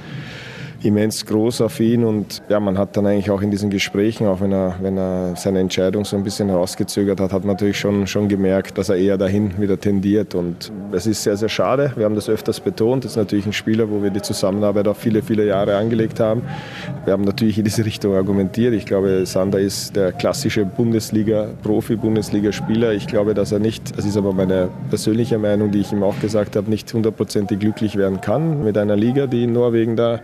immens 0.83 1.25
groß 1.25 1.61
auf 1.61 1.79
ihn 1.79 2.03
und 2.03 2.41
ja, 2.49 2.59
man 2.59 2.77
hat 2.77 2.97
dann 2.97 3.05
eigentlich 3.05 3.31
auch 3.31 3.41
in 3.41 3.51
diesen 3.51 3.69
Gesprächen, 3.69 4.27
auch 4.27 4.41
wenn 4.41 4.51
er, 4.51 4.75
wenn 4.81 4.97
er 4.97 5.35
seine 5.35 5.59
Entscheidung 5.59 6.05
so 6.05 6.15
ein 6.17 6.23
bisschen 6.23 6.49
herausgezögert 6.49 7.19
hat, 7.19 7.33
hat 7.33 7.43
man 7.43 7.55
natürlich 7.55 7.79
schon, 7.79 8.07
schon 8.07 8.27
gemerkt, 8.27 8.77
dass 8.77 8.89
er 8.89 8.95
eher 8.95 9.17
dahin 9.17 9.59
wieder 9.59 9.79
tendiert 9.79 10.35
und 10.35 10.71
es 10.91 11.07
ist 11.07 11.23
sehr, 11.23 11.37
sehr 11.37 11.49
schade. 11.49 11.93
Wir 11.95 12.05
haben 12.05 12.15
das 12.15 12.29
öfters 12.29 12.59
betont. 12.59 13.05
Das 13.05 13.11
ist 13.11 13.17
natürlich 13.17 13.45
ein 13.45 13.53
Spieler, 13.53 13.89
wo 13.89 14.01
wir 14.03 14.09
die 14.09 14.21
Zusammenarbeit 14.21 14.87
auch 14.87 14.95
viele, 14.95 15.21
viele 15.21 15.45
Jahre 15.45 15.77
angelegt 15.77 16.19
haben. 16.19 16.41
Wir 17.05 17.13
haben 17.13 17.23
natürlich 17.23 17.57
in 17.57 17.63
diese 17.63 17.85
Richtung 17.85 18.15
argumentiert. 18.15 18.73
Ich 18.73 18.85
glaube, 18.85 19.25
Sander 19.25 19.59
ist 19.59 19.95
der 19.95 20.11
klassische 20.11 20.65
Bundesliga, 20.65 21.47
Profi-Bundesliga-Spieler. 21.63 22.93
Ich 22.93 23.07
glaube, 23.07 23.33
dass 23.33 23.51
er 23.51 23.59
nicht, 23.59 23.97
das 23.97 24.05
ist 24.05 24.17
aber 24.17 24.33
meine 24.33 24.69
persönliche 24.89 25.37
Meinung, 25.37 25.71
die 25.71 25.79
ich 25.79 25.91
ihm 25.91 26.03
auch 26.03 26.19
gesagt 26.19 26.55
habe, 26.55 26.69
nicht 26.69 26.93
hundertprozentig 26.93 27.59
glücklich 27.59 27.95
werden 27.95 28.21
kann 28.21 28.63
mit 28.63 28.77
einer 28.77 28.95
Liga, 28.95 29.27
die 29.27 29.43
in 29.43 29.53
Norwegen 29.53 29.95
da 29.95 30.19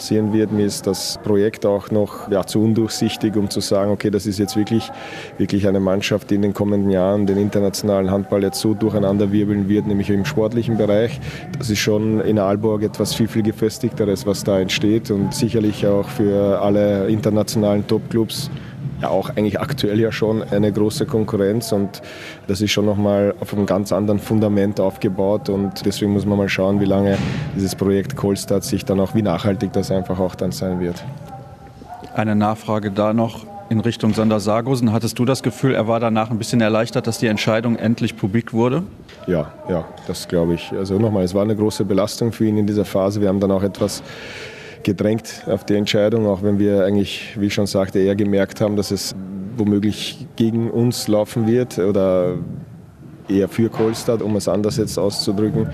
sehen 0.00 0.32
wird. 0.32 0.52
Mir 0.52 0.66
ist 0.66 0.86
das 0.86 1.18
Projekt 1.22 1.66
auch 1.66 1.90
noch 1.90 2.30
ja, 2.30 2.44
zu 2.44 2.62
undurchsichtig, 2.62 3.36
um 3.36 3.50
zu 3.50 3.60
sagen, 3.60 3.90
okay, 3.90 4.10
das 4.10 4.26
ist 4.26 4.38
jetzt 4.38 4.56
wirklich, 4.56 4.90
wirklich 5.36 5.66
eine 5.66 5.80
Mannschaft, 5.80 6.30
die 6.30 6.36
in 6.36 6.42
den 6.42 6.54
kommenden 6.54 6.90
Jahren 6.90 7.26
den 7.26 7.38
internationalen 7.38 8.10
Handball 8.10 8.42
jetzt 8.42 8.60
so 8.60 8.74
durcheinander 8.74 9.32
wirbeln 9.32 9.68
wird, 9.68 9.86
nämlich 9.86 10.10
im 10.10 10.24
sportlichen 10.24 10.76
Bereich. 10.76 11.20
Das 11.58 11.70
ist 11.70 11.78
schon 11.78 12.20
in 12.20 12.38
Aalborg 12.38 12.82
etwas 12.82 13.14
viel, 13.14 13.28
viel 13.28 13.42
gefestigteres, 13.42 14.26
was 14.26 14.44
da 14.44 14.60
entsteht 14.60 15.10
und 15.10 15.34
sicherlich 15.34 15.86
auch 15.86 16.08
für 16.08 16.60
alle 16.60 17.08
internationalen 17.08 17.86
Topclubs 17.86 18.50
ja 19.00 19.08
auch 19.08 19.30
eigentlich 19.30 19.60
aktuell 19.60 20.00
ja 20.00 20.12
schon 20.12 20.42
eine 20.42 20.72
große 20.72 21.06
Konkurrenz 21.06 21.72
und 21.72 22.02
das 22.46 22.60
ist 22.60 22.72
schon 22.72 22.86
nochmal 22.86 23.34
auf 23.40 23.52
einem 23.52 23.66
ganz 23.66 23.92
anderen 23.92 24.18
Fundament 24.18 24.80
aufgebaut 24.80 25.48
und 25.48 25.84
deswegen 25.86 26.12
muss 26.12 26.26
man 26.26 26.38
mal 26.38 26.48
schauen, 26.48 26.80
wie 26.80 26.86
lange 26.86 27.16
dieses 27.54 27.74
Projekt 27.74 28.16
Kolstadt 28.16 28.64
sich 28.64 28.84
dann 28.84 29.00
auch, 29.00 29.14
wie 29.14 29.22
nachhaltig 29.22 29.72
das 29.72 29.90
einfach 29.90 30.18
auch 30.18 30.34
dann 30.34 30.52
sein 30.52 30.80
wird. 30.80 31.04
Eine 32.14 32.34
Nachfrage 32.34 32.90
da 32.90 33.12
noch 33.12 33.46
in 33.68 33.80
Richtung 33.80 34.14
Sander 34.14 34.40
Sargosen. 34.40 34.92
Hattest 34.92 35.18
du 35.18 35.24
das 35.24 35.42
Gefühl, 35.42 35.74
er 35.74 35.86
war 35.86 36.00
danach 36.00 36.30
ein 36.30 36.38
bisschen 36.38 36.60
erleichtert, 36.60 37.06
dass 37.06 37.18
die 37.18 37.26
Entscheidung 37.26 37.76
endlich 37.76 38.16
publik 38.16 38.52
wurde? 38.52 38.82
Ja, 39.26 39.52
ja, 39.68 39.84
das 40.06 40.26
glaube 40.26 40.54
ich. 40.54 40.72
Also 40.72 40.98
nochmal, 40.98 41.24
es 41.24 41.34
war 41.34 41.42
eine 41.42 41.54
große 41.54 41.84
Belastung 41.84 42.32
für 42.32 42.46
ihn 42.46 42.56
in 42.56 42.66
dieser 42.66 42.84
Phase. 42.84 43.20
Wir 43.20 43.28
haben 43.28 43.40
dann 43.40 43.50
auch 43.50 43.62
etwas 43.62 44.02
gedrängt 44.88 45.44
auf 45.46 45.64
die 45.64 45.74
Entscheidung, 45.74 46.26
auch 46.26 46.42
wenn 46.42 46.58
wir 46.58 46.82
eigentlich, 46.82 47.36
wie 47.38 47.48
ich 47.48 47.54
schon 47.54 47.66
sagte, 47.66 47.98
eher 47.98 48.16
gemerkt 48.16 48.62
haben, 48.62 48.74
dass 48.74 48.90
es 48.90 49.14
womöglich 49.58 50.26
gegen 50.36 50.70
uns 50.70 51.08
laufen 51.08 51.46
wird 51.46 51.78
oder 51.78 52.36
eher 53.28 53.48
für 53.48 53.68
Kolstad, 53.68 54.22
um 54.22 54.34
es 54.36 54.48
anders 54.48 54.78
jetzt 54.78 54.98
auszudrücken. 54.98 55.66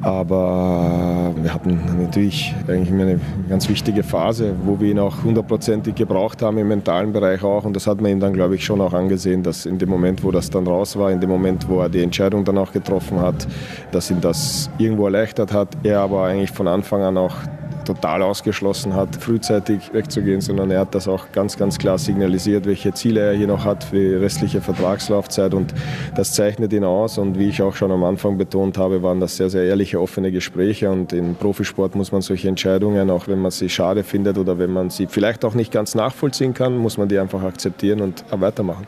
Aber 0.00 1.32
wir 1.40 1.54
hatten 1.54 1.78
natürlich 2.02 2.52
eigentlich 2.66 2.90
eine 2.90 3.20
ganz 3.48 3.68
wichtige 3.68 4.02
Phase, 4.02 4.54
wo 4.64 4.80
wir 4.80 4.90
ihn 4.90 4.98
auch 4.98 5.22
hundertprozentig 5.22 5.94
gebraucht 5.94 6.42
haben, 6.42 6.58
im 6.58 6.66
mentalen 6.66 7.12
Bereich 7.12 7.44
auch. 7.44 7.64
Und 7.64 7.76
das 7.76 7.86
hat 7.86 8.00
man 8.00 8.10
ihm 8.10 8.18
dann, 8.18 8.32
glaube 8.32 8.56
ich, 8.56 8.64
schon 8.64 8.80
auch 8.80 8.94
angesehen, 8.94 9.44
dass 9.44 9.66
in 9.66 9.78
dem 9.78 9.88
Moment, 9.88 10.24
wo 10.24 10.32
das 10.32 10.50
dann 10.50 10.66
raus 10.66 10.96
war, 10.96 11.12
in 11.12 11.20
dem 11.20 11.30
Moment, 11.30 11.68
wo 11.68 11.80
er 11.80 11.88
die 11.88 12.02
Entscheidung 12.02 12.44
dann 12.44 12.58
auch 12.58 12.72
getroffen 12.72 13.20
hat, 13.20 13.46
dass 13.92 14.10
ihn 14.10 14.20
das 14.20 14.68
irgendwo 14.78 15.04
erleichtert 15.04 15.52
hat. 15.52 15.68
Er 15.84 16.00
aber 16.00 16.24
eigentlich 16.24 16.50
von 16.50 16.66
Anfang 16.66 17.02
an 17.02 17.16
auch 17.16 17.36
total 17.82 18.22
ausgeschlossen 18.22 18.94
hat, 18.94 19.16
frühzeitig 19.16 19.92
wegzugehen, 19.92 20.40
sondern 20.40 20.70
er 20.70 20.80
hat 20.80 20.94
das 20.94 21.08
auch 21.08 21.32
ganz, 21.32 21.56
ganz 21.56 21.78
klar 21.78 21.98
signalisiert, 21.98 22.66
welche 22.66 22.92
Ziele 22.94 23.20
er 23.20 23.32
hier 23.34 23.46
noch 23.46 23.64
hat 23.64 23.84
für 23.84 23.96
die 23.96 24.14
restliche 24.14 24.60
Vertragslaufzeit 24.60 25.54
und 25.54 25.74
das 26.16 26.34
zeichnet 26.34 26.72
ihn 26.72 26.84
aus 26.84 27.18
und 27.18 27.38
wie 27.38 27.48
ich 27.48 27.62
auch 27.62 27.74
schon 27.74 27.90
am 27.92 28.04
Anfang 28.04 28.38
betont 28.38 28.78
habe, 28.78 29.02
waren 29.02 29.20
das 29.20 29.36
sehr, 29.36 29.50
sehr 29.50 29.64
ehrliche, 29.64 30.00
offene 30.00 30.32
Gespräche 30.32 30.90
und 30.90 31.12
im 31.12 31.34
Profisport 31.34 31.94
muss 31.94 32.12
man 32.12 32.22
solche 32.22 32.48
Entscheidungen, 32.48 33.10
auch 33.10 33.28
wenn 33.28 33.40
man 33.40 33.50
sie 33.50 33.68
schade 33.68 34.04
findet 34.04 34.38
oder 34.38 34.58
wenn 34.58 34.72
man 34.72 34.90
sie 34.90 35.06
vielleicht 35.06 35.44
auch 35.44 35.54
nicht 35.54 35.72
ganz 35.72 35.94
nachvollziehen 35.94 36.54
kann, 36.54 36.76
muss 36.76 36.98
man 36.98 37.08
die 37.08 37.18
einfach 37.18 37.42
akzeptieren 37.42 38.00
und 38.00 38.24
weitermachen. 38.30 38.86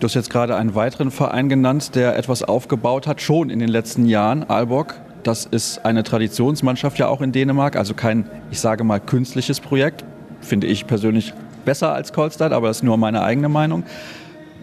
Du 0.00 0.06
hast 0.06 0.14
jetzt 0.14 0.30
gerade 0.30 0.56
einen 0.56 0.74
weiteren 0.74 1.10
Verein 1.10 1.48
genannt, 1.48 1.94
der 1.94 2.16
etwas 2.18 2.42
aufgebaut 2.42 3.06
hat, 3.06 3.20
schon 3.20 3.48
in 3.48 3.58
den 3.58 3.68
letzten 3.68 4.06
Jahren, 4.06 4.44
Aalborg. 4.48 5.00
Das 5.24 5.46
ist 5.46 5.86
eine 5.86 6.02
Traditionsmannschaft 6.02 6.98
ja 6.98 7.08
auch 7.08 7.22
in 7.22 7.32
Dänemark, 7.32 7.76
also 7.76 7.94
kein, 7.94 8.28
ich 8.50 8.60
sage 8.60 8.84
mal, 8.84 9.00
künstliches 9.00 9.58
Projekt. 9.58 10.04
Finde 10.42 10.66
ich 10.66 10.86
persönlich 10.86 11.32
besser 11.64 11.94
als 11.94 12.12
Kolstad, 12.12 12.52
aber 12.52 12.68
das 12.68 12.78
ist 12.78 12.82
nur 12.82 12.98
meine 12.98 13.22
eigene 13.22 13.48
Meinung. 13.48 13.84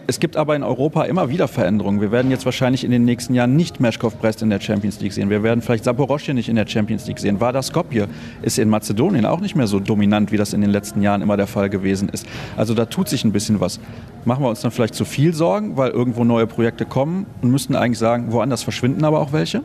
Es 0.06 0.20
gibt 0.20 0.36
aber 0.36 0.54
in 0.54 0.62
Europa 0.62 1.02
immer 1.02 1.28
wieder 1.30 1.48
Veränderungen. 1.48 2.00
Wir 2.00 2.12
werden 2.12 2.30
jetzt 2.30 2.44
wahrscheinlich 2.44 2.84
in 2.84 2.92
den 2.92 3.04
nächsten 3.04 3.34
Jahren 3.34 3.56
nicht 3.56 3.80
Meshkov 3.80 4.16
Brest 4.18 4.42
in 4.42 4.50
der 4.50 4.60
Champions 4.60 5.00
League 5.00 5.12
sehen. 5.12 5.30
Wir 5.30 5.42
werden 5.42 5.62
vielleicht 5.62 5.82
Saporoschje 5.82 6.32
nicht 6.32 6.48
in 6.48 6.54
der 6.54 6.66
Champions 6.66 7.08
League 7.08 7.18
sehen. 7.18 7.40
Vardar 7.40 7.62
Skopje 7.64 8.06
ist 8.42 8.58
in 8.58 8.68
Mazedonien 8.68 9.26
auch 9.26 9.40
nicht 9.40 9.56
mehr 9.56 9.66
so 9.66 9.80
dominant, 9.80 10.30
wie 10.30 10.36
das 10.36 10.52
in 10.52 10.60
den 10.60 10.70
letzten 10.70 11.02
Jahren 11.02 11.22
immer 11.22 11.36
der 11.36 11.48
Fall 11.48 11.70
gewesen 11.70 12.08
ist. 12.08 12.26
Also 12.56 12.74
da 12.74 12.84
tut 12.84 13.08
sich 13.08 13.24
ein 13.24 13.32
bisschen 13.32 13.58
was. 13.60 13.80
Machen 14.24 14.44
wir 14.44 14.48
uns 14.48 14.60
dann 14.60 14.70
vielleicht 14.70 14.94
zu 14.94 15.04
viel 15.04 15.34
Sorgen, 15.34 15.76
weil 15.76 15.90
irgendwo 15.90 16.22
neue 16.22 16.46
Projekte 16.46 16.84
kommen 16.84 17.26
und 17.40 17.50
müssten 17.50 17.74
eigentlich 17.74 17.98
sagen, 17.98 18.30
woanders 18.30 18.62
verschwinden 18.62 19.04
aber 19.04 19.18
auch 19.18 19.32
welche? 19.32 19.62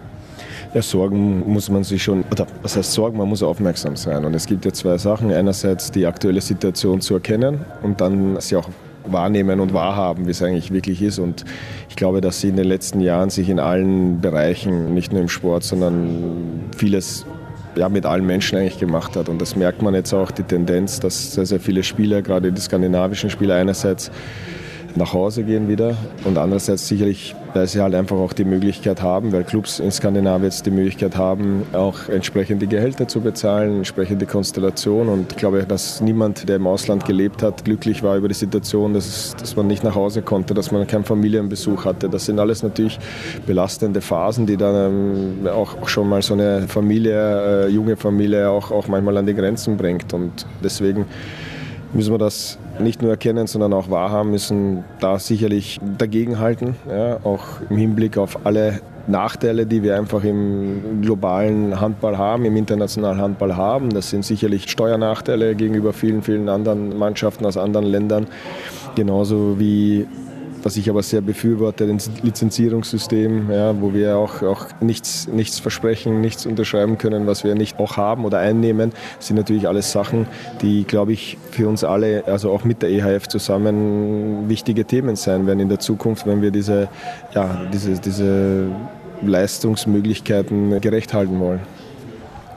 Ja, 0.78 0.84
Sorgen 0.84 1.52
muss 1.52 1.72
man 1.72 1.84
sich 1.84 2.04
schon, 2.04 2.24
oder 2.30 2.46
was 2.62 2.78
heißt 2.78 2.94
Sorgen, 2.94 3.18
man 3.18 3.28
muss 3.28 3.42
aufmerksam 3.42 3.96
sein. 3.96 4.24
Und 4.26 4.36
es 4.36 4.46
gibt 4.46 4.64
ja 4.64 4.72
zwei 4.72 5.00
Sachen. 5.00 5.32
Einerseits 5.32 5.90
die 5.90 6.06
aktuelle 6.06 6.40
Situation 6.40 7.02
zu 7.02 7.16
erkennen 7.16 7.66
und 7.82 8.00
dann 8.00 8.40
sie 8.40 8.58
auch 8.58 8.70
wahrnehmen 9.04 9.60
und 9.60 9.74
wahrhaben, 9.74 10.28
wie 10.28 10.30
es 10.30 10.44
eigentlich 10.44 10.72
wirklich 10.72 11.02
ist. 11.02 11.18
Und 11.18 11.46
ich 11.90 11.96
glaube, 11.96 12.22
dass 12.22 12.42
sie 12.42 12.50
in 12.50 12.58
den 12.58 12.68
letzten 12.68 13.02
Jahren 13.02 13.32
sich 13.32 13.50
in 13.50 13.60
allen 13.60 14.22
Bereichen, 14.22 14.94
nicht 14.94 15.12
nur 15.12 15.24
im 15.24 15.30
Sport, 15.30 15.64
sondern 15.64 16.66
vieles 16.78 17.26
ja, 17.76 17.90
mit 17.90 18.06
allen 18.06 18.28
Menschen 18.28 18.60
eigentlich 18.60 18.78
gemacht 18.78 19.16
hat. 19.16 19.30
Und 19.30 19.42
das 19.42 19.56
merkt 19.56 19.82
man 19.82 19.96
jetzt 19.96 20.14
auch, 20.14 20.30
die 20.30 20.44
Tendenz, 20.44 21.00
dass 21.00 21.34
sehr, 21.34 21.48
sehr 21.48 21.60
viele 21.60 21.82
Spieler, 21.82 22.22
gerade 22.22 22.52
die 22.52 22.62
skandinavischen 22.62 23.32
Spieler 23.32 23.56
einerseits 23.56 24.12
nach 24.96 25.14
Hause 25.14 25.44
gehen 25.44 25.68
wieder. 25.68 25.96
Und 26.24 26.38
andererseits 26.38 26.88
sicherlich, 26.88 27.36
weil 27.54 27.68
sie 27.68 27.82
halt 27.82 27.96
einfach 27.96 28.18
auch 28.18 28.34
die 28.34 28.46
Möglichkeit 28.46 29.02
haben, 29.02 29.32
weil 29.32 29.44
Clubs 29.44 29.80
in 29.80 29.92
Skandinavien 29.92 30.46
jetzt 30.46 30.66
die 30.66 30.72
Möglichkeit 30.72 31.16
haben, 31.16 31.64
auch 31.74 32.10
entsprechende 32.10 32.68
Gehälter 32.68 33.08
zu 33.08 33.22
bezahlen, 33.22 33.78
entsprechende 33.78 34.26
Konstellation. 34.26 35.10
Und 35.10 35.32
ich 35.32 35.38
glaube, 35.38 35.66
dass 35.68 36.02
niemand, 36.02 36.48
der 36.50 36.58
im 36.58 36.68
Ausland 36.68 37.06
gelebt 37.06 37.44
hat, 37.44 37.66
glücklich 37.66 38.04
war 38.04 38.18
über 38.18 38.28
die 38.28 38.34
Situation, 38.34 38.94
dass, 38.94 39.36
dass 39.40 39.56
man 39.56 39.68
nicht 39.68 39.84
nach 39.84 39.96
Hause 39.96 40.22
konnte, 40.22 40.54
dass 40.54 40.72
man 40.72 40.88
keinen 40.88 41.06
Familienbesuch 41.06 41.86
hatte. 41.86 42.10
Das 42.10 42.26
sind 42.26 42.40
alles 42.40 42.64
natürlich 42.64 43.00
belastende 43.46 44.02
Phasen, 44.02 44.46
die 44.46 44.58
dann 44.58 45.38
ähm, 45.44 45.48
auch, 45.48 45.88
schon 45.88 46.10
mal 46.10 46.22
so 46.22 46.34
eine 46.34 46.68
Familie, 46.68 47.66
äh, 47.66 47.70
junge 47.70 47.96
Familie 47.96 48.50
auch, 48.50 48.72
auch 48.72 48.88
manchmal 48.88 49.18
an 49.18 49.26
die 49.26 49.34
Grenzen 49.34 49.78
bringt. 49.78 50.14
Und 50.14 50.46
deswegen 50.64 51.06
müssen 51.94 52.14
wir 52.14 52.18
das 52.18 52.58
nicht 52.80 53.02
nur 53.02 53.12
erkennen, 53.12 53.48
sondern 53.48 53.74
auch 53.74 53.90
wahrhaben, 53.90 54.32
müssen 54.32 54.84
da 55.00 55.20
sicherlich 55.20 55.80
dagegenhalten, 55.98 56.76
ja, 56.90 57.18
auch 57.24 57.46
im 57.70 57.78
Hinblick 57.78 58.18
auf 58.18 58.46
alle 58.46 58.80
Nachteile, 59.08 59.66
die 59.66 59.84
wir 59.84 59.98
einfach 59.98 60.24
im 60.24 61.02
globalen 61.02 61.80
Handball 61.80 62.18
haben, 62.18 62.44
im 62.46 62.58
internationalen 62.58 63.22
Handball 63.22 63.56
haben. 63.56 63.90
Das 63.90 64.10
sind 64.10 64.26
sicherlich 64.26 64.70
Steuernachteile 64.70 65.56
gegenüber 65.56 65.94
vielen, 65.94 66.22
vielen 66.22 66.50
anderen 66.50 66.98
Mannschaften 66.98 67.46
aus 67.46 67.58
anderen 67.58 67.86
Ländern, 67.86 68.28
genauso 68.96 69.60
wie 69.60 70.06
was 70.64 70.78
ich 70.78 70.90
aber 70.90 71.04
sehr 71.04 71.22
befürworte, 71.22 71.88
das 71.88 72.10
Lizenzierungssystem, 72.24 73.52
ja, 73.52 73.80
wo 73.80 73.94
wir 73.94 74.18
auch, 74.18 74.42
auch 74.42 74.68
nichts, 74.82 75.28
nichts 75.28 75.60
versprechen, 75.60 76.22
nichts 76.22 76.46
unterschreiben 76.46 76.98
können, 76.98 77.28
was 77.28 77.44
wir 77.44 77.56
nicht 77.56 77.80
auch 77.80 77.98
haben 77.98 78.26
oder 78.26 78.40
einnehmen, 78.40 78.92
sind 79.20 79.38
natürlich 79.38 79.68
alles 79.68 79.92
Sachen, 79.92 80.28
die, 80.62 80.84
glaube 80.84 81.14
ich, 81.14 81.38
für 81.52 81.68
uns 81.68 81.84
alle, 81.84 82.26
also 82.26 82.52
auch 82.52 82.64
mit 82.64 82.82
der 82.82 82.90
EHF 82.90 83.28
zusammen, 83.28 84.50
wichtige 84.50 84.86
Themen 84.86 85.16
sein 85.16 85.48
werden 85.48 85.60
in 85.60 85.70
der 85.70 85.80
Zukunft, 85.80 86.26
wenn 86.26 86.42
wir 86.42 86.52
diese, 86.52 86.90
ja, 87.34 87.62
diese, 87.74 87.94
diese 88.00 88.68
Leistungsmöglichkeiten 89.22 90.80
gerecht 90.82 91.14
halten 91.14 91.40
wollen. 91.40 91.62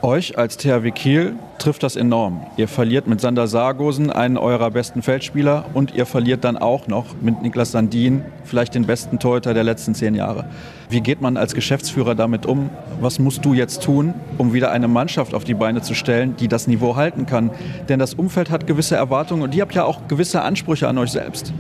Euch 0.02 0.38
als 0.38 0.56
THW 0.56 0.92
Kiel 0.92 1.34
trifft 1.58 1.82
das 1.82 1.94
enorm. 1.94 2.40
Ihr 2.56 2.68
verliert 2.68 3.06
mit 3.06 3.20
Sander 3.20 3.46
Sargosen 3.46 4.08
einen 4.10 4.38
eurer 4.38 4.70
besten 4.70 5.02
Feldspieler 5.02 5.66
und 5.74 5.94
ihr 5.94 6.06
verliert 6.06 6.42
dann 6.42 6.56
auch 6.56 6.86
noch 6.86 7.16
mit 7.20 7.42
Niklas 7.42 7.72
Sandin 7.72 8.24
vielleicht 8.44 8.74
den 8.74 8.86
besten 8.86 9.18
Torhüter 9.18 9.52
der 9.52 9.62
letzten 9.62 9.94
zehn 9.94 10.14
Jahre. 10.14 10.46
Wie 10.88 11.02
geht 11.02 11.20
man 11.20 11.36
als 11.36 11.54
Geschäftsführer 11.54 12.14
damit 12.14 12.46
um? 12.46 12.70
Was 13.02 13.18
musst 13.18 13.44
du 13.44 13.52
jetzt 13.52 13.82
tun, 13.82 14.14
um 14.38 14.54
wieder 14.54 14.70
eine 14.70 14.88
Mannschaft 14.88 15.34
auf 15.34 15.44
die 15.44 15.52
Beine 15.52 15.82
zu 15.82 15.92
stellen, 15.92 16.34
die 16.34 16.48
das 16.48 16.66
Niveau 16.66 16.96
halten 16.96 17.26
kann? 17.26 17.50
Denn 17.90 17.98
das 17.98 18.14
Umfeld 18.14 18.50
hat 18.50 18.66
gewisse 18.66 18.96
Erwartungen 18.96 19.42
und 19.42 19.54
ihr 19.54 19.60
habt 19.60 19.74
ja 19.74 19.84
auch 19.84 20.08
gewisse 20.08 20.40
Ansprüche 20.40 20.88
an 20.88 20.96
euch 20.96 21.10
selbst. 21.10 21.52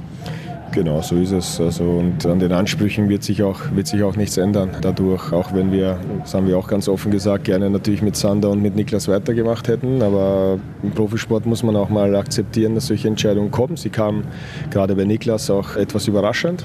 Genau, 0.72 1.02
so 1.02 1.16
ist 1.16 1.32
es. 1.32 1.60
Also, 1.60 1.82
und 1.82 2.24
an 2.26 2.38
den 2.38 2.52
Ansprüchen 2.52 3.08
wird 3.08 3.24
sich, 3.24 3.42
auch, 3.42 3.58
wird 3.74 3.88
sich 3.88 4.04
auch 4.04 4.14
nichts 4.14 4.36
ändern 4.36 4.70
dadurch. 4.80 5.32
Auch 5.32 5.52
wenn 5.52 5.72
wir, 5.72 5.98
das 6.20 6.32
haben 6.32 6.46
wir 6.46 6.56
auch 6.56 6.68
ganz 6.68 6.88
offen 6.88 7.10
gesagt, 7.10 7.44
gerne 7.44 7.68
natürlich 7.68 8.02
mit 8.02 8.14
Sander 8.14 8.50
und 8.50 8.62
mit 8.62 8.76
Niklas 8.76 9.08
weitergemacht 9.08 9.66
hätten. 9.66 10.00
Aber 10.00 10.60
im 10.84 10.92
Profisport 10.92 11.44
muss 11.44 11.64
man 11.64 11.74
auch 11.74 11.88
mal 11.88 12.14
akzeptieren, 12.14 12.76
dass 12.76 12.86
solche 12.86 13.08
Entscheidungen 13.08 13.50
kommen. 13.50 13.76
Sie 13.76 13.90
kamen 13.90 14.24
gerade 14.70 14.94
bei 14.94 15.04
Niklas 15.04 15.50
auch 15.50 15.74
etwas 15.74 16.06
überraschend. 16.06 16.64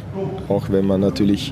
Auch 0.50 0.70
wenn 0.70 0.86
man 0.86 1.02
natürlich 1.02 1.52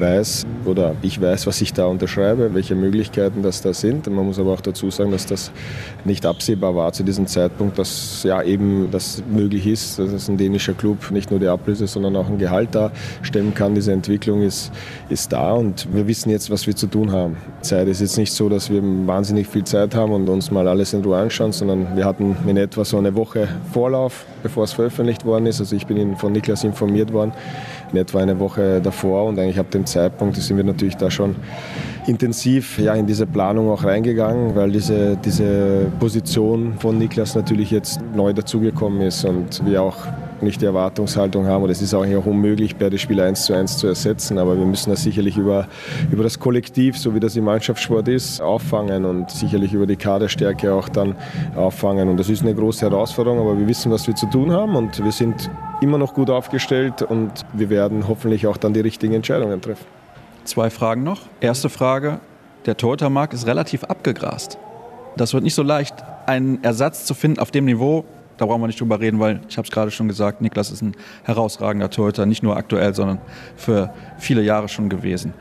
weiß 0.00 0.46
oder 0.64 0.94
ich 1.02 1.20
weiß, 1.20 1.46
was 1.46 1.60
ich 1.60 1.72
da 1.72 1.86
unterschreibe, 1.86 2.54
welche 2.54 2.74
Möglichkeiten 2.74 3.42
das 3.42 3.62
da 3.62 3.72
sind. 3.72 4.06
Man 4.08 4.26
muss 4.26 4.38
aber 4.38 4.52
auch 4.52 4.60
dazu 4.60 4.90
sagen, 4.90 5.10
dass 5.10 5.26
das 5.26 5.50
nicht 6.04 6.26
absehbar 6.26 6.74
war 6.74 6.92
zu 6.92 7.02
diesem 7.02 7.26
Zeitpunkt, 7.26 7.78
dass 7.78 8.22
ja 8.22 8.42
eben 8.42 8.88
das 8.90 9.22
möglich 9.30 9.66
ist, 9.66 9.98
dass 9.98 10.28
ein 10.28 10.36
dänischer 10.36 10.74
Club 10.74 11.10
nicht 11.10 11.30
nur 11.30 11.40
die 11.40 11.48
Ablöse, 11.48 11.86
sondern 11.86 12.16
auch 12.16 12.28
ein 12.28 12.38
Gehalt 12.38 12.74
da 12.74 12.90
stemmen 13.22 13.54
kann. 13.54 13.74
Diese 13.74 13.92
Entwicklung 13.92 14.42
ist, 14.42 14.72
ist 15.08 15.32
da 15.32 15.52
und 15.52 15.88
wir 15.92 16.06
wissen 16.06 16.30
jetzt, 16.30 16.50
was 16.50 16.66
wir 16.66 16.74
zu 16.74 16.86
tun 16.86 17.12
haben. 17.12 17.36
Zeit 17.60 17.88
ist 17.88 18.00
jetzt 18.00 18.18
nicht 18.18 18.32
so, 18.32 18.48
dass 18.48 18.70
wir 18.70 18.82
wahnsinnig 18.82 19.46
viel 19.46 19.64
Zeit 19.64 19.94
haben 19.94 20.12
und 20.12 20.28
uns 20.28 20.50
mal 20.50 20.68
alles 20.68 20.92
in 20.92 21.02
Ruhe 21.02 21.18
anschauen, 21.18 21.52
sondern 21.52 21.96
wir 21.96 22.04
hatten 22.04 22.36
in 22.46 22.56
etwa 22.56 22.84
so 22.84 22.98
eine 22.98 23.14
Woche 23.14 23.48
Vorlauf, 23.72 24.24
bevor 24.42 24.64
es 24.64 24.72
veröffentlicht 24.72 25.24
worden 25.24 25.46
ist. 25.46 25.60
Also 25.60 25.76
ich 25.76 25.86
bin 25.86 26.16
von 26.16 26.32
Niklas 26.32 26.64
informiert 26.64 27.12
worden 27.12 27.32
in 27.92 27.98
etwa 27.98 28.20
eine 28.20 28.38
Woche 28.38 28.80
davor. 28.80 29.24
Und 29.24 29.38
eigentlich 29.38 29.58
ab 29.58 29.70
dem 29.70 29.86
Zeitpunkt 29.86 30.36
sind 30.36 30.56
wir 30.56 30.64
natürlich 30.64 30.96
da 30.96 31.10
schon 31.10 31.36
intensiv 32.06 32.78
ja, 32.78 32.94
in 32.94 33.06
diese 33.06 33.26
Planung 33.26 33.70
auch 33.70 33.84
reingegangen, 33.84 34.54
weil 34.54 34.70
diese, 34.70 35.16
diese 35.16 35.86
Position 35.98 36.74
von 36.78 36.98
Niklas 36.98 37.34
natürlich 37.34 37.70
jetzt 37.70 38.00
neu 38.14 38.32
dazugekommen 38.32 39.00
ist 39.02 39.24
und 39.24 39.64
wir 39.64 39.82
auch 39.82 39.96
nicht 40.42 40.60
die 40.60 40.66
Erwartungshaltung 40.66 41.46
haben, 41.46 41.64
und 41.64 41.70
es 41.70 41.82
ist 41.82 41.94
auch 41.94 42.04
unmöglich, 42.24 42.76
beide 42.76 42.98
Spieler 42.98 43.24
eins 43.24 43.44
zu 43.44 43.54
eins 43.54 43.78
zu 43.78 43.86
ersetzen, 43.86 44.38
aber 44.38 44.56
wir 44.56 44.66
müssen 44.66 44.90
das 44.90 45.02
sicherlich 45.02 45.36
über, 45.36 45.68
über 46.10 46.22
das 46.22 46.38
Kollektiv, 46.38 46.98
so 46.98 47.14
wie 47.14 47.20
das 47.20 47.36
im 47.36 47.44
Mannschaftssport 47.44 48.08
ist, 48.08 48.40
auffangen 48.40 49.04
und 49.04 49.30
sicherlich 49.30 49.72
über 49.72 49.86
die 49.86 49.96
Kaderstärke 49.96 50.72
auch 50.72 50.88
dann 50.88 51.16
auffangen. 51.54 52.08
Und 52.08 52.18
das 52.18 52.28
ist 52.28 52.42
eine 52.42 52.54
große 52.54 52.88
Herausforderung, 52.88 53.40
aber 53.40 53.58
wir 53.58 53.66
wissen, 53.66 53.90
was 53.90 54.06
wir 54.06 54.14
zu 54.14 54.26
tun 54.26 54.52
haben 54.52 54.76
und 54.76 55.02
wir 55.02 55.12
sind 55.12 55.50
immer 55.80 55.98
noch 55.98 56.14
gut 56.14 56.30
aufgestellt 56.30 57.02
und 57.02 57.30
wir 57.52 57.70
werden 57.70 58.08
hoffentlich 58.08 58.46
auch 58.46 58.56
dann 58.56 58.72
die 58.72 58.80
richtigen 58.80 59.14
Entscheidungen 59.14 59.60
treffen. 59.60 59.84
Zwei 60.44 60.70
Fragen 60.70 61.02
noch. 61.02 61.20
Erste 61.40 61.68
Frage, 61.68 62.20
der 62.66 62.76
Torhütermarkt 62.76 63.34
ist 63.34 63.46
relativ 63.46 63.84
abgegrast. 63.84 64.58
Das 65.16 65.32
wird 65.32 65.44
nicht 65.44 65.54
so 65.54 65.62
leicht, 65.62 65.94
einen 66.26 66.62
Ersatz 66.62 67.04
zu 67.04 67.14
finden 67.14 67.40
auf 67.40 67.50
dem 67.50 67.64
Niveau, 67.64 68.04
da 68.38 68.46
brauchen 68.46 68.60
wir 68.60 68.66
nicht 68.66 68.80
drüber 68.80 69.00
reden, 69.00 69.18
weil 69.20 69.40
ich 69.48 69.56
habe 69.56 69.66
es 69.66 69.72
gerade 69.72 69.90
schon 69.90 70.08
gesagt, 70.08 70.40
Niklas 70.40 70.70
ist 70.70 70.82
ein 70.82 70.94
herausragender 71.24 71.90
Torhüter, 71.90 72.26
nicht 72.26 72.42
nur 72.42 72.56
aktuell, 72.56 72.94
sondern 72.94 73.18
für 73.56 73.92
viele 74.18 74.42
Jahre 74.42 74.68
schon 74.68 74.88
gewesen. 74.88 75.34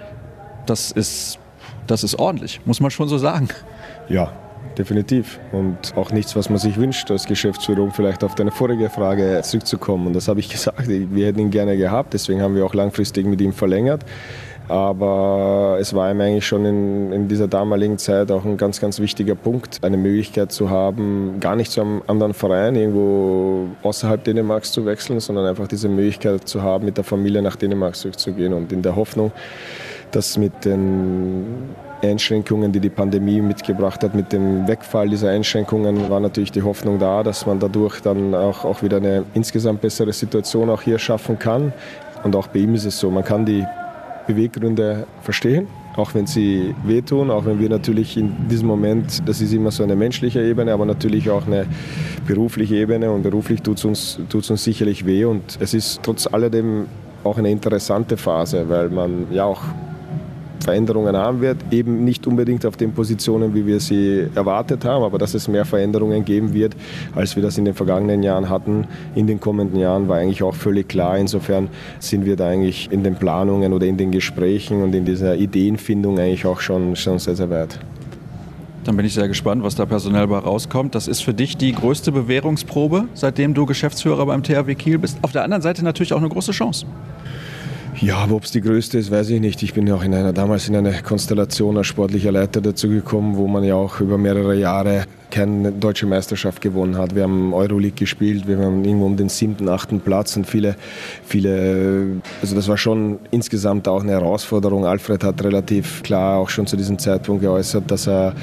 Das 0.66 0.92
ist, 0.92 1.40
das 1.88 2.04
ist 2.04 2.18
ordentlich, 2.18 2.62
muss 2.66 2.80
man 2.80 2.92
schon 2.92 3.08
so 3.08 3.18
sagen. 3.18 3.50
Ja, 4.10 4.32
definitiv. 4.78 5.40
Und 5.52 5.96
auch 5.96 6.12
nichts, 6.12 6.36
was 6.36 6.50
man 6.50 6.58
sich 6.58 6.78
wünscht 6.78 7.12
als 7.12 7.26
Geschäftsführung, 7.26 7.92
vielleicht 7.92 8.24
auf 8.24 8.36
deine 8.36 8.52
vorige 8.52 8.90
Frage 8.90 9.42
zurückzukommen. 9.44 10.08
Und 10.08 10.14
das 10.14 10.28
habe 10.28 10.40
ich 10.40 10.50
gesagt, 10.56 10.88
wir 10.88 11.26
hätten 11.26 11.40
ihn 11.40 11.52
gerne 11.52 11.78
gehabt, 11.78 12.14
deswegen 12.14 12.42
haben 12.42 12.56
wir 12.56 12.66
auch 12.66 12.74
langfristig 12.74 13.26
mit 13.26 13.42
ihm 13.42 13.54
verlängert. 13.54 14.06
Aber 14.68 15.78
es 15.80 15.94
war 15.94 16.10
ihm 16.10 16.20
eigentlich 16.22 16.48
schon 16.48 16.66
in, 16.66 17.12
in, 17.12 17.28
dieser 17.28 17.48
damaligen 17.48 17.98
Zeit 17.98 18.32
auch 18.32 18.46
ein 18.46 18.58
ganz, 18.58 18.82
ganz 18.82 19.00
wichtiger 19.00 19.36
Punkt, 19.36 19.80
eine 19.84 19.98
Möglichkeit 19.98 20.52
zu 20.52 20.70
haben, 20.70 21.36
gar 21.40 21.56
nicht 21.56 21.72
zu 21.72 21.82
einem 21.82 22.02
anderen 22.08 22.34
Verein 22.34 22.76
irgendwo 22.76 23.68
außerhalb 23.84 24.24
Dänemarks 24.24 24.72
zu 24.72 24.86
wechseln, 24.86 25.20
sondern 25.20 25.46
einfach 25.46 25.68
diese 25.68 25.88
Möglichkeit 25.88 26.48
zu 26.48 26.64
haben, 26.64 26.86
mit 26.86 26.98
der 26.98 27.04
Familie 27.04 27.42
nach 27.44 27.56
Dänemark 27.56 27.96
zurückzugehen. 27.96 28.54
Und 28.54 28.72
in 28.72 28.82
der 28.82 28.96
Hoffnung, 28.96 29.32
dass 30.12 30.38
mit 30.38 30.66
den 30.66 31.46
Einschränkungen, 32.02 32.72
die 32.72 32.80
die 32.80 32.90
Pandemie 32.90 33.42
mitgebracht 33.42 34.04
hat, 34.04 34.16
mit 34.16 34.34
dem 34.34 34.68
Wegfall 34.68 35.10
dieser 35.10 35.30
Einschränkungen 35.30 36.10
war 36.10 36.20
natürlich 36.20 36.52
die 36.52 36.64
Hoffnung 36.64 36.98
da, 36.98 37.22
dass 37.22 37.46
man 37.46 37.60
dadurch 37.60 38.02
dann 38.02 38.34
auch, 38.34 38.66
auch 38.66 38.82
wieder 38.82 38.98
eine 38.98 39.26
insgesamt 39.36 39.82
bessere 39.82 40.12
Situation 40.14 40.70
auch 40.72 40.82
hier 40.82 40.98
schaffen 40.98 41.38
kann. 41.38 41.72
Und 42.24 42.36
auch 42.36 42.48
bei 42.48 42.60
ihm 42.60 42.74
ist 42.74 42.86
es 42.86 43.00
so, 43.00 43.12
man 43.12 43.24
kann 43.24 43.46
die 43.46 43.64
Beweggründe 44.28 45.08
verstehen, 45.22 45.68
auch 45.96 46.14
wenn 46.14 46.28
sie 46.28 46.76
wehtun, 46.84 47.32
auch 47.32 47.46
wenn 47.46 47.60
wir 47.60 47.70
natürlich 47.70 48.18
in 48.18 48.48
diesem 48.50 48.68
Moment, 48.68 49.28
das 49.28 49.42
ist 49.42 49.54
immer 49.54 49.72
so 49.72 49.84
eine 49.84 49.96
menschliche 49.96 50.42
Ebene, 50.42 50.74
aber 50.74 50.86
natürlich 50.86 51.30
auch 51.30 51.46
eine 51.48 51.66
berufliche 52.28 52.76
Ebene 52.76 53.12
und 53.12 53.24
beruflich 53.24 53.62
tut 53.62 53.78
es 53.78 53.86
uns, 53.86 54.20
tut's 54.30 54.50
uns 54.50 54.64
sicherlich 54.64 55.06
weh 55.06 55.26
und 55.26 55.58
es 55.60 55.74
ist 55.74 56.02
trotz 56.04 56.28
alledem 56.28 56.86
auch 57.24 57.38
eine 57.38 57.50
interessante 57.50 58.18
Phase, 58.18 58.70
weil 58.70 58.90
man 58.90 59.28
ja 59.32 59.46
auch 59.46 59.62
Veränderungen 60.64 61.16
haben 61.16 61.42
wird. 61.42 61.58
Eben 61.72 62.04
nicht 62.04 62.26
unbedingt 62.28 62.66
auf 62.66 62.78
den 62.78 62.94
Positionen, 62.94 63.54
wie 63.54 63.66
wir 63.66 63.80
sie 63.80 64.28
erwartet 64.36 64.86
haben, 64.86 65.04
aber 65.04 65.18
dass 65.18 65.34
es 65.34 65.48
mehr 65.48 65.66
Veränderungen 65.66 66.26
geben 66.26 66.54
wird, 66.54 66.76
als 67.16 67.36
wir 67.36 67.44
das 67.44 67.58
in 67.58 67.66
den 67.66 67.74
vergangenen 67.74 68.24
Jahren 68.24 68.50
hatten. 68.50 68.88
In 69.16 69.28
den 69.28 69.40
kommenden 69.40 69.80
Jahren 69.80 70.08
war 70.08 70.18
eigentlich 70.18 70.44
auch 70.44 70.56
völlig 70.56 70.88
klar. 70.88 71.18
Insofern 71.18 71.70
sind 72.00 72.26
wir 72.26 72.36
da 72.36 72.48
eigentlich 72.48 72.90
in 72.92 73.04
den 73.04 73.16
Planungen 73.16 73.74
oder 73.74 73.86
in 73.86 73.98
den 73.98 74.12
Gesprächen 74.12 74.82
und 74.84 74.96
in 74.96 75.06
dieser 75.06 75.36
Ideenfindung 75.36 76.20
eigentlich 76.20 76.46
auch 76.46 76.60
schon, 76.60 76.96
schon 76.96 77.20
sehr, 77.20 77.36
sehr 77.36 77.50
weit. 77.50 77.80
Dann 78.86 78.98
bin 78.98 79.06
ich 79.06 79.16
sehr 79.16 79.28
gespannt, 79.28 79.64
was 79.64 79.74
da 79.74 79.88
personell 79.88 80.28
bei 80.28 80.38
rauskommt. 80.38 80.94
Das 80.94 81.08
ist 81.08 81.22
für 81.22 81.34
dich 81.34 81.58
die 81.58 81.74
größte 81.74 82.12
Bewährungsprobe, 82.12 83.06
seitdem 83.16 83.56
du 83.56 83.66
Geschäftsführer 83.66 84.24
beim 84.28 84.44
THW 84.44 84.76
Kiel 84.76 85.00
bist. 85.00 85.18
Auf 85.24 85.32
der 85.32 85.44
anderen 85.44 85.64
Seite 85.64 85.84
natürlich 85.84 86.14
auch 86.14 86.20
eine 86.20 86.30
große 86.30 86.52
Chance. 86.52 86.86
Ja, 88.02 88.18
aber 88.18 88.36
ob 88.36 88.44
es 88.44 88.52
die 88.52 88.62
größte 88.62 88.98
ist, 88.98 89.10
weiß 89.10 89.30
ich 89.30 89.40
nicht. 89.40 89.64
Ich 89.64 89.74
bin 89.74 89.88
ja 89.88 89.96
auch 89.96 90.04
in 90.04 90.14
einer, 90.14 90.34
damals 90.34 90.68
in 90.68 90.76
eine 90.76 91.02
Konstellation 91.02 91.78
als 91.78 91.88
sportlicher 91.88 92.32
Leiter 92.32 92.62
dazugekommen, 92.62 93.38
wo 93.38 93.48
man 93.48 93.64
ja 93.64 93.76
auch 93.76 94.00
über 94.02 94.18
mehrere 94.18 94.56
Jahre 94.56 95.06
keine 95.32 95.72
deutsche 95.72 96.06
Meisterschaft 96.06 96.62
gewonnen 96.62 96.98
hat. 96.98 97.16
Wir 97.16 97.24
haben 97.24 97.54
Euroleague 97.54 97.96
gespielt, 97.96 98.48
wir 98.48 98.58
haben 98.58 98.84
irgendwo 98.84 99.06
um 99.06 99.18
den 99.18 99.30
siebten, 99.30 99.70
achten 99.70 100.00
Platz 100.00 100.36
und 100.38 100.46
viele, 100.48 100.76
viele, 101.26 102.22
also 102.42 102.56
das 102.56 102.68
war 102.68 102.78
schon 102.78 103.20
insgesamt 103.32 103.88
auch 103.88 104.04
eine 104.04 104.14
Herausforderung. 104.14 104.86
Alfred 104.86 105.24
hat 105.24 105.44
relativ 105.44 106.04
klar 106.04 106.38
auch 106.38 106.50
schon 106.50 106.68
zu 106.68 106.78
diesem 106.78 107.00
Zeitpunkt 107.00 107.42
geäußert, 107.42 107.90
dass 107.90 108.08
er 108.08 108.34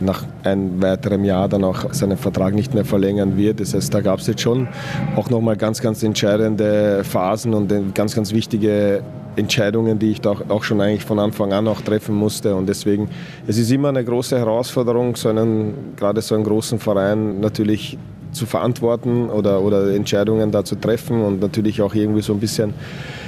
nach 0.00 0.24
einem 0.42 0.82
weiteren 0.82 1.24
Jahr 1.24 1.48
dann 1.48 1.64
auch 1.64 1.92
seinen 1.92 2.16
Vertrag 2.16 2.54
nicht 2.54 2.74
mehr 2.74 2.84
verlängern 2.84 3.36
wird. 3.36 3.60
Das 3.60 3.74
heißt, 3.74 3.92
da 3.94 4.00
gab 4.00 4.18
es 4.18 4.26
jetzt 4.26 4.42
schon 4.42 4.68
auch 5.16 5.30
nochmal 5.30 5.56
ganz, 5.56 5.80
ganz 5.80 6.02
entscheidende 6.02 7.02
Phasen 7.04 7.54
und 7.54 7.94
ganz, 7.94 8.14
ganz 8.14 8.32
wichtige 8.32 9.02
Entscheidungen, 9.36 9.98
die 9.98 10.12
ich 10.12 10.20
da 10.20 10.34
auch 10.48 10.62
schon 10.64 10.80
eigentlich 10.80 11.04
von 11.04 11.18
Anfang 11.18 11.52
an 11.52 11.68
auch 11.68 11.80
treffen 11.80 12.14
musste. 12.14 12.54
Und 12.54 12.68
deswegen, 12.68 13.08
es 13.46 13.58
ist 13.58 13.70
immer 13.70 13.88
eine 13.88 14.04
große 14.04 14.38
Herausforderung, 14.38 15.16
so 15.16 15.28
einen, 15.28 15.94
gerade 15.96 16.20
so 16.22 16.34
einen 16.34 16.44
großen 16.44 16.78
Verein 16.78 17.40
natürlich 17.40 17.98
zu 18.32 18.46
verantworten 18.46 19.30
oder, 19.30 19.62
oder 19.62 19.94
Entscheidungen 19.94 20.50
da 20.50 20.64
zu 20.64 20.76
treffen 20.76 21.22
und 21.22 21.40
natürlich 21.40 21.80
auch 21.80 21.94
irgendwie 21.94 22.22
so 22.22 22.32
ein 22.32 22.40
bisschen 22.40 22.74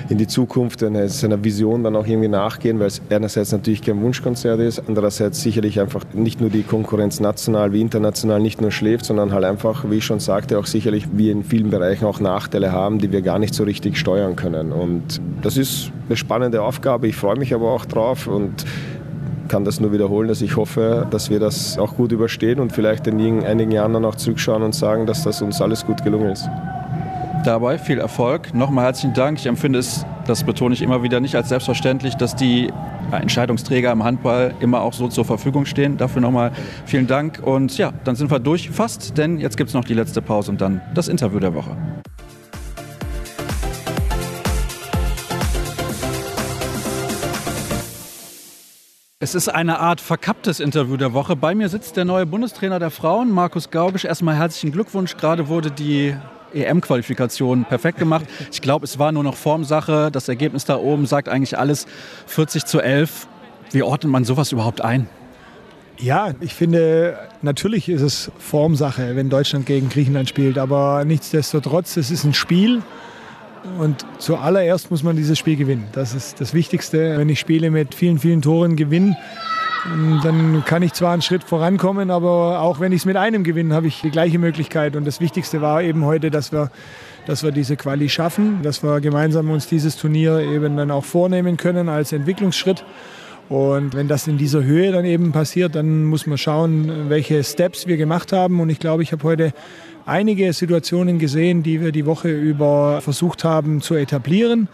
in 0.09 0.19
die 0.19 0.27
Zukunft 0.27 0.81
seiner 0.81 1.45
Vision 1.45 1.83
dann 1.83 1.97
auch 1.97 2.07
irgendwie 2.07 2.29
nachgehen, 2.29 2.79
weil 2.79 2.87
es 2.87 3.03
einerseits 3.11 3.53
natürlich 3.53 3.83
kein 3.83 4.01
Wunschkonzert 4.03 4.61
ist, 4.61 4.83
andererseits 4.87 5.41
sicherlich 5.43 5.81
einfach 5.81 6.05
nicht 6.13 6.41
nur 6.41 6.51
die 6.51 6.63
Konkurrenz 6.63 7.21
national 7.21 7.73
wie 7.73 7.81
international 7.81 8.41
nicht 8.41 8.61
nur 8.61 8.71
schläft, 8.71 9.05
sondern 9.05 9.33
halt 9.33 9.45
einfach, 9.45 9.85
wie 9.91 9.97
ich 9.97 10.05
schon 10.05 10.21
sagte, 10.21 10.59
auch 10.59 10.67
sicherlich 10.67 11.07
wie 11.13 11.31
in 11.31 11.43
vielen 11.43 11.71
Bereichen 11.71 12.05
auch 12.05 12.21
Nachteile 12.21 12.73
haben, 12.73 12.99
die 12.99 13.11
wir 13.11 13.23
gar 13.23 13.39
nicht 13.39 13.55
so 13.55 13.65
richtig 13.65 13.97
steuern 13.97 14.37
können. 14.37 14.73
Und 14.73 15.21
das 15.43 15.57
ist 15.57 15.91
eine 16.09 16.17
spannende 16.17 16.63
Aufgabe. 16.63 17.09
Ich 17.09 17.17
freue 17.17 17.37
mich 17.37 17.53
aber 17.55 17.71
auch 17.71 17.85
drauf 17.85 18.27
und 18.27 18.65
kann 19.49 19.65
das 19.65 19.81
nur 19.81 19.93
wiederholen, 19.93 20.29
dass 20.29 20.43
ich 20.43 20.57
hoffe, 20.57 21.07
dass 21.11 21.31
wir 21.31 21.39
das 21.39 21.79
auch 21.79 21.97
gut 21.97 22.13
überstehen 22.13 22.59
und 22.59 22.73
vielleicht 22.73 23.07
in 23.07 23.45
einigen 23.45 23.71
Jahren 23.71 23.93
dann 23.93 24.05
auch 24.05 24.17
zurückschauen 24.17 24.63
und 24.63 24.75
sagen, 24.75 25.07
dass 25.07 25.23
das 25.23 25.41
uns 25.41 25.61
alles 25.61 25.87
gut 25.87 26.03
gelungen 26.03 26.31
ist 26.31 26.49
dabei. 27.47 27.79
Viel 27.79 27.99
Erfolg. 27.99 28.53
Nochmal 28.55 28.87
herzlichen 28.87 29.15
Dank. 29.15 29.39
Ich 29.39 29.47
empfinde 29.47 29.79
es, 29.79 30.05
das 30.27 30.45
betone 30.45 30.75
ich 30.75 30.83
immer 30.83 31.03
wieder, 31.03 31.21
nicht 31.21 31.37
als 31.37 31.49
selbstverständlich, 31.49 32.17
dass 32.17 32.35
die 32.35 32.73
Entscheidungsträger 33.13 33.93
im 33.93 34.03
Handball 34.03 34.55
immer 34.61 34.81
auch 34.81 34.93
so 34.93 35.09
zur 35.09 35.25
Verfügung 35.25 35.65
stehen. 35.65 35.97
Dafür 35.97 36.21
nochmal 36.21 36.53
vielen 36.85 37.07
Dank. 37.07 37.41
Und 37.43 37.79
ja, 37.79 37.93
dann 38.05 38.17
sind 38.17 38.31
wir 38.31 38.41
durch 38.41 38.71
fast, 38.71 39.17
denn 39.17 39.39
jetzt 39.39 39.57
gibt 39.57 39.69
es 39.69 39.75
noch 39.75 39.85
die 39.85 39.95
letzte 39.95 40.21
Pause 40.21 40.51
und 40.51 40.61
dann 40.61 40.81
das 40.95 41.09
Interview 41.09 41.39
der 41.39 41.55
Woche. 41.55 41.77
Es 49.19 49.35
ist 49.35 49.49
eine 49.49 49.81
Art 49.81 50.01
verkapptes 50.01 50.61
Interview 50.61 50.97
der 50.97 51.13
Woche. 51.13 51.37
Bei 51.37 51.55
mir 51.55 51.69
sitzt 51.69 51.97
der 51.97 52.05
neue 52.05 52.27
Bundestrainer 52.27 52.79
der 52.79 52.91
Frauen, 52.91 53.31
Markus 53.31 53.71
Gaugisch. 53.71 54.05
Erstmal 54.05 54.37
herzlichen 54.37 54.73
Glückwunsch. 54.73 55.17
Gerade 55.17 55.49
wurde 55.49 55.71
die 55.71 56.15
EM-Qualifikation 56.55 57.65
perfekt 57.65 57.99
gemacht. 57.99 58.25
Ich 58.53 58.61
glaube, 58.61 58.85
es 58.85 58.99
war 58.99 59.13
nur 59.13 59.23
noch 59.23 59.37
Formsache. 59.37 60.11
Das 60.11 60.29
Ergebnis 60.29 60.65
da 60.65 60.77
oben 60.77 61.07
sagt 61.07 61.29
eigentlich 61.29 61.59
alles 61.59 61.87
40 62.27 62.65
zu 62.65 62.81
11. 62.81 63.29
Wie 63.73 63.83
ordnet 63.83 64.13
man 64.13 64.25
sowas 64.25 64.53
überhaupt 64.53 64.81
ein? 64.81 65.09
Ja, 65.99 66.35
ich 66.41 66.55
finde, 66.55 67.19
natürlich 67.43 67.89
ist 67.89 68.03
es 68.03 68.31
Formsache, 68.39 69.17
wenn 69.17 69.31
Deutschland 69.31 69.67
gegen 69.67 69.89
Griechenland 69.89 70.29
spielt. 70.29 70.59
Aber 70.59 71.05
nichtsdestotrotz, 71.05 71.97
es 71.97 72.11
ist 72.11 72.25
ein 72.25 72.35
Spiel. 72.35 72.83
Und 73.79 74.07
zuallererst 74.19 74.91
muss 74.91 75.03
man 75.03 75.17
dieses 75.17 75.39
Spiel 75.39 75.57
gewinnen. 75.57 75.89
Das 75.93 76.15
ist 76.15 76.41
das 76.41 76.55
Wichtigste. 76.55 77.19
Wenn 77.19 77.29
ich 77.29 77.41
Spiele 77.41 77.71
mit 77.71 77.95
vielen, 77.95 78.19
vielen 78.19 78.43
Toren 78.43 78.77
gewinne, 78.77 79.17
dann 80.23 80.65
kann 80.65 80.83
ich 80.83 80.93
zwar 80.93 81.13
einen 81.13 81.23
Schritt 81.23 81.45
vorankommen, 81.45 82.11
aber 82.11 82.61
auch 82.61 82.81
wenn 82.81 82.93
ich 82.93 83.03
es 83.03 83.05
mit 83.05 83.17
einem 83.17 83.45
gewinne, 83.45 83.75
habe 83.75 83.87
ich 83.87 84.01
die 84.01 84.11
gleiche 84.11 84.39
Möglichkeit. 84.39 84.97
Und 84.97 85.07
das 85.07 85.21
Wichtigste 85.21 85.61
war 85.61 85.83
eben 85.83 86.05
heute, 86.05 86.31
dass 86.31 86.53
wir, 86.53 86.71
dass 87.27 87.43
wir 87.43 87.53
diese 87.53 87.77
Quali 87.77 88.09
schaffen, 88.09 88.61
dass 88.63 88.83
wir 88.83 89.01
gemeinsam 89.01 89.51
uns 89.51 89.67
dieses 89.67 89.97
Turnier 89.97 90.41
eben 90.41 90.77
dann 90.77 90.91
auch 90.91 91.05
vornehmen 91.05 91.57
können 91.57 91.89
als 91.89 92.13
Entwicklungsschritt. 92.13 92.85
Und 93.49 93.95
wenn 93.95 94.09
das 94.09 94.27
in 94.27 94.39
dieser 94.39 94.65
Höhe 94.65 94.91
dann 94.91 95.05
eben 95.05 95.33
passiert, 95.33 95.77
dann 95.77 96.05
muss 96.05 96.27
man 96.27 96.37
schauen, 96.37 97.09
welche 97.09 97.43
Steps 97.45 97.87
wir 97.87 97.97
gemacht 97.97 98.33
haben. 98.33 98.61
Und 98.61 98.71
ich 98.71 98.81
glaube, 98.81 99.03
ich 99.03 99.13
habe 99.13 99.23
heute 99.23 99.53
einige 100.07 100.53
Situationen 100.53 101.19
gesehen, 101.19 101.63
die 101.63 101.81
wir 101.81 101.93
die 101.93 102.07
Woche 102.07 102.31
über 102.31 103.01
versucht 103.03 103.45
haben 103.45 103.83
zu 103.83 103.95
etablieren. 103.95 104.69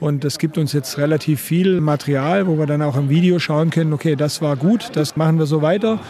Und 0.00 0.24
es 0.24 0.38
gibt 0.38 0.58
uns 0.58 0.72
jetzt 0.72 0.98
relativ 0.98 1.40
viel 1.40 1.80
Material, 1.80 2.46
wo 2.46 2.58
wir 2.58 2.66
dann 2.66 2.82
auch 2.82 2.96
im 2.96 3.10
Video 3.10 3.38
schauen 3.38 3.70
können, 3.70 3.92
okay, 3.92 4.16
das 4.16 4.42
war 4.42 4.56
gut, 4.56 4.90
das 4.94 5.16
machen 5.16 5.38
wir 5.38 5.46
so 5.46 5.62
weiter. 5.62 6.00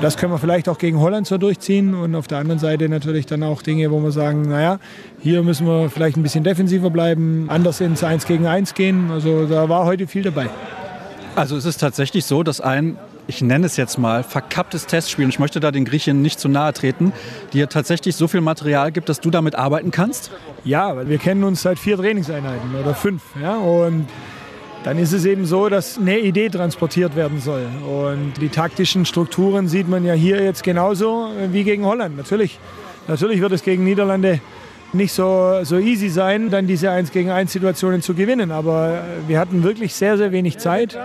Das 0.00 0.16
können 0.16 0.32
wir 0.32 0.38
vielleicht 0.38 0.68
auch 0.68 0.78
gegen 0.78 0.98
Holland 0.98 1.26
so 1.26 1.38
durchziehen. 1.38 1.94
Und 1.94 2.14
auf 2.14 2.26
der 2.26 2.38
anderen 2.38 2.58
Seite 2.58 2.88
natürlich 2.88 3.26
dann 3.26 3.42
auch 3.42 3.62
Dinge, 3.62 3.90
wo 3.90 4.00
wir 4.00 4.10
sagen, 4.10 4.42
naja, 4.42 4.78
hier 5.20 5.42
müssen 5.42 5.66
wir 5.66 5.90
vielleicht 5.90 6.16
ein 6.16 6.22
bisschen 6.22 6.44
defensiver 6.44 6.90
bleiben, 6.90 7.46
anders 7.48 7.80
ins 7.80 8.02
1 8.02 8.26
gegen 8.26 8.46
1 8.46 8.74
gehen. 8.74 9.10
Also 9.10 9.46
da 9.46 9.68
war 9.68 9.84
heute 9.84 10.06
viel 10.06 10.22
dabei. 10.22 10.48
Also 11.34 11.56
es 11.56 11.66
ist 11.66 11.78
tatsächlich 11.78 12.24
so, 12.24 12.42
dass 12.42 12.62
ein 12.62 12.96
ich 13.28 13.42
nenne 13.42 13.66
es 13.66 13.76
jetzt 13.76 13.98
mal, 13.98 14.22
verkapptes 14.22 14.86
Testspiel, 14.86 15.24
und 15.24 15.30
ich 15.30 15.38
möchte 15.38 15.60
da 15.60 15.70
den 15.70 15.84
Griechen 15.84 16.22
nicht 16.22 16.38
zu 16.38 16.48
nahe 16.48 16.72
treten, 16.72 17.12
dir 17.52 17.68
tatsächlich 17.68 18.16
so 18.16 18.28
viel 18.28 18.40
Material 18.40 18.92
gibt, 18.92 19.08
dass 19.08 19.20
du 19.20 19.30
damit 19.30 19.54
arbeiten 19.54 19.90
kannst? 19.90 20.30
Ja, 20.64 20.96
weil 20.96 21.08
wir 21.08 21.18
kennen 21.18 21.44
uns 21.44 21.62
seit 21.62 21.78
vier 21.78 21.96
Trainingseinheiten 21.96 22.74
oder 22.74 22.94
fünf. 22.94 23.22
Ja? 23.40 23.56
Und 23.56 24.06
dann 24.84 24.98
ist 24.98 25.12
es 25.12 25.24
eben 25.24 25.46
so, 25.46 25.68
dass 25.68 25.98
eine 25.98 26.18
Idee 26.20 26.48
transportiert 26.48 27.16
werden 27.16 27.40
soll. 27.40 27.66
Und 27.86 28.34
die 28.40 28.48
taktischen 28.48 29.04
Strukturen 29.04 29.66
sieht 29.68 29.88
man 29.88 30.04
ja 30.04 30.14
hier 30.14 30.42
jetzt 30.42 30.62
genauso 30.62 31.28
wie 31.50 31.64
gegen 31.64 31.84
Holland. 31.84 32.16
Natürlich, 32.16 32.60
natürlich 33.08 33.40
wird 33.40 33.52
es 33.52 33.62
gegen 33.62 33.82
Niederlande 33.82 34.40
nicht 34.92 35.12
so, 35.12 35.58
so 35.64 35.78
easy 35.78 36.08
sein, 36.08 36.50
dann 36.50 36.68
diese 36.68 36.90
1 36.90 37.10
gegen 37.10 37.30
1 37.30 37.52
Situationen 37.52 38.00
zu 38.00 38.14
gewinnen. 38.14 38.52
Aber 38.52 39.02
wir 39.26 39.40
hatten 39.40 39.64
wirklich 39.64 39.92
sehr, 39.94 40.16
sehr 40.16 40.30
wenig 40.30 40.58
Zeit. 40.58 40.96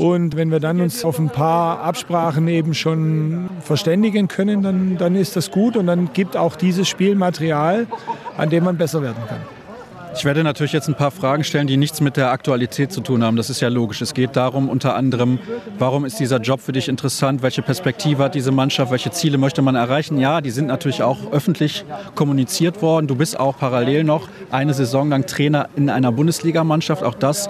Und 0.00 0.34
wenn 0.34 0.50
wir 0.50 0.60
dann 0.60 0.80
uns 0.80 1.04
auf 1.04 1.18
ein 1.18 1.28
paar 1.28 1.80
Absprachen 1.82 2.48
eben 2.48 2.72
schon 2.72 3.50
verständigen 3.60 4.28
können, 4.28 4.62
dann, 4.62 4.96
dann 4.96 5.14
ist 5.14 5.36
das 5.36 5.50
gut 5.50 5.76
und 5.76 5.86
dann 5.86 6.14
gibt 6.14 6.38
auch 6.38 6.56
dieses 6.56 6.88
Spiel 6.88 7.16
Material, 7.16 7.86
an 8.38 8.48
dem 8.48 8.64
man 8.64 8.78
besser 8.78 9.02
werden 9.02 9.22
kann. 9.28 9.40
Ich 10.16 10.24
werde 10.24 10.42
natürlich 10.42 10.72
jetzt 10.72 10.88
ein 10.88 10.96
paar 10.96 11.10
Fragen 11.10 11.44
stellen, 11.44 11.66
die 11.66 11.76
nichts 11.76 12.00
mit 12.00 12.16
der 12.16 12.32
Aktualität 12.32 12.90
zu 12.90 13.00
tun 13.00 13.22
haben. 13.22 13.36
Das 13.36 13.48
ist 13.48 13.60
ja 13.60 13.68
logisch. 13.68 14.00
Es 14.00 14.12
geht 14.12 14.36
darum, 14.36 14.68
unter 14.68 14.96
anderem, 14.96 15.38
warum 15.78 16.04
ist 16.04 16.18
dieser 16.18 16.40
Job 16.40 16.60
für 16.60 16.72
dich 16.72 16.88
interessant? 16.88 17.42
Welche 17.42 17.62
Perspektive 17.62 18.24
hat 18.24 18.34
diese 18.34 18.50
Mannschaft? 18.50 18.90
Welche 18.90 19.12
Ziele 19.12 19.38
möchte 19.38 19.62
man 19.62 19.76
erreichen? 19.76 20.18
Ja, 20.18 20.40
die 20.40 20.50
sind 20.50 20.66
natürlich 20.66 21.02
auch 21.02 21.30
öffentlich 21.30 21.84
kommuniziert 22.16 22.82
worden. 22.82 23.06
Du 23.06 23.14
bist 23.14 23.38
auch 23.38 23.56
parallel 23.58 24.02
noch 24.04 24.28
eine 24.50 24.74
Saison 24.74 25.10
lang 25.10 25.26
Trainer 25.26 25.68
in 25.76 25.88
einer 25.90 26.10
Bundesligamannschaft. 26.10 27.04
Auch 27.04 27.14
das 27.14 27.48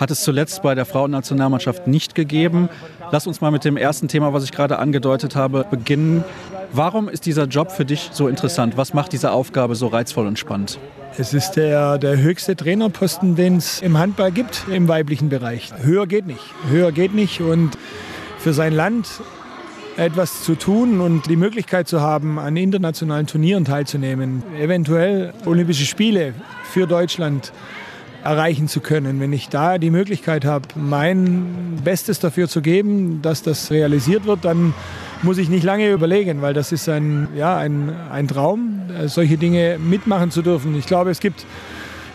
hat 0.00 0.10
es 0.10 0.22
zuletzt 0.22 0.62
bei 0.62 0.74
der 0.74 0.86
Frauennationalmannschaft 0.86 1.86
nicht 1.86 2.14
gegeben. 2.14 2.70
Lass 3.12 3.26
uns 3.26 3.42
mal 3.42 3.50
mit 3.50 3.66
dem 3.66 3.76
ersten 3.76 4.08
Thema, 4.08 4.32
was 4.32 4.44
ich 4.44 4.50
gerade 4.50 4.78
angedeutet 4.78 5.36
habe, 5.36 5.66
beginnen. 5.70 6.24
Warum 6.72 7.10
ist 7.10 7.26
dieser 7.26 7.44
Job 7.44 7.70
für 7.70 7.84
dich 7.84 8.08
so 8.12 8.26
interessant? 8.26 8.78
Was 8.78 8.94
macht 8.94 9.12
diese 9.12 9.30
Aufgabe 9.30 9.74
so 9.74 9.88
reizvoll 9.88 10.26
und 10.26 10.38
spannend? 10.38 10.78
Es 11.18 11.34
ist 11.34 11.52
der, 11.52 11.98
der 11.98 12.16
höchste 12.16 12.56
Trainerposten, 12.56 13.34
den 13.34 13.58
es 13.58 13.82
im 13.82 13.98
Handball 13.98 14.32
gibt, 14.32 14.64
im 14.72 14.88
weiblichen 14.88 15.28
Bereich. 15.28 15.70
Höher 15.82 16.06
geht 16.06 16.26
nicht. 16.26 16.40
Höher 16.70 16.92
geht 16.92 17.12
nicht. 17.12 17.42
Und 17.42 17.76
für 18.38 18.54
sein 18.54 18.72
Land 18.72 19.06
etwas 19.98 20.44
zu 20.44 20.54
tun 20.54 21.02
und 21.02 21.28
die 21.28 21.36
Möglichkeit 21.36 21.88
zu 21.88 22.00
haben, 22.00 22.38
an 22.38 22.56
internationalen 22.56 23.26
Turnieren 23.26 23.66
teilzunehmen, 23.66 24.42
eventuell 24.58 25.34
Olympische 25.44 25.84
Spiele 25.84 26.32
für 26.64 26.86
Deutschland 26.86 27.52
erreichen 28.24 28.68
zu 28.68 28.80
können. 28.80 29.20
Wenn 29.20 29.32
ich 29.32 29.48
da 29.48 29.78
die 29.78 29.90
Möglichkeit 29.90 30.44
habe, 30.44 30.68
mein 30.74 31.78
Bestes 31.82 32.20
dafür 32.20 32.48
zu 32.48 32.60
geben, 32.60 33.22
dass 33.22 33.42
das 33.42 33.70
realisiert 33.70 34.26
wird, 34.26 34.44
dann 34.44 34.74
muss 35.22 35.38
ich 35.38 35.48
nicht 35.48 35.64
lange 35.64 35.90
überlegen, 35.90 36.42
weil 36.42 36.54
das 36.54 36.72
ist 36.72 36.88
ein, 36.88 37.28
ja, 37.36 37.56
ein, 37.56 37.90
ein 38.10 38.28
Traum, 38.28 38.82
solche 39.06 39.36
Dinge 39.36 39.78
mitmachen 39.78 40.30
zu 40.30 40.42
dürfen. 40.42 40.76
Ich 40.78 40.86
glaube, 40.86 41.10
es 41.10 41.20
gibt 41.20 41.44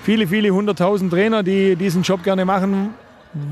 viele, 0.04 0.28
viele 0.28 0.50
hunderttausend 0.52 1.12
Trainer, 1.12 1.44
die 1.44 1.76
diesen 1.76 2.04
Job 2.04 2.24
gerne 2.24 2.46
machen 2.46 2.90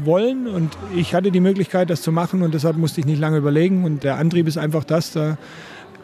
wollen 0.04 0.48
und 0.48 0.78
ich 0.96 1.14
hatte 1.14 1.32
die 1.32 1.42
Möglichkeit, 1.42 1.90
das 1.90 2.02
zu 2.02 2.12
machen 2.12 2.42
und 2.42 2.54
deshalb 2.54 2.78
musste 2.78 3.02
ich 3.02 3.06
nicht 3.06 3.20
lange 3.20 3.38
überlegen 3.38 3.84
und 3.84 4.04
der 4.04 4.18
Antrieb 4.18 4.48
ist 4.48 4.58
einfach 4.58 4.84
das, 4.84 5.12
da 5.12 5.38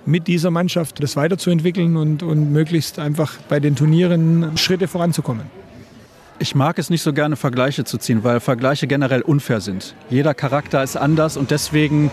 mit 0.06 0.28
dieser 0.28 0.52
Mannschaft 0.52 1.02
das 1.02 1.16
weiterzuentwickeln 1.16 1.96
und, 1.96 2.24
und 2.24 2.52
möglichst 2.52 3.00
einfach 3.00 3.38
bei 3.48 3.60
den 3.60 3.76
Turnieren 3.76 4.58
Schritte 4.58 4.88
voranzukommen. 4.88 5.59
Ich 6.42 6.56
mag 6.56 6.80
es 6.80 6.90
nicht 6.90 7.02
so 7.02 7.12
gerne, 7.12 7.36
Vergleiche 7.36 7.84
zu 7.84 7.98
ziehen, 7.98 8.24
weil 8.24 8.40
Vergleiche 8.40 8.88
generell 8.88 9.22
unfair 9.22 9.60
sind. 9.60 9.94
Jeder 10.10 10.34
Charakter 10.34 10.82
ist 10.82 10.96
anders 10.96 11.36
und 11.36 11.52
deswegen 11.52 12.12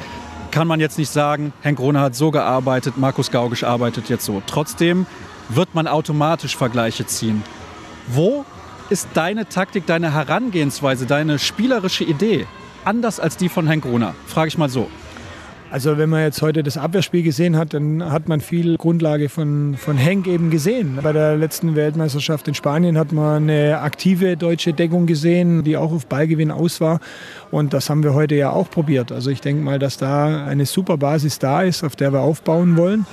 kann 0.50 0.66
man 0.66 0.80
jetzt 0.80 0.98
nicht 0.98 1.10
sagen, 1.10 1.52
Henk 1.60 1.78
Rohner 1.78 2.00
hat 2.00 2.16
so 2.16 2.32
gearbeitet, 2.32 2.96
Markus 2.96 3.30
Gaugisch 3.30 3.62
arbeitet 3.62 4.08
jetzt 4.08 4.24
so. 4.24 4.42
Trotzdem 4.48 5.06
wird 5.48 5.76
man 5.76 5.86
automatisch 5.86 6.56
Vergleiche 6.56 7.06
ziehen. 7.06 7.44
Wo 8.08 8.44
ist 8.90 9.08
deine 9.14 9.48
Taktik, 9.48 9.86
deine 9.86 10.12
Herangehensweise, 10.12 11.06
deine 11.06 11.38
spielerische 11.38 12.02
Idee 12.02 12.48
anders 12.84 13.20
als 13.20 13.36
die 13.36 13.48
von 13.48 13.68
Henk 13.68 13.84
Rohner? 13.84 14.16
Frage 14.26 14.48
ich 14.48 14.58
mal 14.58 14.68
so. 14.68 14.88
Also 15.68 15.98
wenn 15.98 16.08
man 16.08 16.22
jetzt 16.22 16.42
heute 16.42 16.62
das 16.62 16.78
Abwehrspiel 16.78 17.22
gesehen 17.22 17.56
hat, 17.56 17.74
dann 17.74 18.12
hat 18.12 18.28
man 18.28 18.40
viel 18.40 18.76
Grundlage 18.76 19.28
von, 19.28 19.76
von 19.76 19.96
Henk 19.96 20.28
eben 20.28 20.50
gesehen. 20.50 20.98
Bei 21.02 21.12
der 21.12 21.36
letzten 21.36 21.74
Weltmeisterschaft 21.74 22.46
in 22.46 22.54
Spanien 22.54 22.96
hat 22.96 23.10
man 23.10 23.42
eine 23.42 23.80
aktive 23.80 24.36
deutsche 24.36 24.72
Deckung 24.72 25.06
gesehen, 25.06 25.64
die 25.64 25.76
auch 25.76 25.92
auf 25.92 26.06
Ballgewinn 26.06 26.52
aus 26.52 26.80
war. 26.80 27.00
Und 27.50 27.74
das 27.74 27.90
haben 27.90 28.04
wir 28.04 28.14
heute 28.14 28.36
ja 28.36 28.50
auch 28.50 28.70
probiert. 28.70 29.10
Also 29.10 29.30
ich 29.30 29.40
denke 29.40 29.62
mal, 29.62 29.80
dass 29.80 29.96
da 29.96 30.46
eine 30.46 30.66
super 30.66 30.98
Basis 30.98 31.40
da 31.40 31.62
ist, 31.62 31.82
auf 31.82 31.96
der 31.96 32.12
wir 32.12 32.20
aufbauen 32.20 32.76
wollen. 32.76 33.04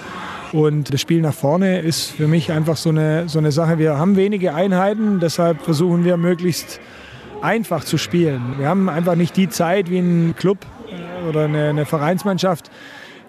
Und 0.52 0.94
das 0.94 1.02
Spiel 1.02 1.22
nach 1.22 1.34
vorne 1.34 1.80
ist 1.80 2.12
für 2.12 2.28
mich 2.28 2.52
einfach 2.52 2.78
so 2.78 2.90
eine, 2.90 3.28
so 3.28 3.40
eine 3.40 3.52
Sache. 3.52 3.80
Wir 3.80 3.98
haben 3.98 4.16
wenige 4.16 4.54
Einheiten, 4.54 5.20
deshalb 5.20 5.64
versuchen 5.64 6.06
wir 6.06 6.18
möglichst 6.18 6.80
einfach 7.44 7.84
zu 7.84 7.98
spielen. 7.98 8.56
Wir 8.58 8.68
haben 8.68 8.90
einfach 8.90 9.16
nicht 9.16 9.36
die 9.36 9.50
Zeit 9.50 9.90
wie 9.90 10.00
ein 10.00 10.36
Club 10.38 10.60
oder 11.28 11.46
eine, 11.46 11.70
eine 11.70 11.86
Vereinsmannschaft 11.86 12.72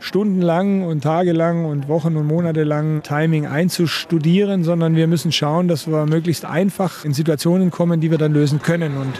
stundenlang 0.00 0.82
und 0.82 1.02
tagelang 1.02 1.64
und 1.64 1.88
Wochen 1.88 2.16
und 2.16 2.26
Monate 2.26 2.62
lang 2.62 3.02
Timing 3.02 3.46
einzustudieren, 3.46 4.62
sondern 4.62 4.96
wir 4.96 5.06
müssen 5.06 5.32
schauen, 5.32 5.66
dass 5.66 5.86
wir 5.86 6.04
möglichst 6.04 6.44
einfach 6.44 7.04
in 7.04 7.14
Situationen 7.14 7.70
kommen, 7.70 8.00
die 8.00 8.10
wir 8.10 8.18
dann 8.18 8.34
lösen 8.34 8.60
können. 8.60 8.98
Und 8.98 9.14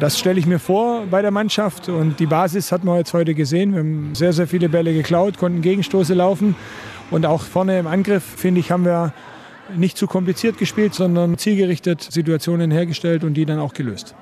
das 0.00 0.18
stelle 0.18 0.40
ich 0.40 0.46
mir 0.46 0.58
vor 0.58 1.04
bei 1.10 1.20
der 1.20 1.30
Mannschaft. 1.30 1.88
Und 1.88 2.18
die 2.18 2.26
Basis 2.26 2.72
hat 2.72 2.82
man 2.82 2.96
jetzt 2.96 3.12
heute 3.12 3.34
gesehen. 3.34 3.72
Wir 3.72 3.80
haben 3.80 4.14
sehr, 4.14 4.32
sehr 4.32 4.46
viele 4.46 4.70
Bälle 4.70 4.94
geklaut, 4.94 5.36
konnten 5.38 5.60
Gegenstoße 5.60 6.14
laufen. 6.14 6.56
Und 7.10 7.26
auch 7.26 7.42
vorne 7.42 7.78
im 7.78 7.86
Angriff, 7.86 8.24
finde 8.24 8.60
ich, 8.60 8.70
haben 8.70 8.86
wir 8.86 9.12
nicht 9.76 9.98
zu 9.98 10.06
kompliziert 10.06 10.56
gespielt, 10.56 10.94
sondern 10.94 11.36
zielgerichtet 11.36 12.02
Situationen 12.02 12.70
hergestellt 12.70 13.22
und 13.22 13.34
die 13.34 13.44
dann 13.44 13.58
auch 13.58 13.74
gelöst. 13.74 14.14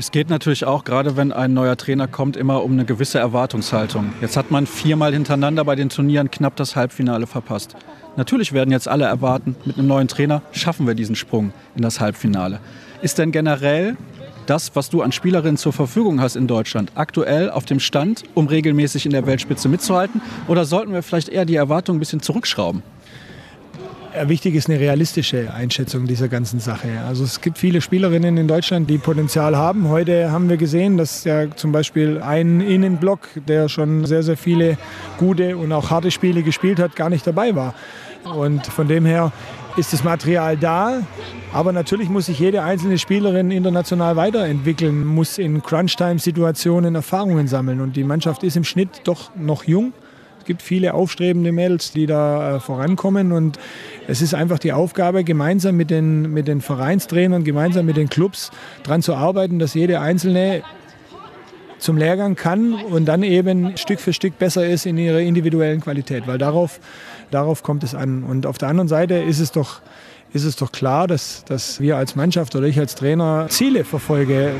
Es 0.00 0.12
geht 0.12 0.30
natürlich 0.30 0.64
auch, 0.64 0.84
gerade 0.84 1.16
wenn 1.16 1.32
ein 1.32 1.54
neuer 1.54 1.76
Trainer 1.76 2.06
kommt, 2.06 2.36
immer 2.36 2.62
um 2.62 2.70
eine 2.70 2.84
gewisse 2.84 3.18
Erwartungshaltung. 3.18 4.12
Jetzt 4.20 4.36
hat 4.36 4.52
man 4.52 4.68
viermal 4.68 5.12
hintereinander 5.12 5.64
bei 5.64 5.74
den 5.74 5.88
Turnieren 5.88 6.30
knapp 6.30 6.54
das 6.54 6.76
Halbfinale 6.76 7.26
verpasst. 7.26 7.74
Natürlich 8.16 8.52
werden 8.52 8.70
jetzt 8.70 8.86
alle 8.86 9.06
erwarten, 9.06 9.56
mit 9.64 9.76
einem 9.76 9.88
neuen 9.88 10.06
Trainer 10.06 10.42
schaffen 10.52 10.86
wir 10.86 10.94
diesen 10.94 11.16
Sprung 11.16 11.52
in 11.74 11.82
das 11.82 11.98
Halbfinale. 11.98 12.60
Ist 13.02 13.18
denn 13.18 13.32
generell 13.32 13.96
das, 14.46 14.76
was 14.76 14.88
du 14.88 15.02
an 15.02 15.10
Spielerinnen 15.10 15.56
zur 15.56 15.72
Verfügung 15.72 16.20
hast 16.20 16.36
in 16.36 16.46
Deutschland, 16.46 16.92
aktuell 16.94 17.50
auf 17.50 17.64
dem 17.64 17.80
Stand, 17.80 18.22
um 18.34 18.46
regelmäßig 18.46 19.04
in 19.04 19.10
der 19.10 19.26
Weltspitze 19.26 19.68
mitzuhalten? 19.68 20.22
Oder 20.46 20.64
sollten 20.64 20.92
wir 20.92 21.02
vielleicht 21.02 21.28
eher 21.28 21.44
die 21.44 21.56
Erwartungen 21.56 21.96
ein 21.96 22.00
bisschen 22.00 22.22
zurückschrauben? 22.22 22.84
Wichtig 24.24 24.54
ist 24.54 24.68
eine 24.68 24.80
realistische 24.80 25.52
Einschätzung 25.52 26.06
dieser 26.06 26.28
ganzen 26.28 26.60
Sache. 26.60 26.88
Also 27.06 27.24
es 27.24 27.40
gibt 27.40 27.58
viele 27.58 27.80
Spielerinnen 27.80 28.38
in 28.38 28.48
Deutschland, 28.48 28.88
die 28.88 28.96
Potenzial 28.96 29.54
haben. 29.54 29.88
Heute 29.88 30.32
haben 30.32 30.48
wir 30.48 30.56
gesehen, 30.56 30.96
dass 30.96 31.24
ja 31.24 31.54
zum 31.54 31.72
Beispiel 31.72 32.20
ein 32.22 32.60
Innenblock, 32.60 33.28
der 33.46 33.68
schon 33.68 34.06
sehr, 34.06 34.22
sehr 34.22 34.38
viele 34.38 34.78
gute 35.18 35.56
und 35.56 35.72
auch 35.72 35.90
harte 35.90 36.10
Spiele 36.10 36.42
gespielt 36.42 36.78
hat, 36.78 36.96
gar 36.96 37.10
nicht 37.10 37.26
dabei 37.26 37.54
war. 37.54 37.74
Und 38.24 38.66
von 38.66 38.88
dem 38.88 39.04
her 39.04 39.30
ist 39.76 39.92
das 39.92 40.02
Material 40.02 40.56
da. 40.56 41.02
Aber 41.52 41.72
natürlich 41.72 42.08
muss 42.08 42.26
sich 42.26 42.38
jede 42.38 42.62
einzelne 42.62 42.98
Spielerin 42.98 43.50
international 43.50 44.16
weiterentwickeln, 44.16 45.04
muss 45.04 45.38
in 45.38 45.62
Crunch-Time-Situationen 45.62 46.94
Erfahrungen 46.94 47.46
sammeln. 47.46 47.80
Und 47.80 47.94
die 47.94 48.04
Mannschaft 48.04 48.42
ist 48.42 48.56
im 48.56 48.64
Schnitt 48.64 49.02
doch 49.04 49.30
noch 49.36 49.64
jung 49.64 49.92
gibt 50.48 50.62
viele 50.62 50.94
aufstrebende 50.94 51.52
Mädels, 51.52 51.92
die 51.92 52.06
da 52.06 52.56
äh, 52.56 52.60
vorankommen. 52.60 53.30
Und 53.30 53.60
es 54.08 54.22
ist 54.22 54.34
einfach 54.34 54.58
die 54.58 54.72
Aufgabe, 54.72 55.22
gemeinsam 55.22 55.76
mit 55.76 55.90
den, 55.90 56.32
mit 56.32 56.48
den 56.48 56.60
Vereinstrainern, 56.60 57.44
gemeinsam 57.44 57.86
mit 57.86 57.96
den 57.96 58.08
Clubs 58.08 58.50
daran 58.82 59.02
zu 59.02 59.14
arbeiten, 59.14 59.60
dass 59.60 59.74
jede 59.74 60.00
Einzelne 60.00 60.62
zum 61.78 61.98
Lehrgang 61.98 62.34
kann 62.34 62.74
und 62.74 63.04
dann 63.04 63.22
eben 63.22 63.76
Stück 63.76 64.00
für 64.00 64.12
Stück 64.12 64.38
besser 64.38 64.66
ist 64.66 64.86
in 64.86 64.98
ihrer 64.98 65.20
individuellen 65.20 65.80
Qualität, 65.80 66.26
weil 66.26 66.38
darauf, 66.38 66.80
darauf 67.30 67.62
kommt 67.62 67.84
es 67.84 67.94
an. 67.94 68.24
Und 68.24 68.46
auf 68.46 68.58
der 68.58 68.68
anderen 68.68 68.88
Seite 68.88 69.14
ist 69.14 69.38
es 69.38 69.52
doch, 69.52 69.80
ist 70.32 70.44
es 70.44 70.56
doch 70.56 70.72
klar, 70.72 71.06
dass, 71.06 71.44
dass 71.44 71.78
wir 71.78 71.98
als 71.98 72.16
Mannschaft 72.16 72.56
oder 72.56 72.66
ich 72.66 72.78
als 72.80 72.94
Trainer 72.94 73.46
Ziele 73.50 73.84
verfolge. 73.84 74.52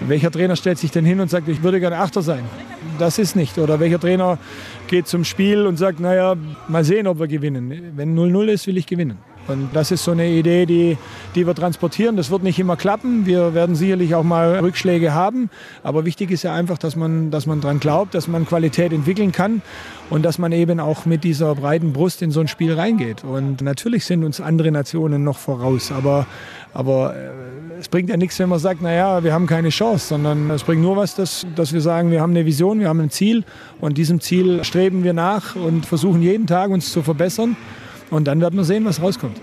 Welcher 0.00 0.30
Trainer 0.30 0.54
stellt 0.54 0.78
sich 0.78 0.90
denn 0.90 1.06
hin 1.06 1.18
und 1.18 1.30
sagt, 1.30 1.48
ich 1.48 1.62
würde 1.62 1.80
gerne 1.80 1.96
Achter 1.96 2.22
sein? 2.22 2.44
Das 2.98 3.18
ist 3.18 3.36
nicht. 3.36 3.58
Oder 3.58 3.80
welcher 3.80 4.00
Trainer 4.00 4.38
geht 4.88 5.06
zum 5.06 5.24
Spiel 5.24 5.66
und 5.66 5.76
sagt, 5.76 6.00
naja, 6.00 6.36
mal 6.66 6.84
sehen, 6.84 7.06
ob 7.06 7.20
wir 7.20 7.28
gewinnen. 7.28 7.92
Wenn 7.96 8.18
0-0 8.18 8.46
ist, 8.48 8.66
will 8.66 8.76
ich 8.76 8.86
gewinnen. 8.86 9.18
Und 9.48 9.70
das 9.72 9.90
ist 9.90 10.04
so 10.04 10.10
eine 10.10 10.28
Idee, 10.28 10.66
die, 10.66 10.96
die 11.34 11.46
wir 11.46 11.54
transportieren. 11.54 12.16
Das 12.16 12.30
wird 12.30 12.42
nicht 12.42 12.58
immer 12.58 12.76
klappen. 12.76 13.26
Wir 13.26 13.54
werden 13.54 13.74
sicherlich 13.74 14.14
auch 14.14 14.22
mal 14.22 14.58
Rückschläge 14.58 15.14
haben. 15.14 15.50
Aber 15.82 16.04
wichtig 16.04 16.30
ist 16.30 16.42
ja 16.42 16.54
einfach, 16.54 16.78
dass 16.78 16.96
man, 16.96 17.30
dass 17.30 17.46
man 17.46 17.60
daran 17.60 17.80
glaubt, 17.80 18.14
dass 18.14 18.28
man 18.28 18.46
Qualität 18.46 18.92
entwickeln 18.92 19.32
kann 19.32 19.62
und 20.10 20.24
dass 20.24 20.38
man 20.38 20.52
eben 20.52 20.80
auch 20.80 21.06
mit 21.06 21.24
dieser 21.24 21.54
breiten 21.54 21.92
Brust 21.92 22.22
in 22.22 22.30
so 22.30 22.40
ein 22.40 22.48
Spiel 22.48 22.74
reingeht. 22.74 23.24
Und 23.24 23.62
natürlich 23.62 24.04
sind 24.04 24.24
uns 24.24 24.40
andere 24.40 24.70
Nationen 24.70 25.24
noch 25.24 25.38
voraus. 25.38 25.92
Aber, 25.92 26.26
aber 26.74 27.14
äh, 27.16 27.30
es 27.80 27.88
bringt 27.88 28.10
ja 28.10 28.16
nichts, 28.16 28.38
wenn 28.38 28.48
man 28.48 28.58
sagt, 28.58 28.82
naja, 28.82 29.22
wir 29.22 29.32
haben 29.32 29.46
keine 29.46 29.68
Chance, 29.68 30.08
sondern 30.08 30.50
es 30.50 30.64
bringt 30.64 30.82
nur 30.82 30.96
was, 30.96 31.14
dass, 31.14 31.46
dass 31.54 31.72
wir 31.72 31.80
sagen, 31.80 32.10
wir 32.10 32.20
haben 32.20 32.30
eine 32.30 32.44
Vision, 32.44 32.80
wir 32.80 32.88
haben 32.88 33.00
ein 33.00 33.10
Ziel 33.10 33.44
und 33.80 33.98
diesem 33.98 34.20
Ziel 34.20 34.64
streben 34.64 35.04
wir 35.04 35.12
nach 35.12 35.56
und 35.56 35.86
versuchen 35.86 36.22
jeden 36.22 36.46
Tag 36.46 36.70
uns 36.70 36.92
zu 36.92 37.02
verbessern. 37.02 37.56
Und 38.10 38.24
dann 38.24 38.40
werden 38.40 38.56
wir 38.56 38.64
sehen, 38.64 38.84
was 38.84 39.02
rauskommt. 39.02 39.36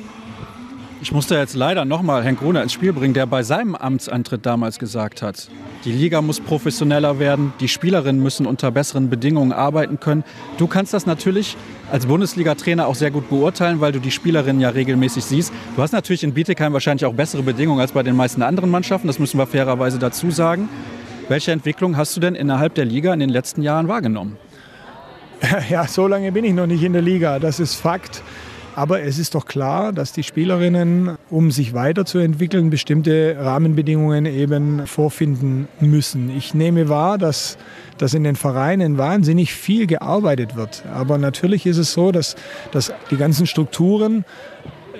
Ich 1.01 1.11
musste 1.11 1.35
jetzt 1.35 1.55
leider 1.55 1.85
nochmal 1.85 2.23
Herrn 2.23 2.35
Gruner 2.35 2.63
ins 2.63 2.73
Spiel 2.73 2.91
bringen, 2.91 3.13
der 3.13 3.27
bei 3.27 3.43
seinem 3.43 3.75
Amtsantritt 3.75 4.45
damals 4.45 4.79
gesagt 4.79 5.21
hat, 5.21 5.49
die 5.83 5.91
Liga 5.91 6.21
muss 6.21 6.39
professioneller 6.39 7.19
werden, 7.19 7.53
die 7.59 7.67
Spielerinnen 7.67 8.23
müssen 8.23 8.47
unter 8.47 8.71
besseren 8.71 9.09
Bedingungen 9.09 9.51
arbeiten 9.51 9.99
können. 9.99 10.23
Du 10.57 10.65
kannst 10.65 10.95
das 10.95 11.05
natürlich 11.05 11.57
als 11.91 12.07
Bundesliga-Trainer 12.07 12.87
auch 12.87 12.95
sehr 12.95 13.11
gut 13.11 13.29
beurteilen, 13.29 13.81
weil 13.81 13.91
du 13.91 13.99
die 13.99 14.09
Spielerinnen 14.09 14.61
ja 14.61 14.69
regelmäßig 14.69 15.25
siehst. 15.25 15.53
Du 15.75 15.81
hast 15.83 15.91
natürlich 15.91 16.23
in 16.23 16.33
Bietigheim 16.33 16.73
wahrscheinlich 16.73 17.05
auch 17.05 17.13
bessere 17.13 17.43
Bedingungen 17.43 17.81
als 17.81 17.91
bei 17.91 18.01
den 18.01 18.15
meisten 18.15 18.41
anderen 18.41 18.71
Mannschaften, 18.71 19.05
das 19.05 19.19
müssen 19.19 19.37
wir 19.37 19.45
fairerweise 19.45 19.99
dazu 19.99 20.31
sagen. 20.31 20.69
Welche 21.27 21.51
Entwicklung 21.51 21.97
hast 21.97 22.15
du 22.15 22.19
denn 22.19 22.33
innerhalb 22.33 22.73
der 22.73 22.85
Liga 22.85 23.13
in 23.13 23.19
den 23.19 23.29
letzten 23.29 23.61
Jahren 23.61 23.87
wahrgenommen? 23.87 24.37
Ja, 25.69 25.87
so 25.87 26.07
lange 26.07 26.31
bin 26.31 26.45
ich 26.45 26.53
noch 26.53 26.65
nicht 26.65 26.81
in 26.81 26.93
der 26.93 27.03
Liga, 27.03 27.37
das 27.37 27.59
ist 27.59 27.75
Fakt. 27.75 28.23
Aber 28.75 29.01
es 29.01 29.17
ist 29.19 29.35
doch 29.35 29.45
klar, 29.45 29.93
dass 29.93 30.11
die 30.11 30.23
Spielerinnen, 30.23 31.17
um 31.29 31.49
sich 31.49 31.73
weiterzuentwickeln, 31.73 32.69
bestimmte 32.69 33.37
Rahmenbedingungen 33.39 34.25
eben 34.25 34.85
vorfinden 34.85 35.69
müssen. 35.79 36.29
Ich 36.35 36.53
nehme 36.53 36.89
wahr, 36.89 37.17
dass, 37.17 37.57
dass 37.97 38.13
in 38.13 38.25
den 38.25 38.35
Vereinen 38.35 38.97
wahnsinnig 38.97 39.53
viel 39.53 39.87
gearbeitet 39.87 40.57
wird. 40.57 40.83
Aber 40.93 41.17
natürlich 41.17 41.65
ist 41.65 41.77
es 41.77 41.93
so, 41.93 42.11
dass, 42.11 42.35
dass 42.71 42.91
die 43.11 43.17
ganzen 43.17 43.47
Strukturen 43.47 44.25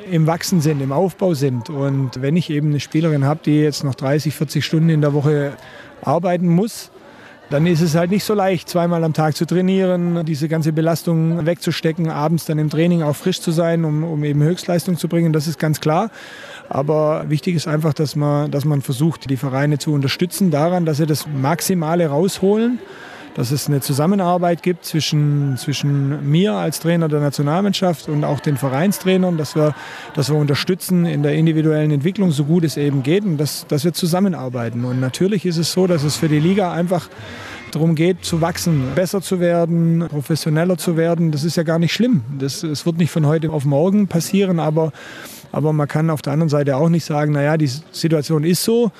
im 0.09 0.25
Wachsen 0.25 0.61
sind, 0.61 0.81
im 0.81 0.93
Aufbau 0.93 1.33
sind. 1.33 1.69
Und 1.69 2.21
wenn 2.21 2.37
ich 2.37 2.49
eben 2.49 2.69
eine 2.69 2.79
Spielerin 2.79 3.25
habe, 3.25 3.41
die 3.43 3.59
jetzt 3.59 3.83
noch 3.83 3.95
30, 3.95 4.33
40 4.35 4.63
Stunden 4.63 4.89
in 4.89 5.01
der 5.01 5.13
Woche 5.13 5.51
arbeiten 6.01 6.47
muss, 6.47 6.91
dann 7.49 7.67
ist 7.67 7.81
es 7.81 7.95
halt 7.95 8.11
nicht 8.11 8.23
so 8.23 8.33
leicht, 8.33 8.69
zweimal 8.69 9.03
am 9.03 9.13
Tag 9.13 9.35
zu 9.35 9.45
trainieren, 9.45 10.25
diese 10.25 10.47
ganze 10.47 10.73
Belastung 10.73 11.45
wegzustecken, 11.45 12.09
abends 12.09 12.45
dann 12.45 12.57
im 12.57 12.69
Training 12.69 13.03
auch 13.03 13.15
frisch 13.15 13.39
zu 13.41 13.51
sein, 13.51 13.85
um, 13.85 14.03
um 14.03 14.23
eben 14.23 14.41
Höchstleistung 14.41 14.97
zu 14.97 15.07
bringen. 15.07 15.33
Das 15.33 15.47
ist 15.47 15.59
ganz 15.59 15.79
klar. 15.79 16.09
Aber 16.69 17.25
wichtig 17.29 17.55
ist 17.55 17.67
einfach, 17.67 17.93
dass 17.93 18.15
man, 18.15 18.49
dass 18.49 18.65
man 18.65 18.81
versucht, 18.81 19.29
die 19.29 19.37
Vereine 19.37 19.77
zu 19.77 19.93
unterstützen 19.93 20.49
daran, 20.49 20.85
dass 20.85 20.97
sie 20.97 21.05
das 21.05 21.27
Maximale 21.27 22.07
rausholen 22.07 22.79
dass 23.35 23.51
es 23.51 23.67
eine 23.67 23.81
Zusammenarbeit 23.81 24.63
gibt 24.63 24.85
zwischen, 24.85 25.57
zwischen 25.57 26.29
mir 26.29 26.53
als 26.53 26.79
Trainer 26.79 27.09
der 27.09 27.19
Nationalmannschaft 27.19 28.07
und 28.07 28.23
auch 28.23 28.39
den 28.39 28.57
Vereinstrainern, 28.57 29.37
dass 29.37 29.55
wir, 29.55 29.75
dass 30.13 30.29
wir 30.29 30.37
unterstützen 30.37 31.05
in 31.05 31.21
der 31.21 31.33
individuellen 31.33 31.91
Entwicklung, 31.91 32.31
so 32.31 32.45
gut 32.45 32.63
es 32.63 32.77
eben 32.77 33.03
geht 33.03 33.25
und 33.25 33.37
dass, 33.37 33.67
dass 33.67 33.83
wir 33.83 33.93
zusammenarbeiten. 33.93 34.85
Und 34.85 35.01
natürlich 35.01 35.45
ist 35.45 35.57
es 35.57 35.73
so, 35.73 35.85
dass 35.85 36.03
es 36.03 36.15
für 36.15 36.29
die 36.29 36.39
Liga 36.39 36.71
einfach 36.71 37.09
darum 37.71 37.95
geht, 37.95 38.23
zu 38.23 38.39
wachsen, 38.39 38.93
besser 38.95 39.21
zu 39.21 39.41
werden, 39.41 40.05
professioneller 40.09 40.77
zu 40.77 40.95
werden. 40.95 41.31
Das 41.31 41.43
ist 41.43 41.57
ja 41.57 41.63
gar 41.63 41.77
nicht 41.77 41.91
schlimm. 41.91 42.23
Das, 42.39 42.61
das 42.61 42.85
wird 42.85 42.97
nicht 42.97 43.11
von 43.11 43.25
heute 43.25 43.49
auf 43.49 43.65
morgen 43.65 44.07
passieren, 44.07 44.61
aber, 44.61 44.93
aber 45.51 45.73
man 45.73 45.89
kann 45.89 46.09
auf 46.09 46.21
der 46.21 46.31
anderen 46.31 46.49
Seite 46.49 46.77
auch 46.77 46.87
nicht 46.87 47.03
sagen, 47.03 47.33
naja, 47.33 47.57
die 47.57 47.69
Situation 47.91 48.45
ist 48.45 48.63
so 48.63 48.93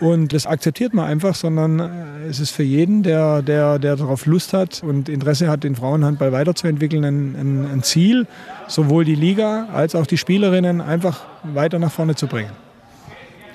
und 0.00 0.32
das 0.32 0.46
akzeptiert 0.46 0.94
man 0.94 1.06
einfach, 1.06 1.34
sondern 1.34 1.80
äh, 1.80 2.26
es 2.28 2.40
ist 2.40 2.50
für 2.50 2.62
jeden, 2.62 3.02
der, 3.02 3.42
der, 3.42 3.78
der 3.78 3.96
darauf 3.96 4.26
Lust 4.26 4.52
hat 4.52 4.82
und 4.82 5.08
Interesse 5.08 5.48
hat, 5.48 5.64
den 5.64 5.76
Frauenhandball 5.76 6.32
weiterzuentwickeln, 6.32 7.04
ein, 7.04 7.36
ein, 7.36 7.72
ein 7.72 7.82
Ziel, 7.82 8.26
sowohl 8.68 9.04
die 9.04 9.14
Liga 9.14 9.68
als 9.72 9.94
auch 9.94 10.06
die 10.06 10.18
Spielerinnen 10.18 10.80
einfach 10.80 11.22
weiter 11.42 11.78
nach 11.78 11.92
vorne 11.92 12.14
zu 12.14 12.26
bringen. 12.26 12.50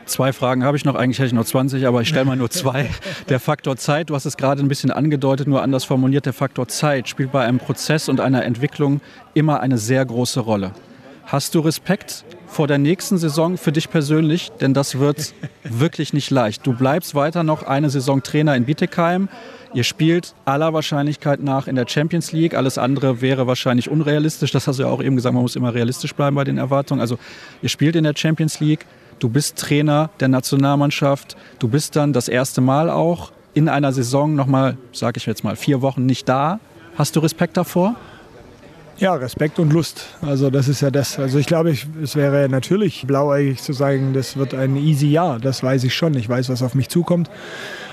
Zwei 0.05 0.33
Fragen 0.33 0.63
habe 0.63 0.75
ich 0.75 0.85
noch. 0.85 0.95
Eigentlich 0.95 1.19
hätte 1.19 1.27
ich 1.27 1.33
noch 1.33 1.45
20, 1.45 1.85
aber 1.85 2.01
ich 2.01 2.09
stelle 2.09 2.25
mal 2.25 2.35
nur 2.35 2.49
zwei. 2.49 2.89
Der 3.29 3.39
Faktor 3.39 3.77
Zeit, 3.77 4.09
du 4.09 4.15
hast 4.15 4.25
es 4.25 4.37
gerade 4.37 4.61
ein 4.61 4.67
bisschen 4.67 4.89
angedeutet, 4.89 5.47
nur 5.47 5.61
anders 5.61 5.83
formuliert. 5.83 6.25
Der 6.25 6.33
Faktor 6.33 6.67
Zeit 6.67 7.07
spielt 7.07 7.31
bei 7.31 7.45
einem 7.45 7.59
Prozess 7.59 8.09
und 8.09 8.19
einer 8.19 8.43
Entwicklung 8.43 9.01
immer 9.35 9.59
eine 9.59 9.77
sehr 9.77 10.03
große 10.03 10.39
Rolle. 10.39 10.71
Hast 11.25 11.53
du 11.53 11.59
Respekt 11.59 12.25
vor 12.49 12.67
der 12.67 12.77
nächsten 12.77 13.17
Saison 13.17 13.57
für 13.57 13.71
dich 13.71 13.89
persönlich? 13.89 14.51
Denn 14.59 14.73
das 14.73 14.99
wird 14.99 15.33
wirklich 15.63 16.13
nicht 16.13 16.29
leicht. 16.31 16.65
Du 16.65 16.73
bleibst 16.73 17.15
weiter 17.15 17.43
noch 17.43 17.63
eine 17.63 17.89
Saison 17.89 18.23
Trainer 18.23 18.55
in 18.55 18.65
Bietigheim. 18.65 19.29
Ihr 19.73 19.83
spielt 19.83 20.33
aller 20.45 20.73
Wahrscheinlichkeit 20.73 21.41
nach 21.41 21.67
in 21.67 21.75
der 21.75 21.87
Champions 21.87 22.31
League. 22.31 22.55
Alles 22.55 22.77
andere 22.77 23.21
wäre 23.21 23.45
wahrscheinlich 23.45 23.89
unrealistisch. 23.89 24.51
Das 24.51 24.67
hast 24.67 24.79
du 24.79 24.83
ja 24.83 24.89
auch 24.89 25.01
eben 25.01 25.15
gesagt, 25.15 25.33
man 25.33 25.43
muss 25.43 25.55
immer 25.55 25.73
realistisch 25.73 26.15
bleiben 26.15 26.35
bei 26.35 26.43
den 26.43 26.57
Erwartungen. 26.57 27.01
Also 27.01 27.19
ihr 27.61 27.69
spielt 27.69 27.95
in 27.95 28.03
der 28.03 28.13
Champions 28.15 28.59
League. 28.59 28.85
Du 29.19 29.29
bist 29.29 29.57
Trainer 29.57 30.09
der 30.19 30.27
Nationalmannschaft. 30.27 31.37
Du 31.59 31.67
bist 31.67 31.95
dann 31.95 32.13
das 32.13 32.29
erste 32.29 32.61
Mal 32.61 32.89
auch 32.89 33.31
in 33.53 33.69
einer 33.69 33.91
Saison 33.91 34.35
nochmal, 34.35 34.77
sage 34.91 35.17
ich 35.17 35.25
jetzt 35.25 35.43
mal, 35.43 35.55
vier 35.55 35.81
Wochen 35.81 36.05
nicht 36.05 36.27
da. 36.27 36.59
Hast 36.97 37.15
du 37.15 37.19
Respekt 37.19 37.55
davor? 37.57 37.95
Ja, 38.99 39.13
Respekt 39.13 39.59
und 39.59 39.71
Lust. 39.71 40.07
Also 40.21 40.49
das 40.49 40.67
ist 40.67 40.81
ja 40.81 40.91
das. 40.91 41.19
Also 41.19 41.39
ich 41.39 41.45
glaube, 41.45 41.71
ich, 41.71 41.87
es 42.03 42.17
wäre 42.17 42.49
natürlich 42.49 43.07
blauäugig 43.07 43.61
zu 43.61 43.71
sagen, 43.71 44.11
das 44.13 44.35
wird 44.35 44.53
ein 44.53 44.75
easy 44.75 45.07
Jahr. 45.07 45.39
Das 45.39 45.63
weiß 45.63 45.85
ich 45.85 45.93
schon. 45.93 46.15
Ich 46.15 46.27
weiß, 46.27 46.49
was 46.49 46.61
auf 46.61 46.75
mich 46.75 46.89
zukommt. 46.89 47.29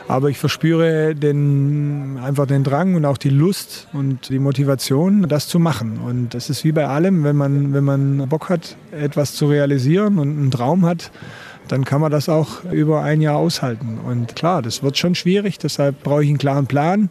Aber 0.09 0.31
ich 0.31 0.39
verspüre 0.39 1.15
den, 1.15 2.19
einfach 2.21 2.47
den 2.47 2.65
Drang 2.65 2.97
und 2.97 3.05
auch 3.05 3.19
die 3.19 3.31
Lust 3.31 3.87
und 3.93 4.31
die 4.31 4.41
Motivation, 4.41 5.29
das 5.29 5.47
zu 5.47 5.61
machen. 5.61 6.01
Und 6.05 6.35
das 6.35 6.51
ist 6.51 6.65
wie 6.65 6.73
bei 6.73 6.89
allem, 6.89 7.23
wenn 7.23 7.37
man, 7.37 7.73
wenn 7.73 7.85
man 7.85 8.29
Bock 8.29 8.49
hat, 8.49 8.77
etwas 8.91 9.35
zu 9.35 9.47
realisieren 9.47 10.19
und 10.19 10.37
einen 10.37 10.51
Traum 10.51 10.85
hat, 10.85 11.13
dann 11.69 11.85
kann 11.85 12.01
man 12.01 12.11
das 12.11 12.29
auch 12.29 12.65
über 12.73 13.03
ein 13.03 13.21
Jahr 13.21 13.37
aushalten. 13.37 14.01
Und 14.05 14.35
klar, 14.35 14.61
das 14.61 14.83
wird 14.83 14.99
schon 14.99 15.15
schwierig. 15.15 15.59
Deshalb 15.59 16.03
brauche 16.03 16.25
ich 16.25 16.29
einen 16.31 16.39
klaren 16.39 16.67
Plan 16.67 17.11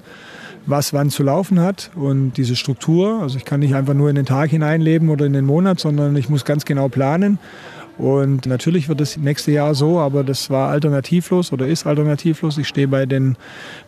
was 0.66 0.94
wann 0.94 1.10
zu 1.10 1.24
laufen 1.24 1.60
hat 1.60 1.92
und 1.96 2.34
diese 2.34 2.56
Struktur. 2.56 3.22
Also 3.22 3.38
ich 3.38 3.46
kann 3.46 3.60
nicht 3.60 3.76
einfach 3.76 3.94
nur 3.94 4.10
in 4.10 4.16
den 4.16 4.26
Tag 4.26 4.50
hineinleben 4.50 5.10
oder 5.10 5.26
in 5.26 5.34
den 5.34 5.46
Monat, 5.46 5.80
sondern 5.80 6.16
ich 6.16 6.30
muss 6.30 6.46
ganz 6.46 6.66
genau 6.66 6.90
planen. 6.90 7.40
Und 7.98 8.46
natürlich 8.46 8.90
wird 8.90 9.00
das 9.00 9.16
nächste 9.16 9.52
Jahr 9.52 9.74
so, 9.74 10.00
aber 10.00 10.24
das 10.24 10.50
war 10.50 10.70
alternativlos 10.70 11.54
oder 11.54 11.68
ist 11.68 11.88
alternativlos. 11.88 12.58
Ich 12.58 12.68
stehe 12.68 12.88
bei 12.88 13.06
den, 13.06 13.38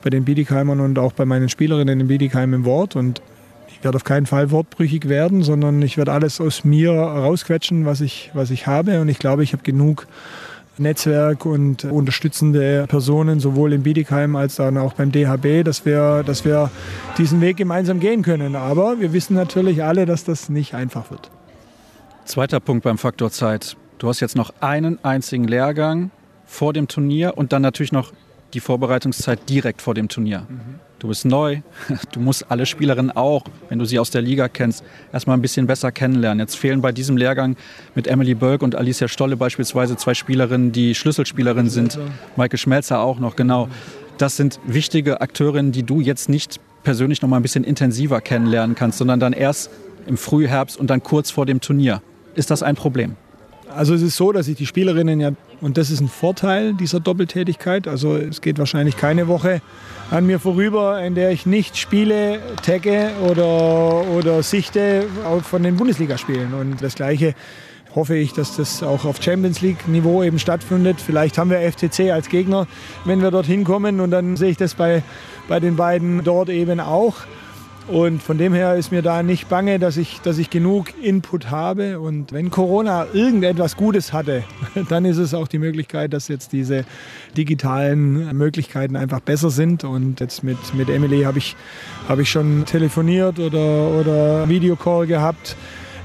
bei 0.02 0.10
den 0.10 0.24
Bietigheimern 0.24 0.80
und 0.80 0.98
auch 0.98 1.12
bei 1.12 1.26
meinen 1.26 1.50
Spielerinnen 1.50 2.00
in 2.00 2.08
Bietigheim 2.08 2.54
im 2.54 2.64
Wort 2.64 2.96
und 2.96 3.22
ich 3.68 3.84
werde 3.84 3.98
auf 3.98 4.06
keinen 4.06 4.26
Fall 4.26 4.50
wortbrüchig 4.50 5.10
werden, 5.10 5.44
sondern 5.44 5.82
ich 5.82 5.98
werde 5.98 6.12
alles 6.12 6.42
aus 6.42 6.64
mir 6.64 6.92
rausquetschen, 6.92 7.86
was 7.86 8.02
ich, 8.02 8.32
was 8.34 8.50
ich 8.50 8.66
habe. 8.66 9.02
Und 9.02 9.10
ich 9.10 9.20
glaube, 9.20 9.44
ich 9.44 9.54
habe 9.54 9.62
genug 9.62 10.08
Netzwerk 10.80 11.46
und 11.46 11.86
unterstützende 11.86 12.86
Personen, 12.88 13.40
sowohl 13.40 13.74
in 13.74 13.84
Bietigheim 13.84 14.36
als 14.36 14.56
dann 14.56 14.78
auch 14.78 14.94
beim 14.94 15.12
DHB, 15.12 15.64
dass 15.64 15.86
wir, 15.86 16.24
dass 16.24 16.46
wir 16.46 16.70
diesen 17.18 17.42
Weg 17.42 17.58
gemeinsam 17.58 18.00
gehen 18.00 18.22
können. 18.22 18.56
Aber 18.56 19.00
wir 19.00 19.14
wissen 19.14 19.36
natürlich 19.36 19.84
alle, 19.84 20.06
dass 20.06 20.24
das 20.24 20.50
nicht 20.50 20.74
einfach 20.74 21.12
wird. 21.12 21.30
Zweiter 22.26 22.60
Punkt 22.60 22.84
beim 22.84 22.98
Faktor 22.98 23.32
Zeit. 23.32 23.78
Du 23.98 24.08
hast 24.08 24.20
jetzt 24.20 24.36
noch 24.36 24.54
einen 24.60 25.04
einzigen 25.04 25.46
Lehrgang 25.46 26.12
vor 26.46 26.74
dem 26.74 26.88
Turnier 26.88 27.38
und 27.38 27.54
dann 27.54 27.62
natürlich 27.62 27.92
noch 27.92 28.14
die 28.54 28.60
Vorbereitungszeit 28.60 29.50
direkt 29.50 29.82
vor 29.82 29.94
dem 29.94 30.08
Turnier. 30.08 30.46
Mhm. 30.48 30.80
Du 31.00 31.08
bist 31.08 31.26
neu, 31.26 31.62
du 32.12 32.20
musst 32.20 32.50
alle 32.50 32.66
Spielerinnen 32.66 33.12
auch, 33.12 33.44
wenn 33.70 33.78
du 33.78 33.86
sie 33.86 34.00
aus 34.00 34.10
der 34.10 34.22
Liga 34.22 34.48
kennst, 34.48 34.84
erstmal 35.14 35.38
ein 35.38 35.42
bisschen 35.42 35.68
besser 35.68 35.92
kennenlernen. 35.92 36.40
Jetzt 36.40 36.58
fehlen 36.58 36.82
bei 36.82 36.92
diesem 36.92 37.18
Lehrgang 37.18 37.56
mit 37.94 38.08
Emily 38.08 38.34
Bölk 38.34 38.64
und 38.64 38.76
Alicia 38.76 39.08
Stolle 39.08 39.38
beispielsweise 39.38 39.96
zwei 39.96 40.16
Spielerinnen, 40.16 40.72
die 40.72 40.96
Schlüsselspielerinnen 40.96 41.70
sind. 41.70 42.00
Maike 42.36 42.58
Schmelzer 42.58 43.00
auch 43.00 43.20
noch, 43.20 43.36
genau. 43.36 43.70
Das 44.18 44.38
sind 44.38 44.60
wichtige 44.66 45.22
Akteurinnen, 45.22 45.72
die 45.72 45.84
du 45.84 46.02
jetzt 46.02 46.30
nicht 46.30 46.60
persönlich 46.84 47.22
noch 47.22 47.30
mal 47.30 47.36
ein 47.38 47.44
bisschen 47.44 47.64
intensiver 47.64 48.20
kennenlernen 48.20 48.76
kannst, 48.76 48.98
sondern 48.98 49.20
dann 49.20 49.34
erst 49.34 49.70
im 50.08 50.18
Frühherbst 50.18 50.78
und 50.78 50.90
dann 50.90 51.04
kurz 51.04 51.30
vor 51.30 51.46
dem 51.46 51.62
Turnier. 51.62 52.02
Ist 52.34 52.50
das 52.50 52.64
ein 52.64 52.76
Problem? 52.76 53.16
Also 53.78 53.94
es 53.94 54.02
ist 54.02 54.18
so, 54.18 54.32
dass 54.32 54.48
ich 54.48 54.58
die 54.58 54.66
Spielerinnen 54.66 55.20
ja, 55.20 55.34
und 55.62 55.78
das 55.78 55.92
ist 55.92 56.00
ein 56.00 56.08
Vorteil 56.08 56.74
dieser 56.74 57.00
Doppeltätigkeit, 57.00 57.88
also 57.88 58.16
es 58.16 58.42
geht 58.42 58.58
wahrscheinlich 58.58 58.98
keine 58.98 59.28
Woche 59.28 59.62
an 60.10 60.26
mir 60.26 60.40
vorüber, 60.40 61.00
in 61.04 61.14
der 61.14 61.30
ich 61.30 61.46
nicht 61.46 61.78
spiele, 61.78 62.40
tagge 62.66 63.12
oder, 63.30 64.08
oder 64.16 64.42
sichte 64.42 65.06
von 65.44 65.62
den 65.62 65.76
Bundesligaspielen. 65.76 66.56
Und 66.56 66.82
das 66.82 66.96
Gleiche 66.96 67.36
hoffe 67.94 68.16
ich, 68.16 68.34
dass 68.34 68.56
das 68.56 68.82
auch 68.82 69.06
auf 69.06 69.22
Champions 69.22 69.62
League-Niveau 69.62 70.24
eben 70.24 70.40
stattfindet. 70.40 71.00
Vielleicht 71.00 71.38
haben 71.38 71.52
wir 71.52 71.60
FTC 71.60 72.12
als 72.12 72.30
Gegner, 72.30 72.66
wenn 73.06 73.22
wir 73.22 73.30
dorthin 73.30 73.64
kommen. 73.64 74.00
Und 74.00 74.10
dann 74.10 74.38
sehe 74.38 74.50
ich 74.50 74.58
das 74.58 74.74
bei, 74.74 75.04
bei 75.48 75.60
den 75.60 75.76
beiden 75.76 76.24
dort 76.24 76.50
eben 76.50 76.80
auch. 76.80 77.18
Und 77.88 78.22
von 78.22 78.38
dem 78.38 78.54
her 78.54 78.76
ist 78.76 78.92
mir 78.92 79.02
da 79.02 79.24
nicht 79.24 79.48
bange, 79.48 79.80
dass 79.80 79.96
ich, 79.96 80.20
dass 80.20 80.38
ich 80.38 80.50
genug 80.50 80.88
Input 81.02 81.50
habe. 81.52 82.02
Und 82.02 82.34
wenn 82.34 82.52
Corona 82.52 83.08
irgendetwas 83.14 83.78
Gutes 83.78 84.12
hatte, 84.12 84.44
dann 84.90 85.06
ist 85.06 85.18
es 85.18 85.34
auch 85.34 85.48
die 85.48 85.58
Möglichkeit, 85.58 86.12
dass 86.12 86.28
jetzt 86.28 86.52
diese 86.52 86.84
digitalen 87.38 88.36
Möglichkeiten 88.38 88.98
einfach 88.98 89.22
besser 89.22 89.50
sind. 89.50 89.86
Und 89.86 90.20
jetzt 90.20 90.44
mit, 90.44 90.58
mit 90.74 90.90
Emily 90.90 91.24
habe 91.24 91.38
ich, 91.38 91.56
hab 92.10 92.20
ich 92.20 92.30
schon 92.30 92.66
telefoniert 92.66 93.40
oder, 93.40 93.90
oder 93.92 94.50
Videocall 94.50 95.08
gehabt. 95.08 95.56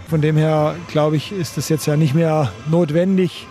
Von 0.09 0.21
dem 0.21 0.37
her, 0.37 0.77
glaube 0.89 1.17
ich, 1.17 1.33
ist 1.33 1.59
es 1.59 1.69
jetzt 1.69 1.87
ja 1.87 1.97
nicht 1.97 2.15
mehr 2.15 2.53
notwendig, 2.71 3.49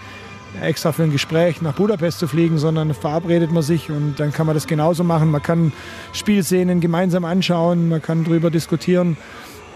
extra 0.61 0.91
für 0.91 1.03
ein 1.03 1.11
Gespräch 1.11 1.61
nach 1.61 1.73
Budapest 1.73 2.19
zu 2.19 2.27
fliegen, 2.27 2.57
sondern 2.57 2.93
verabredet 2.93 3.51
man 3.51 3.63
sich 3.63 3.89
und 3.89 4.19
dann 4.19 4.33
kann 4.33 4.45
man 4.45 4.55
das 4.55 4.67
genauso 4.67 5.03
machen. 5.03 5.31
Man 5.31 5.41
kann 5.41 5.71
Spielszenen 6.13 6.81
gemeinsam 6.81 7.25
anschauen, 7.25 7.89
man 7.89 8.01
kann 8.01 8.23
darüber 8.23 8.51
diskutieren, 8.51 9.17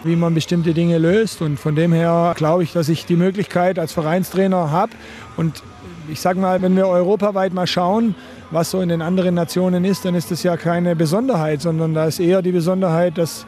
wie 0.03 0.15
man 0.15 0.33
bestimmte 0.33 0.73
Dinge 0.73 0.97
löst. 0.97 1.41
Und 1.41 1.59
von 1.59 1.75
dem 1.75 1.93
her 1.93 2.33
glaube 2.37 2.63
ich, 2.63 2.73
dass 2.73 2.89
ich 2.89 3.05
die 3.05 3.15
Möglichkeit 3.15 3.79
als 3.79 3.93
Vereinstrainer 3.93 4.71
habe. 4.71 4.91
Und 5.37 5.63
ich 6.09 6.19
sage 6.19 6.39
mal, 6.39 6.61
wenn 6.61 6.75
wir 6.75 6.87
europaweit 6.87 7.53
mal 7.53 7.67
schauen, 7.67 8.15
was 8.51 8.71
so 8.71 8.81
in 8.81 8.89
den 8.89 9.01
anderen 9.01 9.35
Nationen 9.35 9.85
ist, 9.85 10.05
dann 10.05 10.13
ist 10.13 10.29
das 10.29 10.43
ja 10.43 10.55
keine 10.57 10.95
Besonderheit, 10.95 11.61
sondern 11.61 11.93
da 11.93 12.05
ist 12.05 12.19
eher 12.19 12.41
die 12.41 12.51
Besonderheit, 12.51 13.17
dass 13.17 13.45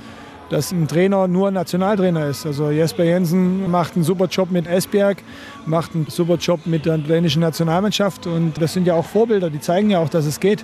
dass 0.50 0.72
ein 0.72 0.88
Trainer 0.88 1.28
nur 1.28 1.52
Nationaltrainer 1.52 2.28
ist. 2.28 2.46
Also 2.46 2.70
Jesper 2.70 3.04
Jensen 3.04 3.70
macht 3.70 3.96
einen 3.96 4.04
super 4.04 4.26
Job 4.26 4.52
mit 4.52 4.68
Esbjerg, 4.68 5.18
macht 5.66 5.96
einen 5.96 6.08
super 6.08 6.36
Job 6.36 6.66
mit 6.66 6.86
der 6.86 6.98
dänischen 6.98 7.42
Nationalmannschaft 7.42 8.28
und 8.28 8.54
das 8.62 8.74
sind 8.74 8.88
ja 8.88 8.94
auch 8.94 9.06
Vorbilder, 9.06 9.50
die 9.50 9.60
zeigen 9.60 9.90
ja 9.90 10.00
auch, 10.00 10.10
dass 10.10 10.26
es 10.26 10.40
geht. 10.40 10.64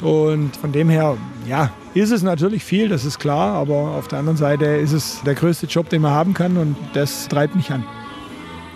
Und 0.00 0.56
von 0.56 0.72
dem 0.72 0.88
her, 0.88 1.18
ja, 1.46 1.70
ist 1.92 2.10
es 2.10 2.22
natürlich 2.22 2.64
viel, 2.64 2.88
das 2.88 3.04
ist 3.04 3.18
klar, 3.18 3.54
aber 3.54 3.74
auf 3.74 4.08
der 4.08 4.18
anderen 4.18 4.38
Seite 4.38 4.64
ist 4.64 4.92
es 4.92 5.20
der 5.26 5.34
größte 5.34 5.66
Job, 5.66 5.90
den 5.90 6.00
man 6.02 6.12
haben 6.12 6.32
kann 6.32 6.56
und 6.56 6.76
das 6.94 7.28
treibt 7.28 7.54
mich 7.54 7.70
an. 7.70 7.84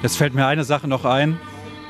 Jetzt 0.03 0.19
fällt 0.19 0.35
mir 0.35 0.47
eine 0.47 0.65
Sache 0.65 0.87
noch 0.87 1.07
ein. 1.07 1.39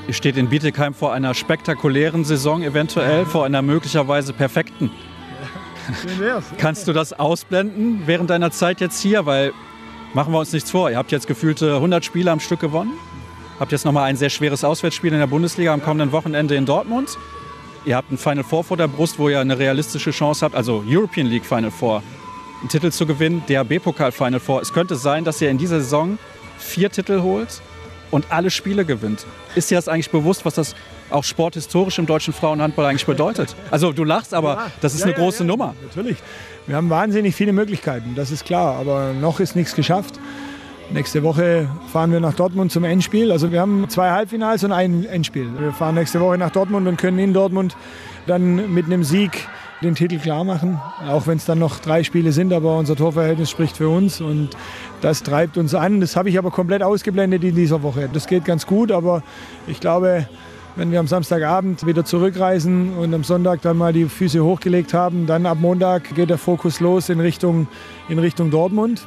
Ihr 0.07 0.15
steht 0.15 0.37
in 0.37 0.51
Bietigheim 0.51 0.95
vor 0.95 1.13
einer 1.13 1.35
spektakulären 1.35 2.25
Saison, 2.25 2.63
eventuell 2.63 3.25
vor 3.25 3.45
einer 3.45 3.63
möglicherweise 3.63 4.33
perfekten. 4.33 4.91
Kannst 6.59 6.89
du 6.89 6.93
das 6.93 7.13
ausblenden 7.13 8.03
während 8.07 8.31
deiner 8.31 8.51
Zeit 8.51 8.81
jetzt 8.81 9.01
hier? 9.01 9.27
Weil 9.27 9.53
machen 10.15 10.33
wir 10.33 10.39
uns 10.39 10.53
nichts 10.53 10.71
vor. 10.71 10.91
Ihr 10.91 10.97
habt 10.97 11.13
jetzt 11.13 11.27
gefühlte 11.27 11.77
100 11.77 12.05
Spiele 12.05 12.31
am 12.31 12.41
Stück 12.41 12.61
gewonnen. 12.61 12.93
Habt 13.61 13.73
jetzt 13.73 13.85
nochmal 13.85 14.05
ein 14.05 14.17
sehr 14.17 14.31
schweres 14.31 14.65
Auswärtsspiel 14.65 15.13
in 15.13 15.19
der 15.19 15.27
Bundesliga 15.27 15.73
am 15.73 15.83
kommenden 15.83 16.13
Wochenende 16.13 16.55
in 16.57 16.67
Dortmund. 16.67 17.17
Ihr 17.85 17.97
habt 17.97 18.11
ein 18.11 18.19
Final 18.19 18.45
Four 18.45 18.65
vor 18.65 18.77
der 18.77 18.89
Brust, 18.89 19.19
wo 19.19 19.29
ihr 19.29 19.41
eine 19.41 19.59
realistische 19.59 20.11
Chance 20.11 20.45
habt, 20.45 20.55
also 20.55 20.83
European 20.87 21.27
League 21.27 21.45
Final 21.45 21.71
Four, 21.71 22.03
einen 22.61 22.69
Titel 22.69 22.91
zu 22.91 23.07
gewinnen, 23.07 23.43
DHB-Pokal 23.49 24.11
Final 24.11 24.41
Four. 24.41 24.63
Es 24.63 24.73
könnte 24.73 24.97
sein, 24.97 25.25
dass 25.25 25.41
ihr 25.41 25.51
in 25.51 25.59
dieser 25.59 25.81
Saison 25.81 26.19
vier 26.59 26.91
Titel 26.91 27.21
holt 27.21 27.61
und 28.15 28.27
alle 28.31 28.51
Spiele 28.51 28.85
gewinnt. 28.85 29.27
Ist 29.57 29.73
dir 29.73 29.75
das 29.75 29.89
eigentlich 29.89 30.11
bewusst, 30.11 30.45
was 30.45 30.55
das 30.55 30.77
auch 31.11 31.25
sporthistorisch 31.25 31.99
im 31.99 32.07
deutschen 32.07 32.33
Frauenhandball 32.33 32.87
eigentlich 32.87 33.07
bedeutet? 33.07 33.57
Also 33.73 33.93
du 33.93 34.05
lachst, 34.05 34.35
aber 34.35 34.55
ja, 34.55 34.67
das 34.81 34.95
ist 34.95 35.01
ja, 35.01 35.07
eine 35.07 35.15
große 35.15 35.41
ja, 35.41 35.47
Nummer. 35.47 35.75
Natürlich. 35.83 36.19
Wir 36.69 36.77
haben 36.77 36.89
wahnsinnig 36.91 37.35
viele 37.35 37.53
Möglichkeiten, 37.53 38.15
das 38.15 38.31
ist 38.31 38.45
klar, 38.45 38.77
aber 38.77 39.13
noch 39.13 39.41
ist 39.41 39.57
nichts 39.57 39.75
geschafft. 39.75 40.21
Nächste 40.93 41.25
Woche 41.25 41.69
fahren 41.93 42.13
wir 42.13 42.21
nach 42.21 42.35
Dortmund 42.35 42.71
zum 42.71 42.85
Endspiel. 42.85 43.33
Also 43.33 43.51
wir 43.51 43.61
haben 43.61 43.89
zwei 43.89 44.11
Halbfinals 44.11 44.63
und 44.63 44.71
ein 44.71 45.05
Endspiel. 45.07 45.49
Wir 45.59 45.73
fahren 45.73 45.97
nächste 45.97 46.21
Woche 46.21 46.39
nach 46.39 46.51
Dortmund 46.51 46.87
und 46.87 46.99
können 46.99 47.19
in 47.19 47.33
Dortmund 47.33 47.77
dann 48.27 48.73
mit 48.73 48.87
einem 48.87 49.03
Sieg 49.03 49.49
den 49.83 49.95
Titel 49.95 50.19
klar 50.19 50.45
machen. 50.45 50.81
Auch 51.09 51.27
wenn 51.27 51.39
es 51.39 51.47
dann 51.47 51.59
noch 51.59 51.79
drei 51.81 52.05
Spiele 52.05 52.33
sind, 52.33 52.53
aber 52.53 52.77
unser 52.77 52.97
Torverhältnis 52.97 53.51
spricht 53.51 53.77
für 53.77 53.89
uns 53.89 54.21
und 54.21 54.51
das 55.05 55.23
treibt 55.23 55.59
uns 55.59 55.75
an. 55.75 56.01
Das 56.01 56.17
habe 56.17 56.31
ich 56.31 56.39
aber 56.39 56.51
komplett 56.51 56.83
ausgeblendet 56.83 57.45
in 57.45 57.55
dieser 57.55 57.83
Woche. 57.83 58.09
Das 58.11 58.27
geht 58.27 58.47
ganz 58.47 58.65
gut, 58.65 58.91
aber 58.91 59.23
ich 59.67 59.79
glaube, 59.79 60.27
wenn 60.77 60.91
wir 60.91 60.99
am 60.99 61.07
Samstagabend 61.07 61.87
wieder 61.87 62.07
zurückreisen 62.07 62.95
und 62.95 63.13
am 63.13 63.23
Sonntag 63.23 63.61
dann 63.61 63.77
mal 63.77 63.93
die 63.93 64.07
Füße 64.07 64.43
hochgelegt 64.43 64.95
haben, 64.95 65.27
dann 65.27 65.45
ab 65.45 65.59
Montag 65.61 66.15
geht 66.15 66.31
der 66.31 66.39
Fokus 66.39 66.81
los 66.81 67.11
in 67.11 67.21
Richtung, 67.21 67.69
in 68.09 68.19
Richtung 68.19 68.51
Dortmund. 68.51 69.07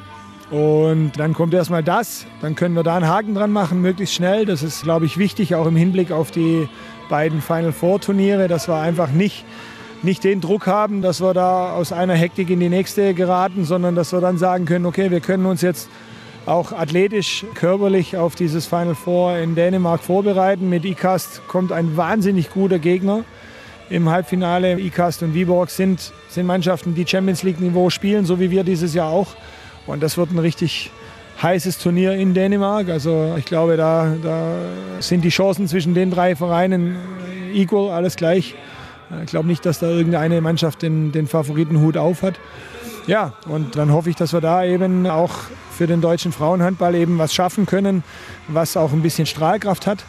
Und 0.51 1.13
dann 1.17 1.33
kommt 1.33 1.55
erstmal 1.55 1.83
das, 1.83 2.27
dann 2.41 2.53
können 2.53 2.75
wir 2.75 2.83
da 2.83 2.95
einen 2.95 3.07
Haken 3.07 3.33
dran 3.33 3.51
machen, 3.51 3.81
möglichst 3.81 4.13
schnell. 4.13 4.45
Das 4.45 4.61
ist, 4.61 4.83
glaube 4.83 5.05
ich, 5.05 5.17
wichtig, 5.17 5.55
auch 5.55 5.65
im 5.65 5.75
Hinblick 5.75 6.11
auf 6.11 6.29
die 6.29 6.69
beiden 7.09 7.41
Final 7.41 7.71
Four 7.71 8.01
Turniere, 8.01 8.47
dass 8.47 8.67
wir 8.67 8.75
einfach 8.75 9.09
nicht, 9.09 9.45
nicht 10.03 10.23
den 10.23 10.41
Druck 10.41 10.67
haben, 10.67 11.01
dass 11.01 11.21
wir 11.21 11.33
da 11.33 11.73
aus 11.73 11.91
einer 11.91 12.13
Hektik 12.13 12.49
in 12.49 12.59
die 12.59 12.69
nächste 12.69 13.13
geraten, 13.13 13.65
sondern 13.65 13.95
dass 13.95 14.13
wir 14.13 14.21
dann 14.21 14.37
sagen 14.37 14.65
können, 14.65 14.85
okay, 14.85 15.11
wir 15.11 15.19
können 15.19 15.45
uns 15.45 15.61
jetzt 15.61 15.89
auch 16.45 16.71
athletisch, 16.71 17.45
körperlich 17.55 18.15
auf 18.15 18.35
dieses 18.35 18.65
Final 18.65 18.95
Four 18.95 19.37
in 19.37 19.55
Dänemark 19.55 20.01
vorbereiten. 20.01 20.69
Mit 20.69 20.85
ICAST 20.85 21.47
kommt 21.47 21.71
ein 21.71 21.97
wahnsinnig 21.97 22.49
guter 22.51 22.79
Gegner 22.79 23.25
im 23.89 24.09
Halbfinale. 24.09 24.79
ICAST 24.79 25.23
und 25.23 25.33
Viborg 25.33 25.69
sind, 25.69 26.13
sind 26.29 26.45
Mannschaften, 26.45 26.95
die 26.95 27.05
Champions 27.05 27.43
League 27.43 27.59
Niveau 27.59 27.89
spielen, 27.89 28.25
so 28.25 28.39
wie 28.39 28.49
wir 28.49 28.63
dieses 28.63 28.93
Jahr 28.93 29.09
auch. 29.09 29.27
Und 29.87 30.01
das 30.01 30.17
wird 30.17 30.31
ein 30.31 30.39
richtig 30.39 30.91
heißes 31.41 31.79
Turnier 31.79 32.13
in 32.13 32.33
Dänemark. 32.33 32.89
Also 32.89 33.35
ich 33.37 33.45
glaube, 33.45 33.77
da, 33.77 34.15
da 34.23 34.55
sind 34.99 35.23
die 35.23 35.29
Chancen 35.29 35.67
zwischen 35.67 35.93
den 35.93 36.11
drei 36.11 36.35
Vereinen 36.35 36.95
equal, 37.53 37.91
alles 37.91 38.15
gleich. 38.15 38.55
Ich 39.23 39.29
glaube 39.29 39.47
nicht, 39.47 39.65
dass 39.65 39.79
da 39.79 39.87
irgendeine 39.87 40.41
Mannschaft 40.41 40.81
den, 40.81 41.11
den 41.11 41.27
Favoritenhut 41.27 41.97
auf 41.97 42.23
hat. 42.23 42.39
Ja, 43.07 43.33
und 43.47 43.77
dann 43.77 43.93
hoffe 43.93 44.09
ich, 44.09 44.17
dass 44.17 44.33
wir 44.33 44.41
da 44.41 44.65
eben 44.65 45.07
auch 45.07 45.31
für 45.71 45.87
den 45.87 46.01
deutschen 46.01 46.33
Frauenhandball 46.33 46.93
eben 46.93 47.17
was 47.17 47.33
schaffen 47.33 47.65
können, 47.65 48.03
was 48.49 48.75
auch 48.75 48.91
ein 48.91 49.01
bisschen 49.01 49.25
Strahlkraft 49.25 49.87
hat. 49.87 50.03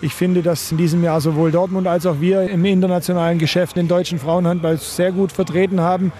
Ich 0.00 0.14
finde, 0.14 0.42
dass 0.42 0.72
in 0.72 0.78
diesem 0.78 1.04
Jahr 1.04 1.20
sowohl 1.20 1.52
Dortmund 1.52 1.86
als 1.86 2.06
auch 2.06 2.20
wir 2.20 2.50
im 2.50 2.64
internationalen 2.64 3.38
Geschäft 3.38 3.76
den 3.76 3.86
deutschen 3.86 4.18
Frauenhandball 4.18 4.76
sehr 4.78 5.12
gut 5.12 5.30
vertreten 5.30 5.80
haben. 5.80 6.10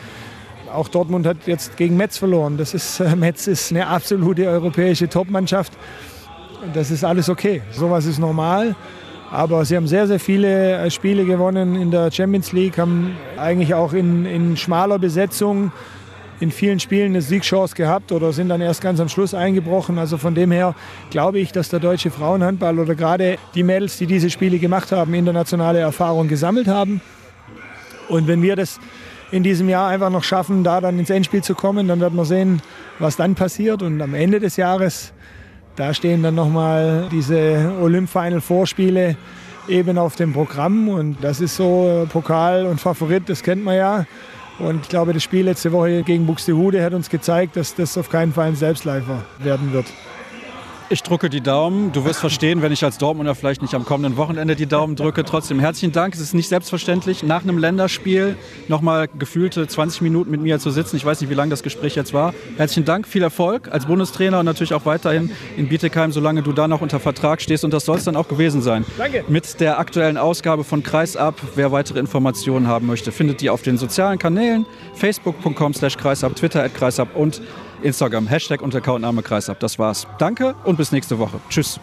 Auch 0.73 0.87
Dortmund 0.87 1.27
hat 1.27 1.39
jetzt 1.47 1.77
gegen 1.77 1.97
Metz 1.97 2.17
verloren. 2.17 2.57
Das 2.57 2.75
ist, 2.75 3.01
äh, 3.01 3.17
Metz 3.17 3.49
ist 3.49 3.73
eine 3.73 3.89
absolute 3.89 4.47
europäische 4.47 5.09
Topmannschaft. 5.09 5.73
Das 6.73 6.93
ist 6.93 7.03
alles 7.03 7.29
okay. 7.29 7.63
Sowas 7.73 8.07
ist 8.07 8.21
normal. 8.21 8.77
Aber 9.33 9.65
sie 9.65 9.77
haben 9.77 9.87
sehr, 9.87 10.07
sehr 10.07 10.21
viele 10.21 10.75
äh, 10.75 10.91
Spiele 10.91 11.25
gewonnen 11.25 11.75
in 11.75 11.91
der 11.91 12.13
Champions 12.13 12.53
League, 12.53 12.77
haben 12.77 13.17
eigentlich 13.39 13.73
auch 13.73 13.95
in, 13.95 14.27
in 14.27 14.59
schmaler 14.59 14.99
Besetzung 14.99 15.73
in 16.41 16.51
vielen 16.51 16.81
Spielen 16.81 17.13
eine 17.13 17.23
Siegchance 17.23 17.75
gehabt 17.75 18.13
oder 18.13 18.35
sind 18.35 18.51
dann 18.51 18.61
erst 18.61 18.83
ganz 18.83 19.01
am 19.01 19.09
Schluss 19.09 19.33
eingebrochen. 19.33 19.97
Also 19.99 20.19
von 20.19 20.35
dem 20.35 20.51
her 20.51 20.75
glaube 21.09 21.39
ich, 21.39 21.51
dass 21.51 21.71
der 21.71 21.81
deutsche 21.81 22.11
Frauenhandball 22.11 22.79
oder 22.79 22.95
gerade 22.95 23.39
die 23.55 23.63
Mädels, 23.63 23.97
die 23.97 24.07
diese 24.07 24.29
Spiele 24.29 24.59
gemacht 24.59 24.93
haben, 24.93 25.15
internationale 25.15 25.79
Erfahrung 25.79 26.29
gesammelt 26.29 26.69
haben. 26.69 27.01
Und 28.11 28.27
wenn 28.27 28.43
wir 28.43 28.55
das 28.55 28.81
in 29.31 29.43
diesem 29.43 29.71
Jahr 29.71 29.89
einfach 29.89 30.11
noch 30.11 30.25
schaffen, 30.25 30.63
da 30.63 30.83
dann 30.83 30.99
ins 30.99 31.09
Endspiel 31.09 31.43
zu 31.43 31.55
kommen, 31.55 31.89
dann 31.89 32.01
wird 32.01 32.13
man 32.13 32.27
sehen, 32.27 32.61
was 32.99 33.17
dann 33.17 33.35
passiert. 33.35 33.81
Und 33.81 34.03
am 34.03 34.13
Ende 34.13 34.41
des 34.41 34.57
Jahres, 34.57 35.15
da 35.77 35.95
stehen 35.95 36.23
dann 36.23 36.35
nochmal 36.35 37.09
diese 37.11 37.73
Olymp-Final-Vorspiele 37.81 39.17
eben 39.69 39.99
auf 39.99 40.17
dem 40.17 40.33
Programm. 40.33 40.89
Und 40.89 41.17
das 41.23 41.41
ist 41.41 41.57
so 41.57 42.07
Pokal 42.11 42.67
und 42.67 42.81
Favorit, 42.81 43.29
das 43.29 43.43
kennt 43.43 43.65
man 43.65 43.77
ja. 43.77 44.07
Und 44.59 44.83
ich 44.83 44.89
glaube, 44.89 45.13
das 45.13 45.23
Spiel 45.23 45.45
letzte 45.47 45.73
Woche 45.73 46.03
gegen 46.03 46.27
Buxtehude 46.27 46.85
hat 46.85 46.93
uns 46.93 47.09
gezeigt, 47.09 47.57
dass 47.57 47.75
das 47.75 47.97
auf 47.97 48.11
keinen 48.11 48.33
Fall 48.33 48.49
ein 48.49 48.57
Selbstläufer 48.57 49.23
werden 49.39 49.73
wird. 49.73 49.87
Ich 50.93 51.03
drücke 51.03 51.31
die 51.31 51.41
Daumen. 51.41 51.91
Du 51.93 52.05
wirst 52.05 52.21
verstehen, 52.21 52.61
wenn 52.61 52.71
ich 52.71 52.85
als 52.85 52.99
Dortmunder 52.99 53.35
vielleicht 53.35 53.63
nicht 53.63 53.75
am 53.75 53.87
kommenden 53.87 54.19
Wochenende 54.19 54.57
die 54.57 54.67
Daumen 54.67 54.95
drücke. 54.95 55.25
Trotzdem 55.25 55.59
herzlichen 55.59 55.91
Dank. 55.91 56.13
Es 56.13 56.21
ist 56.21 56.35
nicht 56.35 56.51
selbstverständlich, 56.51 57.23
nach 57.23 57.45
einem 57.45 57.57
Länderspiel 57.57 58.37
nochmal 58.69 59.09
gefühlte 59.19 59.67
20 59.67 60.03
Minuten 60.03 60.31
mit 60.31 60.43
mir 60.43 60.59
zu 60.59 60.71
sitzen. 60.71 60.97
Ich 60.97 61.05
weiß 61.07 61.23
nicht, 61.23 61.31
wie 61.31 61.35
lange 61.35 61.49
das 61.49 61.63
Gespräch 61.63 61.95
jetzt 61.95 62.13
war. 62.13 62.35
Herzlichen 62.59 62.85
Dank, 62.85 63.09
viel 63.09 63.23
Erfolg 63.23 63.73
als 63.73 63.87
Bundestrainer 63.87 64.41
und 64.41 64.45
natürlich 64.45 64.75
auch 64.75 64.85
weiterhin 64.85 65.31
in 65.57 65.71
Bietigheim, 65.71 66.13
solange 66.13 66.43
du 66.43 66.53
da 66.53 66.69
noch 66.69 66.83
unter 66.83 67.01
Vertrag 67.01 67.41
stehst. 67.41 67.65
Und 67.65 67.73
das 67.73 67.87
soll 67.87 67.97
es 67.97 68.05
dann 68.05 68.15
auch 68.15 68.29
gewesen 68.29 68.61
sein. 68.61 68.85
Danke. 68.99 69.25
Mit 69.29 69.61
der 69.61 69.79
aktuellen 69.79 70.19
Ausgabe 70.19 70.63
von 70.63 70.83
Kreisab. 70.83 71.41
Wer 71.55 71.73
weitere 71.73 72.01
Informationen 72.01 72.67
haben 72.67 72.87
möchte, 72.87 73.13
findet 73.13 73.41
die 73.41 73.49
auf 73.49 73.63
den 73.63 73.79
sozialen 73.79 74.19
Kanälen 74.19 74.67
facebook.com 74.93 75.73
slash 75.73 75.97
kreisab, 75.97 76.37
Twitter 76.37 76.63
at 76.63 76.75
kreisab 76.75 77.17
und 77.17 77.41
Instagram. 77.83 78.27
Hashtag 78.27 78.63
und 78.63 78.75
Accountname 78.75 79.23
Kreisab. 79.23 79.61
Das 79.61 79.79
war's. 79.79 80.07
Danke 80.19 80.55
und 80.65 80.77
bis 80.77 80.93
nächste 80.93 81.19
Woche. 81.19 81.41
Tschüss. 81.49 81.79